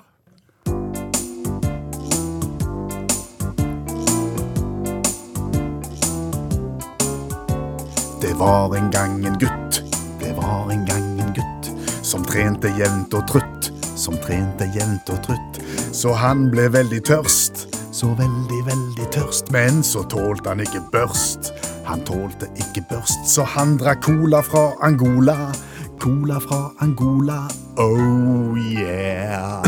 Det 8.21 8.33
var 8.39 8.75
en 8.75 8.91
gang 8.91 9.25
en 9.25 9.37
gutt, 9.39 9.83
det 10.19 10.31
var 10.37 10.71
en 10.71 10.85
gang 10.85 11.19
en 11.21 11.33
gutt, 11.35 11.69
som 12.03 12.23
trente 12.25 12.71
jevnt 12.79 13.13
og 13.13 13.27
trutt, 13.29 13.69
som 13.95 14.17
trente 14.23 14.65
jevnt 14.73 15.11
og 15.13 15.21
trutt. 15.27 15.59
Så 15.95 16.15
han 16.17 16.47
ble 16.51 16.65
veldig 16.73 17.03
tørst, 17.05 17.67
så 17.95 18.09
veldig, 18.17 18.61
veldig 18.65 19.07
tørst, 19.13 19.51
men 19.55 19.83
så 19.85 20.03
tålte 20.11 20.49
han 20.51 20.63
ikke 20.65 20.81
børst. 20.91 21.51
Han 21.85 22.01
tålte 22.07 22.49
ikke 22.59 22.83
børst, 22.89 23.27
så 23.29 23.45
han 23.55 23.77
drakk 23.79 24.03
cola 24.07 24.41
fra 24.43 24.71
Angola. 24.83 25.37
Cola 25.99 26.39
fra 26.39 26.73
Angola, 26.83 27.47
oh 27.77 28.57
yeah. 28.57 29.63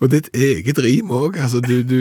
og 0.00 0.10
ditt 0.12 0.30
eget 0.34 0.78
rim 0.78 1.10
også, 1.10 1.42
altså 1.42 1.60
du, 1.64 1.82
du, 1.82 1.98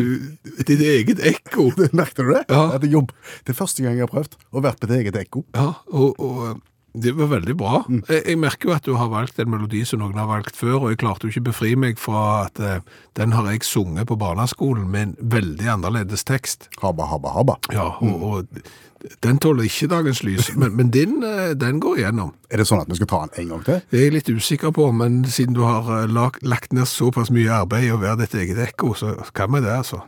ditt 0.68 0.82
eget 0.82 1.20
ekko. 1.20 1.70
Merkte 2.00 2.24
du 2.24 2.34
det? 2.34 2.46
Ja. 2.50 2.78
Det. 2.82 2.92
Det 2.92 3.54
er 3.54 3.58
første 3.58 3.84
gang 3.84 3.98
jeg 3.98 4.06
har 4.08 4.14
prøvd 4.14 4.38
å 4.52 4.64
være 4.64 4.80
på 4.80 4.90
ditt 4.92 4.98
eget 5.02 5.20
ekko. 5.24 5.44
Ja, 5.58 5.72
og, 5.92 6.20
og 6.20 6.62
det 6.94 7.14
var 7.18 7.30
veldig 7.36 7.56
bra. 7.58 7.84
Jeg, 8.10 8.24
jeg 8.26 8.40
merker 8.42 8.70
jo 8.70 8.76
at 8.76 8.88
du 8.88 8.96
har 8.98 9.12
valgt 9.12 9.40
en 9.40 9.52
melodi 9.52 9.84
som 9.88 10.02
noen 10.02 10.18
har 10.18 10.30
valgt 10.30 10.58
før, 10.58 10.78
og 10.80 10.94
jeg 10.94 11.02
klarte 11.04 11.28
jo 11.28 11.34
ikke 11.34 11.50
befri 11.52 11.76
meg 11.80 12.02
fra 12.02 12.46
at 12.48 12.62
eh, 12.64 12.84
den 13.20 13.36
har 13.38 13.50
jeg 13.52 13.66
sunget 13.68 14.10
på 14.10 14.18
barneskolen 14.20 14.90
med 14.90 15.08
en 15.08 15.32
veldig 15.38 15.74
annerledes 15.78 16.26
tekst. 16.28 16.70
Habba, 16.82 17.10
habba, 17.12 17.34
habba. 17.38 17.60
Ja, 17.74 17.92
og, 18.02 18.24
og 18.24 19.10
den 19.24 19.40
tåler 19.40 19.70
ikke 19.70 19.92
dagens 19.92 20.24
lys, 20.26 20.52
men, 20.60 20.76
men 20.76 20.92
din, 20.96 21.22
eh, 21.24 21.54
den 21.60 21.82
går 21.84 22.02
igjennom. 22.02 22.34
Er 22.50 22.64
det 22.64 22.70
sånn 22.70 22.84
at 22.84 22.92
vi 22.92 23.00
skal 23.00 23.12
ta 23.14 23.24
den 23.28 23.44
en 23.44 23.56
gang 23.56 23.66
til? 23.70 23.82
Det 23.92 24.02
er 24.02 24.08
jeg 24.08 24.18
litt 24.18 24.34
usikker 24.34 24.74
på, 24.76 24.90
men 24.96 25.22
siden 25.30 25.58
du 25.58 25.66
har 25.68 26.10
lagt, 26.10 26.42
lagt 26.42 26.74
ned 26.74 26.90
såpass 26.90 27.34
mye 27.34 27.62
arbeid 27.62 27.90
i 27.90 27.94
å 27.94 28.02
være 28.02 28.24
ditt 28.26 28.40
eget 28.42 28.66
ekko, 28.72 28.96
så 28.98 29.18
kan 29.38 29.54
vi 29.54 29.62
det, 29.66 29.78
altså. 29.84 30.02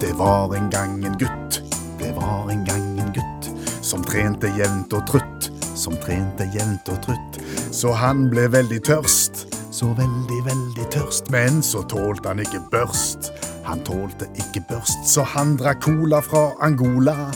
Det 0.00 0.12
var 0.18 0.54
en 0.54 0.70
gang 0.70 1.04
en 1.06 1.18
gutt, 1.18 1.62
det 1.98 2.10
var 2.16 2.50
en 2.50 2.64
gang 2.64 2.98
en 3.00 3.12
gutt, 3.16 3.46
som 3.82 4.02
trente 4.04 4.50
jevnt 4.52 4.92
og 4.92 5.06
trutt, 5.08 5.48
som 5.72 5.96
trente 6.02 6.44
jevnt 6.52 6.90
og 6.92 6.98
trutt. 7.06 7.38
Så 7.72 7.94
han 7.96 8.26
ble 8.28 8.44
veldig 8.52 8.82
tørst, 8.84 9.46
så 9.72 9.88
veldig, 9.96 10.40
veldig 10.44 10.86
tørst. 10.92 11.30
Men 11.32 11.62
så 11.64 11.80
tålte 11.88 12.28
han 12.28 12.44
ikke 12.44 12.60
børst, 12.74 13.30
han 13.64 13.80
tålte 13.88 14.28
ikke 14.36 14.66
børst. 14.68 15.00
Så 15.08 15.24
han 15.32 15.56
drakk 15.56 15.80
cola 15.88 16.20
fra 16.20 16.50
Angola, 16.60 17.30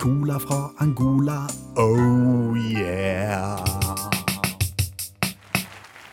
cola 0.00 0.40
fra 0.40 0.70
Angola, 0.80 1.42
oh 1.76 2.56
yeah. 2.56 3.60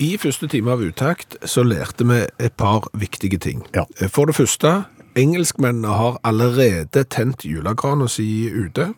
I 0.04 0.18
første 0.20 0.50
time 0.52 0.74
av 0.74 0.84
uttakt 0.84 1.38
så 1.48 1.64
lærte 1.64 2.04
vi 2.10 2.26
et 2.44 2.60
par 2.60 2.90
viktige 2.92 3.40
ting. 3.40 3.64
Ja. 3.72 3.86
For 4.12 4.28
det 4.28 4.36
første, 4.36 4.82
engelskmennene 5.20 5.94
har 5.98 6.18
allerede 6.26 7.04
tent 7.12 7.46
julegrana 7.46 8.08
si 8.12 8.50
ute. 8.50 8.94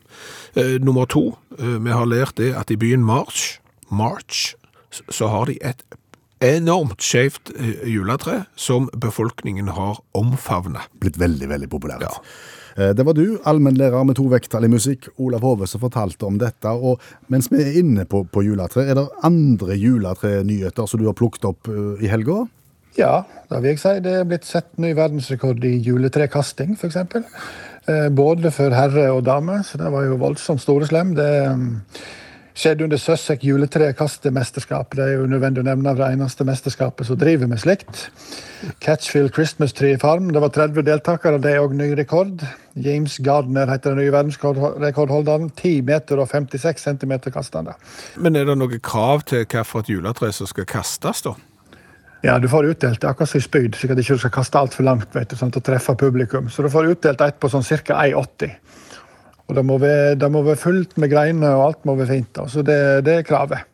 Eh, 0.56 0.78
nummer 0.82 1.06
to, 1.06 1.38
eh, 1.60 1.78
vi 1.84 1.92
har 1.92 2.06
lært 2.06 2.38
det 2.38 2.54
at 2.56 2.72
i 2.72 2.76
byen 2.76 3.04
March, 3.04 3.60
March 3.90 4.56
så 5.10 5.28
har 5.28 5.46
de 5.46 5.58
et 5.62 5.84
enormt 6.42 7.02
skjevt 7.04 7.52
eh, 7.56 7.88
juletre 7.90 8.46
som 8.56 8.90
befolkningen 8.96 9.68
har 9.68 10.00
omfavnet. 10.14 10.88
Blitt 11.00 11.20
veldig, 11.20 11.50
veldig 11.50 11.70
populært. 11.70 12.02
Ja. 12.02 12.14
Det 12.76 13.06
var 13.08 13.14
du, 13.16 13.38
allmennlærer 13.48 14.04
med 14.04 14.18
to 14.18 14.26
vekttall 14.28 14.66
i 14.66 14.68
musikk, 14.68 15.08
Olav 15.16 15.46
Hove, 15.48 15.64
som 15.68 15.80
fortalte 15.80 16.26
om 16.28 16.36
dette. 16.38 16.68
Og 16.68 17.00
mens 17.32 17.48
vi 17.48 17.62
er 17.64 17.78
inne 17.80 18.04
på, 18.04 18.26
på 18.28 18.44
juletre, 18.44 18.84
er 18.84 18.98
det 19.00 19.06
andre 19.24 19.78
juletrenyheter 19.80 20.86
som 20.86 21.00
du 21.00 21.06
har 21.08 21.16
plukket 21.16 21.48
opp 21.48 21.70
i 21.72 22.12
helga? 22.12 22.42
Ja, 22.98 23.24
da 23.50 23.60
vil 23.60 23.74
jeg 23.74 23.82
si 23.82 23.96
det 24.04 24.18
er 24.22 24.28
blitt 24.28 24.48
sett 24.48 24.70
ny 24.80 24.94
verdensrekord 24.96 25.64
i 25.68 25.76
juletrekasting, 25.84 26.78
f.eks. 26.80 27.00
Eh, 27.86 28.10
både 28.16 28.52
for 28.56 28.74
herre 28.74 29.10
og 29.14 29.26
dame, 29.28 29.60
så 29.68 29.78
det 29.82 29.92
var 29.94 30.08
jo 30.08 30.20
voldsomt 30.22 30.64
store 30.64 30.88
slem. 30.88 31.12
Det 31.18 31.28
mm, 31.52 31.68
skjedde 32.56 32.86
under 32.88 32.98
Søssek 33.02 33.44
juletrekastemesterskap. 33.46 34.96
Det 34.96 35.04
er 35.04 35.18
jo 35.20 35.26
nødvendig 35.30 35.62
å 35.62 35.68
nevne 35.68 35.94
det 35.98 36.08
eneste 36.16 36.48
mesterskapet 36.48 37.10
som 37.10 37.20
driver 37.20 37.52
med 37.52 37.60
slikt. 37.62 38.08
Catchfield 38.82 39.34
Christmas 39.36 39.76
Tree 39.76 40.00
Farm. 40.02 40.32
Det 40.34 40.42
var 40.42 40.54
30 40.56 40.88
deltakere, 40.88 41.42
det 41.44 41.52
er 41.52 41.66
òg 41.66 41.76
ny 41.76 41.92
rekord. 42.00 42.46
James 42.80 43.20
Gardner 43.20 43.70
heter 43.70 43.92
den 43.92 44.02
nye 44.06 44.14
verdensrekordholderen. 44.16 45.52
10 45.52 45.84
meter 45.92 46.24
og 46.24 46.32
56 46.32 46.88
centimeter 46.88 47.36
kastende. 47.36 47.76
Men 48.16 48.40
er 48.40 48.48
det 48.48 48.56
noe 48.58 48.80
krav 48.80 49.28
til 49.28 49.44
hvilket 49.44 49.92
juletre 49.92 50.32
som 50.34 50.50
skal 50.50 50.66
kastes, 50.70 51.28
da? 51.28 51.36
Ja, 52.24 52.40
du 52.40 52.48
får 52.50 52.72
utdelt 52.72 53.02
det 53.02 53.10
akkurat 53.10 53.30
som 53.30 53.42
i 53.42 53.46
spyd, 53.46 53.76
slik 53.78 53.92
at 53.94 54.00
du 54.00 54.02
ikke 54.02 54.18
skal 54.24 54.34
kaste 54.34 54.60
altfor 54.60 54.88
langt 54.88 55.14
vet 55.14 55.30
du, 55.30 55.36
sånn, 55.38 55.54
å 55.54 55.62
treffe 55.64 55.94
publikum. 56.00 56.48
Så 56.50 56.66
du 56.66 56.72
får 56.74 56.96
utdelt 56.96 57.22
et 57.22 57.38
på 57.42 57.52
sånn 57.52 57.66
ca. 57.66 58.00
1,80. 58.08 58.56
Og 59.46 59.58
det 59.58 59.64
må, 59.68 59.78
være, 59.82 60.16
det 60.18 60.30
må 60.34 60.42
være 60.46 60.58
fullt 60.58 60.96
med 61.02 61.12
greiner, 61.12 61.54
og 61.54 61.66
alt 61.68 61.86
må 61.86 61.98
være 62.00 62.16
fint. 62.16 62.32
Da. 62.34 62.48
Så 62.50 62.64
det, 62.66 62.80
det 63.06 63.20
er 63.20 63.28
kravet. 63.28 63.68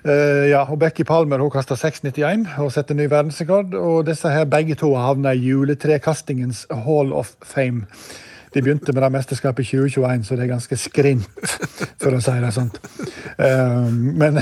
Uh, 0.00 0.46
ja, 0.48 0.62
og 0.64 0.78
Becky 0.80 1.04
Palmer 1.06 1.42
hun 1.42 1.50
kasta 1.52 1.76
6,91 1.78 2.46
og 2.62 2.72
setter 2.74 2.96
ny 2.98 3.06
verdensrekord. 3.10 3.76
Og 3.76 4.02
disse 4.08 4.32
her 4.32 4.48
begge 4.50 4.78
to 4.80 4.94
har 4.96 5.12
havna 5.12 5.34
i 5.36 5.44
juletrekastingens 5.50 6.64
Hall 6.86 7.14
of 7.14 7.36
Fame. 7.46 7.86
De 8.50 8.62
begynte 8.62 8.92
med 8.92 9.04
det 9.04 9.12
mesterskapet 9.14 9.62
i 9.62 9.76
2021, 9.78 10.24
så 10.26 10.36
det 10.36 10.44
er 10.44 10.50
ganske 10.50 10.76
skrint, 10.80 11.54
for 12.02 12.16
å 12.16 12.20
si 12.22 12.34
det 12.42 12.50
sånn. 12.56 12.70
Eh, 13.38 13.86
men 13.94 14.40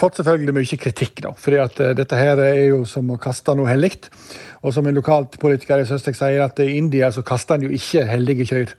fått 0.00 0.20
selvfølgelig 0.20 0.56
mye 0.58 0.80
kritikk, 0.82 1.22
da. 1.24 1.32
fordi 1.40 1.60
eh, 1.62 1.94
dette 1.96 2.20
her 2.20 2.42
er 2.44 2.60
jo 2.66 2.82
som 2.88 3.08
å 3.14 3.18
kaste 3.20 3.56
noe 3.56 3.70
hellig. 3.70 3.94
Og 4.60 4.74
som 4.76 4.84
en 4.86 4.98
lokalpolitiker 4.98 5.80
i 5.80 5.88
Søstek 5.88 6.18
sier, 6.18 6.42
at 6.44 6.60
i 6.60 6.74
India 6.76 7.08
så 7.14 7.24
kaster 7.24 7.56
en 7.56 7.64
jo 7.64 7.72
ikke 7.72 8.04
hellige 8.10 8.48
kyr. 8.50 8.74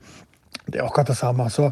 Det 0.61 0.77
er 0.77 0.85
akkurat 0.85 1.09
det 1.09 1.17
samme. 1.17 1.47
Så. 1.49 1.71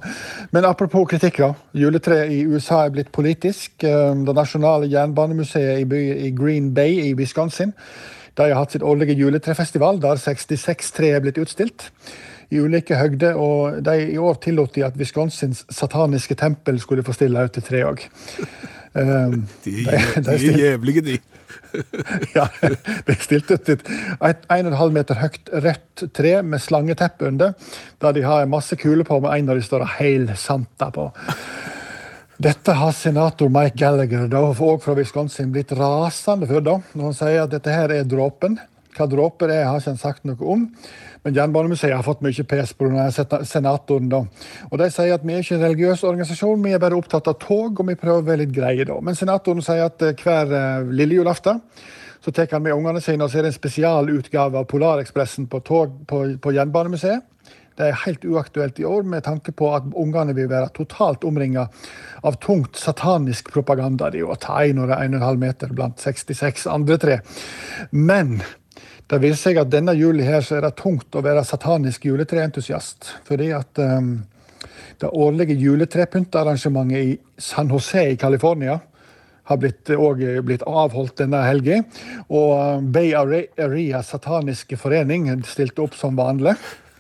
Men 0.51 0.65
apropos 0.65 1.05
kritikk, 1.11 1.43
Ja. 1.43 1.53
Juletreet 1.77 2.31
i 2.33 2.41
USA 2.49 2.87
er 2.87 2.95
blitt 2.95 3.11
politisk. 3.13 3.83
Eh, 3.83 4.15
Det 4.25 4.35
nasjonale 4.35 4.89
jernbanemuseet 4.89 5.83
i, 5.83 5.85
by, 5.85 6.01
i 6.25 6.31
Green 6.31 6.73
Bay 6.73 7.11
i 7.11 7.13
Wisconsin 7.13 7.75
de 8.39 8.47
har 8.47 8.59
hatt 8.61 8.71
sitt 8.71 8.85
årlige 8.85 9.17
juletrefestival, 9.19 9.99
der 9.99 10.15
66 10.15 10.93
tre 10.95 11.09
er 11.11 11.23
blitt 11.23 11.39
utstilt 11.41 11.89
i 12.50 12.60
ulike 12.60 12.97
høgder. 13.00 13.39
Og 13.39 13.80
de, 13.86 13.97
i 14.14 14.18
år 14.18 14.39
tillot 14.43 14.76
de 14.76 14.86
at 14.88 15.00
Wisconsins 15.00 15.66
sataniske 15.70 16.38
tempel 16.39 16.80
skulle 16.82 17.06
få 17.06 17.16
stille 17.18 17.45
ut 17.45 17.56
til 17.58 17.66
tre 17.66 17.84
òg. 17.88 18.06
Um, 18.97 19.43
De 19.66 19.84
er, 19.86 20.22
de 20.26 20.34
er 20.34 20.58
jævlige, 20.58 21.02
de. 21.06 21.20
ja, 22.38 22.47
de 23.06 23.16
stilte 23.22 23.58
stilt 23.60 23.70
ut 23.70 23.89
et 24.26 24.45
1,5 24.50 24.93
meter 24.93 25.20
høyt 25.22 25.52
rødt 25.54 26.06
tre 26.16 26.32
med 26.45 26.62
slangeteppe 26.62 27.28
under, 27.30 27.54
der 28.02 28.16
de 28.16 28.24
har 28.26 28.50
masse 28.50 28.78
kuler 28.80 29.06
på, 29.06 29.20
med 29.22 29.36
en 29.36 29.52
av 29.54 29.60
de 29.60 29.66
står 29.66 29.86
heil 30.00 30.30
Santa 30.38 30.89
på. 30.93 31.10
Dette 32.39 32.74
har 32.80 32.93
senator 32.95 33.52
Mike 33.52 33.76
Gallagher 33.78 34.30
da, 34.32 34.41
og 34.47 34.82
fra 34.84 34.95
Wisconsin 34.95 35.52
blitt 35.52 35.74
rasende 35.76 36.47
for, 36.47 36.64
da, 36.64 36.78
når 36.95 37.10
han 37.10 37.18
sier 37.18 37.41
at 37.43 37.54
dette 37.54 37.74
her 37.74 37.91
er 37.97 38.08
dråpen. 38.08 38.56
Hva 38.97 39.05
dråper 39.09 39.51
er, 39.53 39.67
har 39.69 39.79
ikke 39.81 39.95
sagt 40.01 40.25
noe 40.27 40.49
om. 40.49 40.65
Men 41.23 41.35
Jernbanemuseet 41.35 41.93
har 41.93 42.05
fått 42.05 42.23
mye 42.25 42.45
pes 42.47 42.73
denne 42.79 43.45
senatoren. 43.45 44.09
da. 44.09 44.23
Og 44.71 44.77
De 44.79 44.89
sier 44.91 45.13
at 45.13 45.25
vi 45.25 45.35
er 45.35 45.43
ikke 45.43 45.55
en 45.59 45.65
religiøs 45.67 46.03
organisasjon, 46.03 46.63
vi 46.63 46.73
er 46.73 46.81
bare 46.81 46.97
opptatt 46.97 47.27
av 47.27 47.39
tog, 47.39 47.79
og 47.79 47.87
vi 47.87 47.99
prøver 47.99 48.23
å 48.23 48.27
være 48.31 48.43
litt 48.45 48.55
greie. 48.55 48.85
da. 48.85 48.99
Men 49.01 49.15
senatoren 49.15 49.61
sier 49.61 49.85
at 49.89 50.01
eh, 50.01 50.15
hver 50.15 50.53
eh, 50.53 50.91
lille 50.91 51.19
julaften 51.19 51.61
så 52.19 52.31
tar 52.35 52.49
han 52.51 52.63
med 52.63 52.75
ungene 52.75 53.01
sine 53.01 53.23
og 53.23 53.31
ser 53.31 53.45
en 53.47 53.55
spesialutgave 53.55 54.59
av 54.59 54.65
Polarekspressen 54.67 55.47
på 55.47 55.61
tog 55.63 55.93
på, 56.07 56.23
på 56.41 56.51
Jernbanemuseet. 56.51 57.23
Det 57.79 57.87
er 57.87 58.01
helt 58.03 58.25
uaktuelt 58.27 58.79
i 58.81 58.83
år 58.83 59.05
med 59.07 59.23
tanke 59.23 59.53
på 59.55 59.69
at 59.71 59.85
ungene 59.95 60.33
vil 60.35 60.49
være 60.51 60.73
totalt 60.75 61.23
omringa 61.23 61.69
av 62.27 62.35
tungt 62.43 62.75
satanisk 62.75 63.53
propaganda. 63.53 64.09
Det 64.11 64.19
er 64.19 64.25
jo 64.25 64.33
å 64.33 64.39
ta 64.39 64.57
1,5 64.65 65.39
meter 65.39 65.71
blant 65.71 66.03
66 66.03 66.67
andre 66.67 66.97
tre. 66.99 67.19
Men 67.95 68.41
det 69.10 69.18
viser 69.24 69.41
seg 69.49 69.57
at 69.62 69.72
denne 69.74 69.95
juli 69.97 70.26
her 70.28 70.43
så 70.45 70.60
er 70.60 70.68
det 70.68 70.76
tungt 70.78 71.16
å 71.18 71.24
være 71.26 71.45
satanisk 71.47 72.05
juletreentusiast. 72.05 73.10
Fordi 73.26 73.49
at 73.57 73.82
um, 73.82 74.20
det 75.01 75.10
årlige 75.10 75.57
juletrepyntarrangementet 75.57 76.99
i 76.99 77.18
San 77.41 77.72
Jose 77.74 78.03
i 78.12 78.20
California 78.22 78.78
har 79.49 79.57
blitt, 79.57 79.89
blitt 80.45 80.66
avholdt 80.70 81.24
denne 81.24 81.41
helga. 81.47 81.82
Og 82.30 82.53
um, 82.53 82.91
Bay 82.93 83.16
Area 83.18 84.03
Sataniske 84.05 84.78
Forening 84.78 85.32
stilte 85.49 85.88
opp 85.88 85.97
som 85.97 86.20
vanlig. 86.20 86.53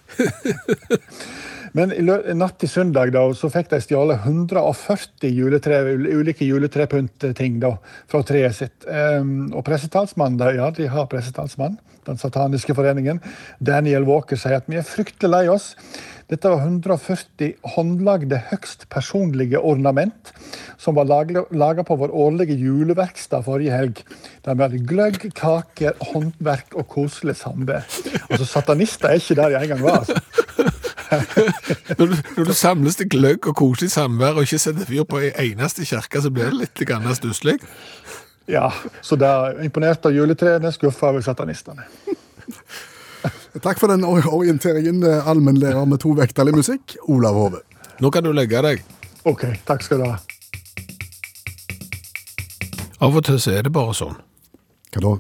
Men 1.77 1.93
i 1.93 2.03
natt 2.37 2.57
til 2.61 2.71
søndag 2.71 3.13
da, 3.13 3.23
så 3.37 3.49
fikk 3.53 3.71
de 3.73 3.81
stjålet 3.83 4.25
140 4.25 5.33
juletre, 5.35 5.81
ulike 6.09 6.47
juletrepyntting 6.47 7.59
fra 8.09 8.23
treet 8.25 8.57
sitt. 8.57 8.87
Um, 8.87 9.49
og 9.53 9.65
pressetalsmannen, 9.67 10.57
ja, 10.57 10.69
de 10.75 10.89
har 10.89 11.09
pressetalsmann, 11.11 11.77
den 12.07 12.21
sataniske 12.21 12.73
foreningen, 12.77 13.19
Daniel 13.59 14.07
Walker, 14.07 14.39
sier 14.39 14.61
at 14.61 14.71
vi 14.71 14.79
er 14.79 14.87
fryktelig 14.87 15.29
lei 15.29 15.45
oss. 15.51 15.73
Dette 16.29 16.45
var 16.51 16.61
140 16.61 17.55
håndlagde, 17.73 18.37
høgst 18.51 18.85
personlige 18.93 19.61
ornament 19.65 20.29
som 20.77 20.95
var 20.95 21.09
laga 21.09 21.83
på 21.83 21.97
vår 21.99 22.13
årlige 22.13 22.53
juleverksted 22.59 23.43
forrige 23.47 23.73
helg. 23.73 24.03
Der 24.45 24.53
vi 24.53 24.65
hadde 24.65 24.83
gløgg, 24.91 25.25
kaker, 25.35 25.97
håndverk 26.11 26.77
og 26.77 26.85
koselig 26.93 27.39
samvær. 27.41 27.87
Altså, 28.29 28.45
satanister 28.45 29.09
er 29.09 29.17
ikke 29.17 29.39
der 29.41 29.57
jeg 29.57 29.69
engang 29.69 29.83
var. 29.83 30.03
altså. 30.03 30.78
Når 31.97 32.05
du, 32.05 32.15
når 32.37 32.45
du 32.45 32.53
samles 32.53 32.95
til 32.99 33.09
gløgg 33.09 33.47
og 33.49 33.55
koselig 33.57 33.91
samvær 33.91 34.37
og 34.37 34.45
ikke 34.45 34.59
setter 34.61 34.85
fyr 34.85 35.07
på 35.09 35.21
ei 35.23 35.31
eneste 35.49 35.85
kirke, 35.87 36.21
så 36.21 36.29
blir 36.29 36.51
det 36.51 36.59
litt 36.59 37.15
stusslig. 37.17 37.57
Ja, 38.49 38.69
så 39.01 39.17
det 39.17 39.27
er 39.27 39.63
imponert 39.65 40.05
av 40.05 40.13
juletrærne, 40.13 40.71
skuffa 40.73 41.09
over 41.09 41.21
satanistene. 41.25 41.85
Takk 43.61 43.79
for 43.81 43.89
den 43.89 44.05
orienteringen, 44.05 45.03
eh, 45.03 45.27
allmennlærer 45.27 45.85
med 45.85 45.99
to 45.99 46.13
vekttall 46.17 46.49
i 46.49 46.55
musikk, 46.55 46.95
Olav 47.07 47.33
Hove. 47.33 47.61
Nå 47.99 48.09
kan 48.09 48.23
du 48.23 48.31
legge 48.31 48.61
deg. 48.61 48.83
OK, 49.25 49.45
takk 49.65 49.83
skal 49.83 49.97
du 49.97 50.05
ha. 50.05 50.17
Av 53.01 53.15
og 53.15 53.25
til 53.25 53.39
så 53.39 53.57
er 53.57 53.63
det 53.67 53.73
bare 53.73 53.93
sånn. 53.97 54.15
Hva 54.93 55.03
da? 55.05 55.13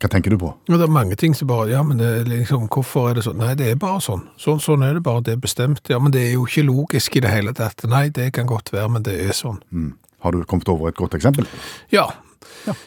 Hva 0.00 0.08
tenker 0.08 0.32
du 0.32 0.38
på? 0.40 0.50
Ja, 0.70 0.78
det 0.80 0.86
er 0.86 0.92
mange 0.92 1.16
ting 1.20 1.34
som 1.36 1.48
bare 1.50 1.68
Ja, 1.68 1.82
men 1.84 1.98
det 2.00 2.24
liksom, 2.30 2.68
hvorfor 2.72 3.10
er 3.10 3.18
det 3.18 3.24
sånn? 3.26 3.36
Nei, 3.42 3.52
det 3.58 3.66
er 3.68 3.80
bare 3.80 4.00
sånn. 4.00 4.22
Sånn, 4.40 4.60
sånn 4.64 4.84
er 4.86 4.94
det 4.96 5.02
bare. 5.04 5.20
Det 5.26 5.34
er 5.36 5.42
bestemt. 5.42 5.82
Ja, 5.92 5.98
men 6.00 6.14
det 6.14 6.22
er 6.24 6.32
jo 6.38 6.46
ikke 6.48 6.64
logisk 6.64 7.16
i 7.16 7.20
det 7.20 7.32
hele 7.34 7.52
tatt. 7.56 7.84
Nei, 7.84 8.06
det 8.08 8.30
kan 8.32 8.48
godt 8.48 8.72
være, 8.72 8.88
men 8.96 9.04
det 9.04 9.18
er 9.26 9.36
sånn. 9.36 9.60
Mm. 9.70 9.92
Har 10.24 10.32
du 10.32 10.42
kommet 10.48 10.68
over 10.72 10.88
et 10.88 10.96
godt 10.96 11.14
eksempel? 11.18 11.46
Ja. 11.92 12.08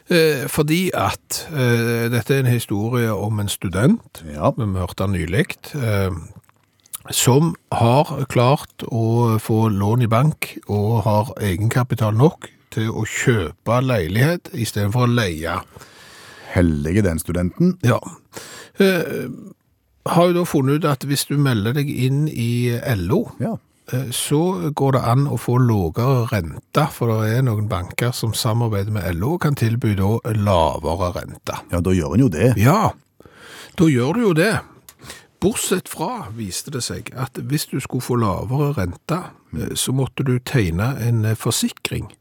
Eh, 0.10 0.46
fordi 0.50 0.88
at 0.98 1.44
eh, 1.54 2.10
dette 2.14 2.36
er 2.36 2.44
en 2.44 2.50
historie 2.52 3.14
om 3.14 3.40
en 3.42 3.50
student, 3.50 4.24
Ja. 4.30 4.52
vi 4.58 4.66
hørte 4.74 5.06
han 5.06 5.14
nylig, 5.14 5.58
eh, 5.78 6.10
som 7.12 7.56
har 7.72 8.26
klart 8.30 8.86
å 8.90 9.38
få 9.42 9.70
lån 9.70 10.04
i 10.04 10.08
bank 10.08 10.58
og 10.68 11.04
har 11.04 11.34
egenkapital 11.42 12.14
nok 12.16 12.50
til 12.74 12.90
å 12.90 13.06
kjøpe 13.06 13.82
leilighet 13.86 14.50
i 14.54 14.66
stedet 14.66 14.94
for 14.94 15.06
å 15.06 15.14
leie. 15.14 15.60
Heldige 16.54 17.02
den 17.06 17.20
studenten. 17.20 17.76
Ja. 17.84 18.00
Eh, 18.80 19.28
har 20.06 20.28
jo 20.30 20.34
da 20.40 20.44
funnet 20.46 20.82
ut 20.84 20.86
at 20.90 21.06
hvis 21.08 21.26
du 21.30 21.38
melder 21.40 21.74
deg 21.78 21.90
inn 21.90 22.26
i 22.28 22.74
LO, 22.96 23.24
Ja. 23.40 23.56
eh, 23.92 24.10
så 24.12 24.72
går 24.76 24.92
det 24.98 25.02
an 25.04 25.28
å 25.28 25.38
få 25.40 25.56
lavere 25.62 26.28
rente, 26.32 26.88
for 26.92 27.08
det 27.24 27.38
er 27.38 27.42
noen 27.48 27.68
banker 27.72 28.12
som 28.14 28.34
samarbeider 28.34 28.92
med 28.92 29.16
LO 29.16 29.34
og 29.36 29.42
kan 29.42 29.56
tilby 29.56 29.96
da 29.96 30.18
lavere 30.34 31.14
rente. 31.16 31.58
Ja, 31.72 31.80
da 31.82 31.90
gjør 31.92 32.14
en 32.16 32.26
jo 32.28 32.30
det. 32.30 32.54
Ja, 32.58 32.92
da 33.78 33.86
gjør 33.86 34.14
du 34.14 34.22
jo 34.28 34.34
det. 34.34 34.60
Bortsett 35.44 35.90
fra 35.92 36.28
viste 36.32 36.72
det 36.72 36.84
seg 36.86 37.10
at 37.20 37.34
hvis 37.36 37.66
du 37.68 37.80
skulle 37.84 38.02
få 38.06 38.16
lavere 38.16 38.74
rente, 38.78 39.24
eh, 39.58 39.74
så 39.76 39.92
måtte 39.92 40.24
du 40.24 40.38
tegne 40.40 40.94
en 41.02 41.24
forsikring, 41.36 42.12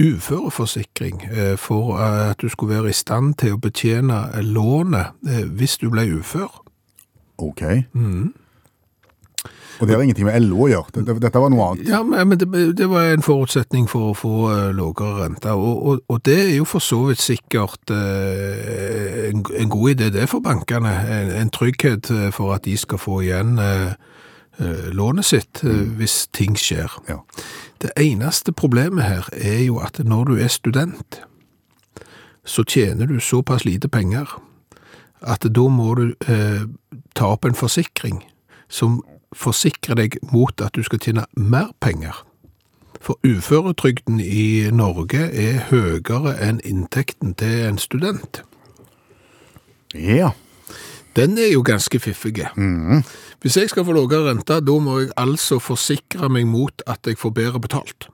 uføreforsikring, 0.00 1.22
eh, 1.30 1.56
for 1.58 1.96
at 1.98 2.40
du 2.40 2.48
skulle 2.48 2.74
være 2.74 2.90
i 2.90 2.96
stand 2.96 3.34
til 3.42 3.56
å 3.56 3.60
betjene 3.60 4.24
lånet 4.42 5.12
eh, 5.28 5.44
hvis 5.44 5.78
du 5.78 5.90
ble 5.92 6.08
ufør. 6.18 6.62
Ok. 7.40 7.62
Og 9.80 9.88
det 9.88 9.94
har 9.94 10.02
ingenting 10.02 10.26
med 10.28 10.42
LO 10.44 10.66
å 10.66 10.68
gjøre. 10.68 11.02
Dette, 11.08 11.40
var 11.40 11.48
noe 11.52 11.70
annet. 11.70 11.88
Ja, 11.88 12.02
men 12.04 12.36
det, 12.36 12.48
det 12.76 12.88
var 12.90 13.14
en 13.14 13.24
forutsetning 13.24 13.86
for 13.88 14.10
å 14.10 14.16
få 14.16 14.34
eh, 14.52 14.66
lavere 14.76 15.24
rente, 15.24 15.54
og, 15.56 15.86
og, 15.88 16.02
og 16.12 16.20
det 16.28 16.36
er 16.42 16.54
jo 16.58 16.66
for 16.68 16.84
så 16.84 16.98
vidt 17.08 17.22
sikkert 17.24 17.92
eh, 17.94 19.30
en, 19.30 19.40
en 19.56 19.72
god 19.72 19.94
idé 19.94 20.10
det 20.12 20.28
for 20.28 20.44
bankene. 20.44 20.92
En, 21.08 21.32
en 21.40 21.52
trygghet 21.54 22.12
eh, 22.12 22.28
for 22.36 22.52
at 22.58 22.68
de 22.68 22.76
skal 22.76 23.00
få 23.00 23.22
igjen 23.24 23.56
eh, 23.56 23.88
eh, 23.88 23.94
lånet 24.92 25.26
sitt 25.26 25.62
mm. 25.64 25.96
hvis 25.96 26.26
ting 26.36 26.58
skjer. 26.58 26.92
Ja. 27.08 27.20
Det 27.80 27.94
eneste 27.96 28.52
problemet 28.52 29.06
her 29.06 29.28
er 29.32 29.62
jo 29.64 29.78
at 29.80 30.02
når 30.04 30.24
du 30.24 30.34
er 30.36 30.52
student, 30.52 31.22
så 32.44 32.64
tjener 32.64 33.06
du 33.06 33.20
såpass 33.20 33.64
lite 33.64 33.88
penger 33.88 34.28
at 35.20 35.44
da 35.44 35.68
må 35.68 35.94
du 35.94 36.04
eh, 36.28 36.64
ta 37.14 37.32
opp 37.34 37.44
en 37.44 37.56
forsikring 37.56 38.22
som 38.68 39.00
forsikrer 39.36 39.98
deg 39.98 40.18
mot 40.32 40.60
at 40.64 40.74
du 40.74 40.82
skal 40.86 41.00
tjene 41.02 41.26
mer 41.36 41.70
penger. 41.80 42.16
For 43.00 43.16
uføretrygden 43.24 44.20
i 44.20 44.68
Norge 44.72 45.30
er 45.32 45.66
høyere 45.70 46.34
enn 46.44 46.60
inntekten 46.64 47.34
til 47.40 47.68
en 47.68 47.80
student. 47.80 48.42
Ja. 49.94 50.34
Den 51.16 51.38
er 51.38 51.50
jo 51.52 51.62
ganske 51.66 51.98
fiffig. 51.98 52.46
Hvis 53.40 53.56
jeg 53.56 53.70
skal 53.70 53.84
få 53.84 53.96
lavere 53.96 54.30
rente, 54.30 54.60
da 54.60 54.78
må 54.78 54.98
jeg 55.00 55.12
altså 55.18 55.58
forsikre 55.58 56.30
meg 56.30 56.46
mot 56.46 56.82
at 56.86 57.06
jeg 57.06 57.18
får 57.18 57.34
bedre 57.34 57.60
betalt. 57.60 58.08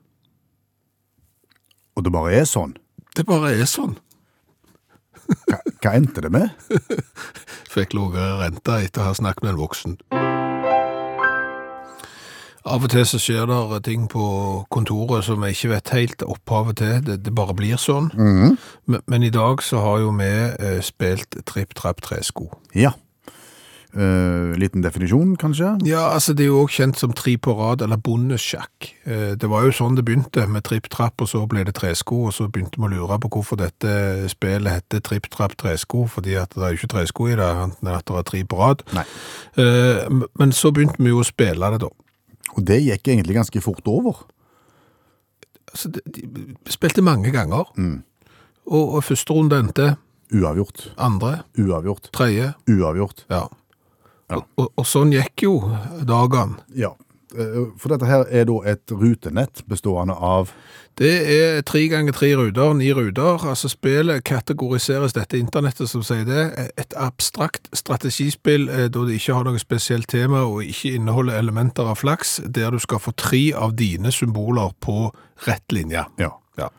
Og 1.96 2.04
det 2.04 2.12
bare 2.12 2.34
er 2.40 2.48
sånn. 2.48 2.76
Det 3.16 3.26
bare 3.28 3.54
er 3.56 3.68
sånn. 3.68 3.96
Hva, 5.26 5.58
hva 5.82 5.96
endte 5.96 6.22
det 6.22 6.30
med? 6.32 6.52
Fikk 7.74 7.96
lavere 7.96 8.40
rente 8.44 8.80
etter 8.84 9.04
å 9.04 9.10
ha 9.10 9.18
snakket 9.18 9.44
med 9.44 9.56
en 9.56 9.60
voksen. 9.64 10.00
Av 12.66 12.82
og 12.82 12.90
til 12.90 13.06
så 13.06 13.18
skjer 13.22 13.46
det 13.46 13.82
ting 13.86 14.08
på 14.10 14.26
kontoret 14.74 15.24
som 15.24 15.42
jeg 15.46 15.54
ikke 15.54 15.72
vet 15.76 15.94
helt 15.94 16.22
opphavet 16.26 16.80
til. 16.82 17.00
Det, 17.06 17.20
det 17.24 17.34
bare 17.34 17.54
blir 17.54 17.78
sånn. 17.78 18.10
men, 18.90 19.02
men 19.06 19.22
i 19.22 19.30
dag 19.30 19.62
så 19.62 19.78
har 19.84 20.00
jo 20.02 20.10
vi 20.18 20.30
eh, 20.30 20.80
spilt 20.82 21.38
Tripp 21.46 21.76
Trapp 21.78 22.02
Tresko. 22.02 22.50
Ja. 22.74 22.92
Uh, 23.96 24.52
liten 24.60 24.82
definisjon, 24.84 25.38
kanskje? 25.40 25.70
Ja, 25.88 26.10
altså 26.12 26.34
det 26.36 26.44
er 26.44 26.50
jo 26.50 26.58
også 26.66 26.82
kjent 26.82 26.98
som 27.00 27.14
tre 27.16 27.38
på 27.40 27.54
rad, 27.56 27.80
eller 27.80 27.96
bondesjakk. 27.96 28.90
Uh, 29.06 29.32
Det 29.40 29.48
var 29.48 29.64
jo 29.64 29.72
sånn 29.72 29.96
det 29.96 30.04
begynte, 30.04 30.44
med 30.52 30.66
tripp 30.68 30.90
trapp, 30.92 31.22
og 31.24 31.30
så 31.30 31.40
ble 31.48 31.62
det 31.64 31.78
tresko, 31.78 32.26
og 32.28 32.34
så 32.36 32.50
begynte 32.52 32.76
vi 32.76 32.84
å 32.84 32.92
lure 32.92 33.16
på 33.22 33.30
hvorfor 33.38 33.56
dette 33.62 34.28
spillet 34.28 34.82
heter 34.82 35.00
tripp 35.06 35.30
trapp 35.32 35.56
tresko, 35.56 36.04
fordi 36.12 36.36
at 36.36 36.52
det 36.52 36.66
er 36.66 36.74
jo 36.74 36.80
ikke 36.82 36.92
tresko 36.92 37.30
i 37.30 37.38
det, 37.40 37.48
enten 37.64 37.92
at 37.94 38.04
det 38.10 38.18
er 38.20 38.28
tre 38.34 38.42
på 38.44 38.60
rad. 38.60 38.84
Eh, 39.56 40.26
Men 40.36 40.52
så 40.52 40.74
begynte 40.76 41.00
vi 41.00 41.14
jo 41.14 41.22
å 41.22 41.30
spille 41.30 41.72
det 41.72 41.80
da. 41.86 41.88
Og 42.56 42.64
det 42.66 42.80
gikk 42.84 43.08
egentlig 43.12 43.36
ganske 43.36 43.60
fort 43.64 43.86
over. 43.90 44.24
Altså, 45.72 45.90
de, 45.92 46.26
spilte 46.72 47.04
mange 47.04 47.30
ganger, 47.34 47.68
og, 48.66 48.94
og 48.96 49.04
første 49.04 49.34
runde 49.36 49.58
endte, 49.60 49.90
Uavgjort. 50.34 50.88
andre, 50.98 51.42
Uavgjort. 51.60 52.08
tredje, 52.16 52.54
Uavgjort. 52.68 53.26
ja. 53.30 53.44
Ja. 54.26 54.40
Og, 54.40 54.46
og, 54.58 54.72
og 54.80 54.86
sånn 54.90 55.12
gikk 55.14 55.44
jo 55.44 55.52
dagene. 56.02 56.56
Ja. 56.74 56.88
Eh, 57.38 57.56
For 57.78 57.92
dette 57.92 58.08
her 58.08 58.24
er 58.30 58.46
da 58.48 58.56
et 58.72 58.92
rutenett 58.92 59.62
bestående 59.68 60.14
av 60.14 60.52
Det 60.96 61.12
er 61.28 61.60
tre 61.68 61.82
ganger 61.92 62.14
tre 62.16 62.30
ruter, 62.38 62.72
ni 62.74 62.88
ruter. 62.96 63.42
Altså 63.44 63.68
spillet 63.68 64.24
kategoriseres 64.24 65.12
dette 65.12 65.36
internettet 65.36 65.90
som 65.90 66.00
sier 66.06 66.24
det. 66.24 66.70
Et 66.80 66.96
abstrakt 66.96 67.68
strategispill 67.76 68.68
eh, 68.68 68.86
da 68.88 69.04
det 69.04 69.18
ikke 69.18 69.36
har 69.36 69.44
noe 69.44 69.60
spesielt 69.60 70.08
tema 70.08 70.46
og 70.48 70.64
ikke 70.64 70.94
inneholder 70.96 71.36
elementer 71.36 71.84
av 71.84 72.00
flaks, 72.00 72.38
der 72.48 72.72
du 72.72 72.80
skal 72.80 73.02
få 73.04 73.12
tre 73.12 73.50
av 73.52 73.76
dine 73.76 74.12
symboler 74.12 74.72
på 74.80 75.10
rett 75.46 75.76
linje. 75.76 76.06
Ja. 76.18 76.32
Ja. 76.56 76.70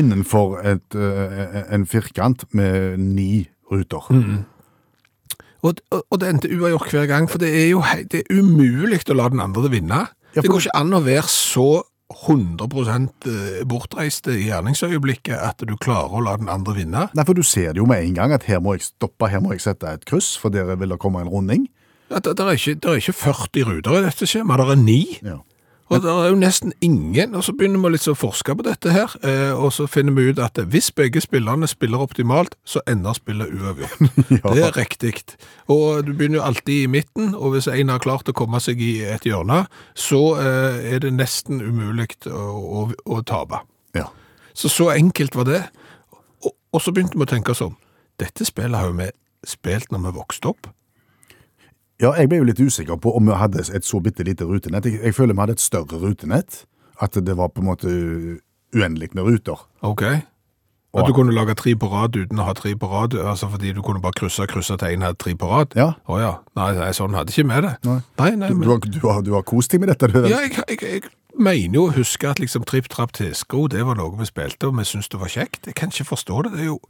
Innenfor 0.00 0.62
et, 0.64 0.94
eh, 0.94 1.74
en 1.74 1.84
firkant 1.86 2.46
med 2.54 2.98
ni 2.98 3.50
ruter. 3.70 4.08
Og, 5.62 5.80
og, 5.92 6.02
og 6.10 6.20
det 6.22 6.28
endte 6.30 6.50
uavgjort 6.54 6.90
hver 6.94 7.06
gang, 7.10 7.28
for 7.30 7.42
det 7.42 7.50
er 7.52 7.68
jo 7.74 7.82
det 8.10 8.22
er 8.24 8.40
umulig 8.40 9.02
å 9.10 9.16
la 9.18 9.28
den 9.32 9.42
andre 9.44 9.70
vinne. 9.72 10.06
Ja, 10.34 10.42
Det 10.44 10.50
går 10.50 10.66
ikke 10.66 10.78
an 10.78 10.94
å 10.94 11.02
være 11.04 11.26
så 11.28 11.68
100% 12.10 13.26
bortreiste 13.70 14.34
i 14.34 14.46
gjerningsøyeblikket 14.48 15.36
at 15.38 15.62
du 15.66 15.76
klarer 15.80 16.16
å 16.18 16.24
la 16.24 16.36
den 16.40 16.50
andre 16.50 16.74
vinne. 16.78 17.04
Nei, 17.14 17.26
for 17.26 17.38
du 17.38 17.42
ser 17.46 17.74
det 17.74 17.82
jo 17.82 17.86
med 17.90 18.02
en 18.02 18.16
gang 18.16 18.34
at 18.34 18.46
her 18.50 18.62
må 18.62 18.74
jeg 18.76 18.88
stoppe, 18.88 19.28
her 19.30 19.42
må 19.44 19.54
jeg 19.54 19.62
sette 19.66 19.90
et 19.90 20.06
kryss, 20.08 20.32
for 20.40 20.54
dere 20.54 20.78
vil 20.80 20.94
det 20.94 21.00
komme 21.02 21.22
en 21.22 21.30
runding. 21.30 21.68
Ja, 22.10 22.18
Det, 22.18 22.34
det, 22.38 22.46
er 22.46 22.58
ikke, 22.58 22.74
det 22.82 22.90
er 22.90 22.98
ikke 23.04 23.18
40 23.20 23.68
ruter 23.68 23.98
i 24.00 24.02
dette 24.08 24.26
skjemaet, 24.26 24.64
det 24.66 24.74
er 24.74 24.82
ni. 24.82 25.00
Ja. 25.22 25.36
Og 25.90 26.02
det 26.04 26.10
er 26.10 26.28
jo 26.30 26.36
nesten 26.38 26.72
ingen, 26.80 27.34
og 27.34 27.42
så 27.42 27.52
begynner 27.56 27.82
vi 27.82 27.90
litt 27.96 28.06
å 28.06 28.14
forske 28.14 28.54
på 28.54 28.62
dette 28.62 28.92
her, 28.94 29.10
eh, 29.26 29.50
og 29.50 29.72
så 29.74 29.88
finner 29.90 30.14
vi 30.14 30.28
ut 30.30 30.38
at 30.42 30.60
hvis 30.70 30.92
begge 30.94 31.18
spillerne 31.22 31.66
spiller 31.66 32.04
optimalt, 32.04 32.54
så 32.62 32.82
ender 32.90 33.16
spillet 33.18 33.50
uavgjort. 33.50 33.98
Ja. 34.40 34.52
Det 34.54 34.62
er 34.64 34.76
riktig. 34.78 35.12
Og 35.68 36.06
du 36.06 36.12
begynner 36.14 36.38
jo 36.38 36.44
alltid 36.46 36.84
i 36.84 36.90
midten, 36.90 37.34
og 37.34 37.56
hvis 37.56 37.66
en 37.68 37.90
har 37.90 38.00
klart 38.00 38.30
å 38.30 38.34
komme 38.36 38.60
seg 38.62 38.80
i 38.80 39.00
et 39.02 39.26
hjørne, 39.26 39.64
så 39.98 40.20
eh, 40.38 40.78
er 40.94 41.02
det 41.02 41.10
nesten 41.16 41.60
umulig 41.60 42.12
å, 42.30 42.46
å, 42.54 42.86
å 43.10 43.20
tape. 43.26 43.64
Ja. 43.98 44.06
Så 44.54 44.70
så 44.70 44.92
enkelt 44.94 45.34
var 45.36 45.48
det. 45.50 45.64
Og, 46.46 46.54
og 46.54 46.84
så 46.84 46.94
begynte 46.94 47.18
vi 47.18 47.26
å 47.26 47.32
tenke 47.34 47.56
sånn, 47.58 47.74
dette 48.22 48.46
spillet 48.46 48.78
har 48.78 48.92
jo 48.92 48.98
vi 49.02 49.10
spilt 49.48 49.90
når 49.90 50.06
vi 50.06 50.18
vokste 50.20 50.54
opp. 50.54 50.70
Ja, 52.00 52.14
jeg 52.16 52.30
ble 52.30 52.40
jo 52.40 52.48
litt 52.48 52.60
usikker 52.60 52.96
på 53.00 53.12
om 53.16 53.28
vi 53.28 53.36
hadde 53.36 53.60
et 53.76 53.84
så 53.86 54.00
bitte 54.00 54.24
lite 54.24 54.48
rutenett. 54.48 54.88
Jeg, 54.88 55.02
jeg 55.04 55.16
føler 55.16 55.36
vi 55.36 55.44
hadde 55.44 55.58
et 55.58 55.64
større 55.64 56.00
rutenett. 56.00 56.64
At 57.00 57.16
det 57.16 57.36
var 57.36 57.52
på 57.52 57.62
en 57.62 57.68
måte 57.70 57.90
uendelig 58.76 59.10
med 59.16 59.24
ruter. 59.24 59.60
Ok. 59.84 60.04
At 60.90 61.06
du 61.06 61.12
kunne 61.14 61.32
lage 61.32 61.54
tre 61.54 61.76
på 61.78 61.86
rad 61.86 62.16
uten 62.18 62.40
å 62.42 62.44
ha 62.48 62.52
tre 62.58 62.72
på 62.74 62.88
rad, 62.90 63.14
altså 63.14 63.46
fordi 63.52 63.70
du 63.76 63.78
kunne 63.86 64.02
bare 64.02 64.16
krysse, 64.18 64.42
krysse 64.50 64.74
til 64.80 64.96
en 64.96 65.04
hadde 65.06 65.20
tre 65.22 65.36
på 65.38 65.46
rad? 65.46 65.76
Ja. 65.78 65.92
Å 66.10 66.18
ja. 66.18 66.32
Nei, 66.58 66.72
nei, 66.80 66.88
sånn 66.96 67.14
hadde 67.14 67.30
ikke 67.30 67.46
vi 67.46 67.60
det. 67.62 67.76
Nei. 67.86 67.98
nei, 68.18 68.30
nei 68.40 68.48
Du, 68.50 68.56
men, 68.58 68.66
du, 68.66 68.72
har, 68.72 68.80
du, 68.96 68.98
har, 69.06 69.20
du 69.28 69.30
har 69.36 69.44
kost 69.46 69.70
deg 69.70 69.84
med 69.84 69.92
dette? 69.92 70.10
Du, 70.10 70.18
ja, 70.26 70.40
jeg, 70.48 70.64
jeg, 70.66 70.80
jeg 70.82 71.38
mener 71.38 71.78
jo 71.78 71.84
å 71.86 71.94
huske 71.94 72.32
at 72.32 72.42
liksom 72.42 72.66
tripp, 72.66 72.90
trapp, 72.90 73.14
tesko, 73.14 73.68
det 73.70 73.86
var 73.86 74.00
noe 74.00 74.18
vi 74.18 74.26
spilte, 74.26 74.66
og 74.66 74.80
vi 74.80 74.88
syntes 74.88 75.12
det 75.14 75.22
var 75.22 75.30
kjekt. 75.30 75.70
Jeg 75.70 75.78
kan 75.78 75.94
ikke 75.94 76.08
forstå 76.10 76.42
det. 76.48 76.54
Det 76.56 76.66
er 76.66 76.70
jo 76.72 76.80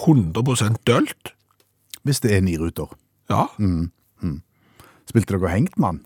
100% 0.00 0.80
dølt. 0.88 1.34
Hvis 2.08 2.24
det 2.24 2.32
er 2.32 2.40
ni 2.46 2.56
ruter. 2.56 2.88
Ja. 3.28 3.50
Spilte 5.10 5.34
dere 5.38 5.50
hengt 5.50 5.78
mann? 5.78 6.04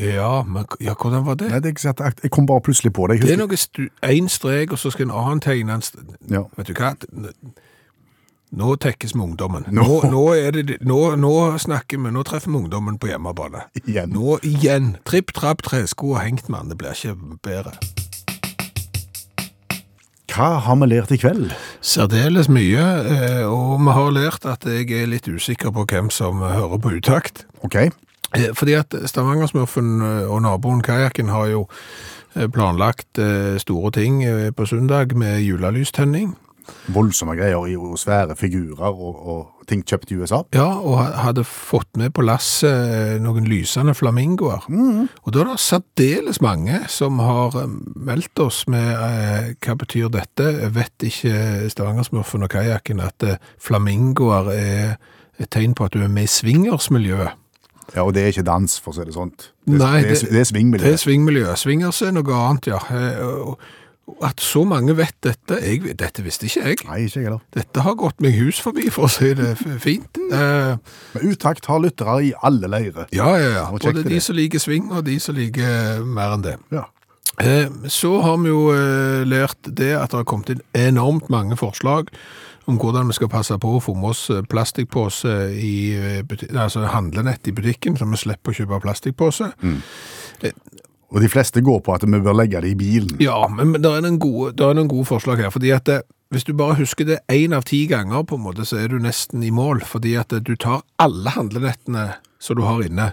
Ja, 0.00 0.42
men 0.42 0.64
ja, 0.80 0.94
hvordan 0.94 1.26
var 1.26 1.34
det? 1.38 1.50
Nei, 1.52 1.60
det 1.62 1.70
er 1.70 1.74
ikke 1.76 1.80
sant. 1.80 2.00
Jeg 2.22 2.30
kom 2.34 2.46
bare 2.46 2.60
plutselig 2.60 2.92
på 2.92 3.06
det. 3.06 3.20
Jeg 3.20 3.28
Det 3.28 3.32
er 3.32 3.42
noe 3.46 3.90
én 4.02 4.28
strek, 4.28 4.72
og 4.72 4.78
så 4.78 4.90
skal 4.90 5.06
en 5.06 5.14
annen 5.14 5.40
tegne 5.40 5.74
en 5.74 5.82
Ja. 6.30 6.42
Vet 6.56 6.66
du 6.66 6.74
hva? 6.74 6.94
Nå 8.54 8.76
tekkes 8.76 9.14
vi 9.14 9.20
ungdommen. 9.20 9.64
Nå, 9.70 10.02
nå, 10.10 10.34
det, 10.54 10.78
nå 10.82 11.58
snakker 11.58 11.98
vi, 11.98 12.10
nå 12.10 12.22
treffer 12.22 12.50
vi 12.50 12.56
ungdommen 12.56 12.98
på 12.98 13.10
hjemmebane. 13.10 13.66
Igjen. 13.84 14.10
Nå 14.14 14.38
igjen. 14.42 14.96
Tripp, 15.04 15.32
trapp, 15.34 15.62
tresko 15.62 16.14
og 16.14 16.20
hengt 16.22 16.48
mann. 16.48 16.70
Det 16.70 16.78
blir 16.78 16.94
ikke 16.94 17.16
bedre. 17.42 17.74
Hva 20.34 20.56
har 20.64 20.78
vi 20.80 20.86
lært 20.90 21.12
i 21.14 21.18
kveld? 21.20 21.52
Særdeles 21.84 22.48
mye, 22.50 22.82
eh, 23.06 23.42
og 23.46 23.78
vi 23.84 23.92
har 23.94 24.08
lært 24.16 24.46
at 24.50 24.64
jeg 24.66 24.88
er 24.90 25.06
litt 25.06 25.28
usikker 25.30 25.70
på 25.70 25.84
hvem 25.86 26.08
som 26.10 26.40
hører 26.42 26.80
på 26.82 26.96
utakt. 26.98 27.44
Ok, 27.62 27.90
Eh, 28.34 28.50
Fordi 28.50 28.72
at 28.74 28.90
Stavangersmurfen 29.06 30.00
eh, 30.02 30.26
og 30.26 30.40
naboen 30.42 30.82
Kajakken 30.82 31.28
har 31.30 31.46
jo 31.52 31.68
planlagt 32.50 33.20
store 33.62 33.90
ting 33.94 34.16
på 34.56 34.66
søndag 34.66 35.12
med 35.14 35.38
julelystenning. 35.46 36.32
Voldsomme 36.94 37.34
greier 37.38 37.66
i 37.70 37.74
og 37.76 37.98
svære 38.00 38.36
figurer 38.38 38.88
og, 38.92 39.18
og 39.34 39.66
ting 39.68 39.80
kjøpt 39.88 40.10
i 40.12 40.18
USA. 40.20 40.42
Ja, 40.52 40.66
og 40.80 40.98
hadde 41.24 41.44
fått 41.48 41.88
med 41.96 42.12
på 42.16 42.24
lasset 42.26 42.68
eh, 42.74 43.14
noen 43.24 43.46
lysende 43.48 43.94
flamingoer. 43.96 44.66
Og 44.68 45.30
da 45.32 45.40
er 45.44 45.50
det 45.54 45.58
særdeles 45.64 46.40
mange 46.44 46.82
som 46.92 47.18
har 47.24 47.56
eh, 47.62 47.72
meldt 47.96 48.44
oss 48.44 48.64
med 48.68 48.90
eh, 48.92 49.52
hva 49.64 49.76
betyr 49.80 50.10
dette. 50.12 50.50
Vet 50.76 51.06
ikke 51.08 51.68
Stavangersmurfen 51.72 52.44
og 52.44 52.52
kajakken 52.52 53.00
at 53.04 53.24
eh, 53.28 53.38
flamingoer 53.64 54.52
er 54.54 54.96
et 55.40 55.50
tegn 55.50 55.72
på 55.74 55.88
at 55.88 55.96
du 55.96 56.02
er 56.04 56.12
med 56.12 56.28
i 56.28 56.30
swingersmiljøet? 56.30 57.40
Ja, 57.94 58.02
Og 58.06 58.14
det 58.16 58.22
er 58.22 58.30
ikke 58.32 58.42
dans, 58.46 58.78
for 58.80 58.94
å 58.94 58.96
si 58.96 59.04
det 59.04 59.12
sånt. 59.16 59.50
Det, 59.68 59.76
Nei, 59.78 59.98
det, 60.06 60.14
er- 60.22 60.30
det 60.32 60.40
er 60.40 60.46
svingmiljø. 60.48 60.84
Det 60.86 60.92
er 60.96 61.00
svingmiljø. 61.02 61.48
Swingers 61.60 61.98
er 62.02 62.14
noe 62.16 62.36
annet, 62.36 62.68
ja. 62.72 62.78
Eh, 62.90 63.18
og 63.44 63.58
At 64.22 64.40
så 64.44 64.64
mange 64.68 64.92
vet 64.96 65.14
dette, 65.24 65.56
jeg, 65.64 65.94
dette 65.98 66.22
visste 66.22 66.44
ikke 66.46 66.62
jeg. 66.68 66.76
Nei, 66.88 66.98
ikke 67.06 67.20
jeg 67.22 67.24
heller. 67.30 67.40
Dette 67.56 67.80
har 67.86 67.94
gått 67.96 68.20
meg 68.20 68.34
hus 68.36 68.58
forbi, 68.60 68.90
for 68.92 69.08
å 69.08 69.12
si 69.12 69.30
det 69.38 69.54
fint. 69.80 70.20
Eh, 70.34 70.76
Men 71.14 71.30
Utakt 71.32 71.66
har 71.70 71.80
lyttere 71.80 72.18
i 72.28 72.32
alle 72.44 72.68
leirer. 72.68 73.06
ja, 73.16 73.30
ja, 73.40 73.50
ja. 73.58 73.64
Både 73.72 74.02
de 74.04 74.14
det. 74.16 74.22
som 74.22 74.36
liker 74.36 74.60
sving, 74.60 74.90
og 74.92 75.04
de 75.08 75.18
som 75.20 75.34
liker 75.36 75.64
eh, 75.98 76.04
mer 76.04 76.34
enn 76.36 76.44
det. 76.44 76.56
Ja. 76.74 76.84
Eh, 77.40 77.66
Så 77.90 78.20
har 78.22 78.36
vi 78.44 78.52
jo 78.52 78.68
eh, 78.76 79.24
lært 79.26 79.58
det 79.66 79.94
at 79.96 80.10
det 80.12 80.20
har 80.20 80.28
kommet 80.28 80.52
inn 80.54 80.60
enormt 80.74 81.30
mange 81.32 81.56
forslag 81.56 82.12
om 82.66 82.78
hvordan 82.80 83.08
vi 83.10 83.16
skal 83.18 83.28
passe 83.28 83.56
på 83.60 83.74
å 83.76 83.80
få 83.84 83.92
med 83.98 84.12
oss 84.14 84.26
eh, 84.32 84.44
plastikkpose 84.48 85.32
i 85.56 85.74
eh, 85.96 86.20
buti- 86.24 86.48
altså 86.56 86.84
handlenett 86.92 87.48
i 87.48 87.52
butikken, 87.56 87.96
så 88.00 88.06
vi 88.08 88.20
slipper 88.20 88.52
å 88.52 88.58
kjøpe 88.60 88.80
plastikkpose. 88.84 89.50
Og 91.14 91.22
de 91.22 91.30
fleste 91.30 91.62
går 91.62 91.78
på 91.86 91.94
at 91.94 92.02
vi 92.02 92.18
bør 92.18 92.34
legge 92.34 92.60
det 92.64 92.72
i 92.74 92.78
bilen. 92.78 93.14
Ja, 93.22 93.44
men, 93.46 93.70
men 93.70 93.84
det 93.84 93.90
er 93.90 94.02
noen 94.02 94.18
gode, 94.22 94.56
er 94.58 94.74
noen 94.74 94.90
gode 94.90 95.06
forslag 95.06 95.44
her, 95.44 95.52
fordi 95.54 95.70
at 95.74 95.86
det, 95.86 96.00
hvis 96.34 96.46
du 96.48 96.50
bare 96.58 96.74
husker 96.80 97.06
det 97.06 97.20
en 97.30 97.54
av 97.54 97.62
ti 97.68 97.84
ganger, 97.86 98.26
på 98.26 98.34
en 98.34 98.42
måte, 98.48 98.66
så 98.66 98.80
er 98.82 98.90
du 98.90 98.98
nesten 98.98 99.44
i 99.46 99.52
mål, 99.54 99.84
fordi 99.86 100.16
at 100.18 100.34
du 100.34 100.54
tar 100.58 100.82
alle 100.98 101.30
handlenettene 101.36 102.08
som 102.42 102.58
du 102.58 102.64
har 102.66 102.82
inne, 102.82 103.12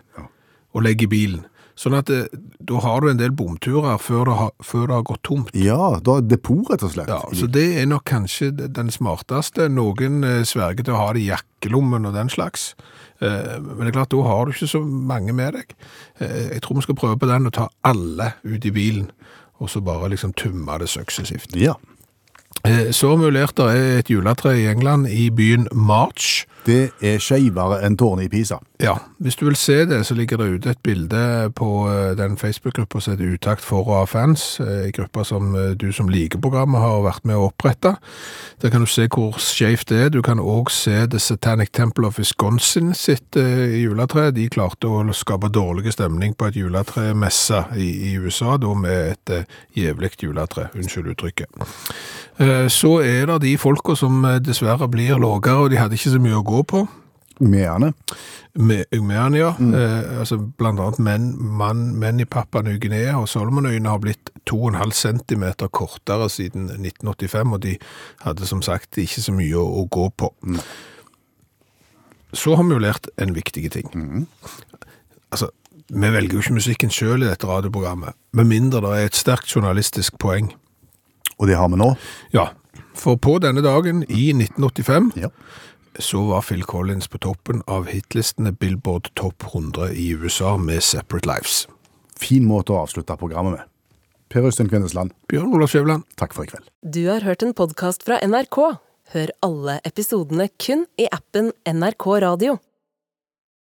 og 0.74 0.86
legger 0.88 1.06
i 1.06 1.12
bilen. 1.14 1.48
Sånn 1.82 1.96
at 1.98 2.10
det, 2.12 2.26
da 2.68 2.82
har 2.84 3.02
du 3.02 3.10
en 3.10 3.20
del 3.20 3.32
bomturer 3.34 4.02
før 4.02 4.26
det 4.28 4.38
har, 4.38 4.50
før 4.66 4.84
det 4.90 4.98
har 4.98 5.06
gått 5.08 5.24
tomt. 5.26 5.54
Ja, 5.58 5.98
da 6.04 6.18
er 6.20 6.28
depot, 6.30 6.68
rett 6.70 6.84
og 6.86 6.94
slett. 6.94 7.10
Ja, 7.10 7.22
så 7.38 7.48
det 7.50 7.64
er 7.80 7.88
nok 7.90 8.04
kanskje 8.10 8.52
den 8.52 8.92
smarteste. 8.94 9.70
Noen 9.72 10.22
eh, 10.28 10.42
sverger 10.48 10.86
til 10.86 10.98
å 10.98 11.00
ha 11.00 11.08
det 11.16 11.24
i 11.24 11.30
jakkelommen 11.32 12.06
og 12.10 12.18
den 12.18 12.30
slags. 12.34 12.72
Eh, 13.22 13.60
Men 13.62 13.80
det 13.86 13.88
er 13.88 14.00
klart, 14.00 14.10
da 14.12 14.22
har 14.26 14.46
du 14.46 14.52
ikke 14.52 14.68
så 14.68 14.82
mange 14.86 15.34
med 15.34 15.54
deg. 15.54 15.76
Eh, 16.20 16.50
Jeg 16.54 16.62
tror 16.62 16.76
vi 16.76 16.82
skal 16.82 16.96
prøve 16.96 17.20
på 17.20 17.28
den 17.30 17.46
og 17.46 17.54
ta 17.54 17.68
alle 17.84 18.34
ut 18.44 18.66
i 18.66 18.72
bilen, 18.72 19.12
og 19.60 19.70
så 19.70 19.82
bare 19.82 20.10
liksom 20.10 20.34
tumme 20.34 20.80
det 20.80 20.90
suksessivt. 20.90 21.56
Ja. 21.56 21.74
Eh, 22.66 22.92
Så 22.92 23.16
mulig 23.18 23.48
det 23.58 23.66
er 23.66 24.00
et 24.00 24.10
juletre 24.10 24.58
i 24.58 24.68
England 24.68 25.08
i 25.08 25.30
byen 25.30 25.68
March. 25.72 26.46
Det 26.66 26.92
er 27.02 27.18
skeivere 27.20 27.84
enn 27.86 27.98
tårnet 27.98 28.26
i 28.26 28.30
Pisa. 28.30 28.58
Ja, 28.82 28.96
hvis 29.22 29.36
du 29.38 29.46
vil 29.46 29.56
se 29.56 29.86
det, 29.86 30.00
så 30.06 30.16
ligger 30.18 30.40
det 30.42 30.48
ute 30.56 30.70
et 30.74 30.80
bilde 30.84 31.52
på 31.56 31.68
eh, 31.90 32.18
den 32.18 32.38
Facebook-gruppa 32.38 33.00
som 33.00 33.14
heter 33.14 33.36
Utakt 33.36 33.62
for 33.62 33.86
og 33.86 34.00
av 34.02 34.08
fans, 34.10 34.60
Ei 34.60 34.88
en 34.88 34.96
gruppe 34.96 35.26
som 35.28 35.54
eh, 35.56 35.74
du 35.78 35.92
som 35.94 36.10
liker 36.10 36.42
programmet 36.42 36.82
har 36.82 37.04
vært 37.06 37.26
med 37.30 37.38
å 37.38 37.50
opprette. 37.52 37.94
Der 38.62 38.74
kan 38.74 38.82
du 38.82 38.90
se 38.90 39.06
hvor 39.12 39.38
skjevt 39.42 39.92
det 39.92 40.00
er. 40.06 40.10
Du 40.10 40.22
kan 40.26 40.40
også 40.42 40.78
se 40.82 40.96
The 41.14 41.20
Satanic 41.22 41.70
Temple 41.78 42.08
of 42.10 42.18
Wisconsin 42.20 42.96
sitt 42.98 43.38
eh, 43.38 43.78
juletre. 43.84 44.32
De 44.34 44.48
klarte 44.50 44.90
å 44.90 45.04
skape 45.14 45.52
dårlig 45.54 45.94
stemning 45.94 46.34
på 46.34 46.50
et 46.50 46.58
juletremesse 46.58 47.66
i, 47.78 47.92
i 48.12 48.16
USA, 48.18 48.58
da 48.58 48.74
med 48.74 49.14
et 49.14 49.36
eh, 49.36 49.60
jævlig 49.78 50.16
juletre, 50.24 50.70
unnskyld 50.74 51.14
uttrykket. 51.14 51.62
Eh, 52.42 52.66
Så 52.72 52.98
er 53.06 53.30
det 53.30 53.42
de 53.46 53.54
folka 53.62 53.96
som 53.96 54.26
eh, 54.26 54.40
dessverre 54.42 54.90
blir 54.90 55.22
lågere, 55.22 55.68
og 55.68 55.70
de 55.70 55.78
hadde 55.78 56.00
ikke 56.00 56.16
så 56.16 56.24
mye 56.24 56.42
å 56.42 56.48
gå 56.48 56.64
på 56.66 56.88
Meerne. 57.42 57.94
ja. 59.40 59.54
Mm. 59.58 59.74
eh, 59.74 60.20
altså 60.20 60.38
blant 60.38 60.80
annet 60.80 61.00
menn, 61.00 61.28
mann, 61.40 61.96
menn 62.00 62.20
i 62.20 62.26
Papua 62.26 62.62
Ny-Guinea 62.66 63.16
og 63.18 63.30
Solomonøyene 63.32 63.90
har 63.90 64.02
blitt 64.04 64.30
2,5 64.50 64.92
cm 64.92 65.46
kortere 65.72 66.30
siden 66.30 66.70
1985, 66.70 67.54
og 67.54 67.62
de 67.64 67.78
hadde 68.26 68.50
som 68.50 68.62
sagt 68.62 68.98
ikke 69.02 69.24
så 69.24 69.34
mye 69.36 69.58
å, 69.58 69.66
å 69.82 69.88
gå 69.90 70.10
på. 70.18 70.32
Så 72.34 72.56
har 72.56 72.64
vi 72.68 72.76
jo 72.76 72.84
lært 72.84 73.10
en 73.18 73.34
viktig 73.36 73.66
ting. 73.74 73.92
Altså, 75.32 75.50
vi 75.92 76.14
velger 76.14 76.38
jo 76.38 76.46
ikke 76.46 76.60
musikken 76.60 76.94
selv 76.94 77.26
i 77.26 77.30
dette 77.30 77.48
radioprogrammet, 77.48 78.16
med 78.38 78.48
mindre 78.48 78.84
det 78.86 78.98
er 78.98 79.10
et 79.10 79.20
sterkt 79.20 79.52
journalistisk 79.52 80.20
poeng. 80.22 80.54
Og 81.40 81.50
det 81.50 81.58
har 81.58 81.72
vi 81.72 81.80
nå. 81.82 81.94
Ja, 82.36 82.52
for 82.96 83.18
på 83.18 83.38
denne 83.42 83.64
dagen 83.66 84.04
i 84.10 84.32
1985 84.36 85.12
Ja. 85.20 85.32
Så 86.00 86.22
var 86.30 86.46
Phil 86.48 86.64
Collins 86.64 87.08
på 87.08 87.20
toppen 87.22 87.64
av 87.68 87.90
hitlistene 87.92 88.52
Billboard 88.52 89.10
Top 89.20 89.44
100 89.44 89.92
i 89.92 90.12
USA 90.16 90.56
med 90.58 90.84
Separate 90.84 91.28
Lives. 91.30 91.66
Fin 92.20 92.46
måte 92.48 92.74
å 92.74 92.84
avslutte 92.86 93.18
programmet 93.20 93.58
med. 93.58 93.68
Per 94.32 94.48
Øystein 94.48 94.70
Kvindesland, 94.72 95.12
Bjørn 95.28 95.52
Olav 95.52 95.72
Skjøvland, 95.74 96.06
takk 96.16 96.36
for 96.38 96.48
i 96.48 96.52
kveld. 96.52 96.70
Du 96.80 97.04
har 97.10 97.26
hørt 97.28 97.44
en 97.44 97.56
podkast 97.58 98.06
fra 98.08 98.22
NRK. 98.24 98.60
Hør 99.12 99.34
alle 99.44 99.80
episodene 99.88 100.48
kun 100.56 100.86
i 100.96 101.10
appen 101.12 101.52
NRK 101.68 102.08
Radio. 102.24 102.60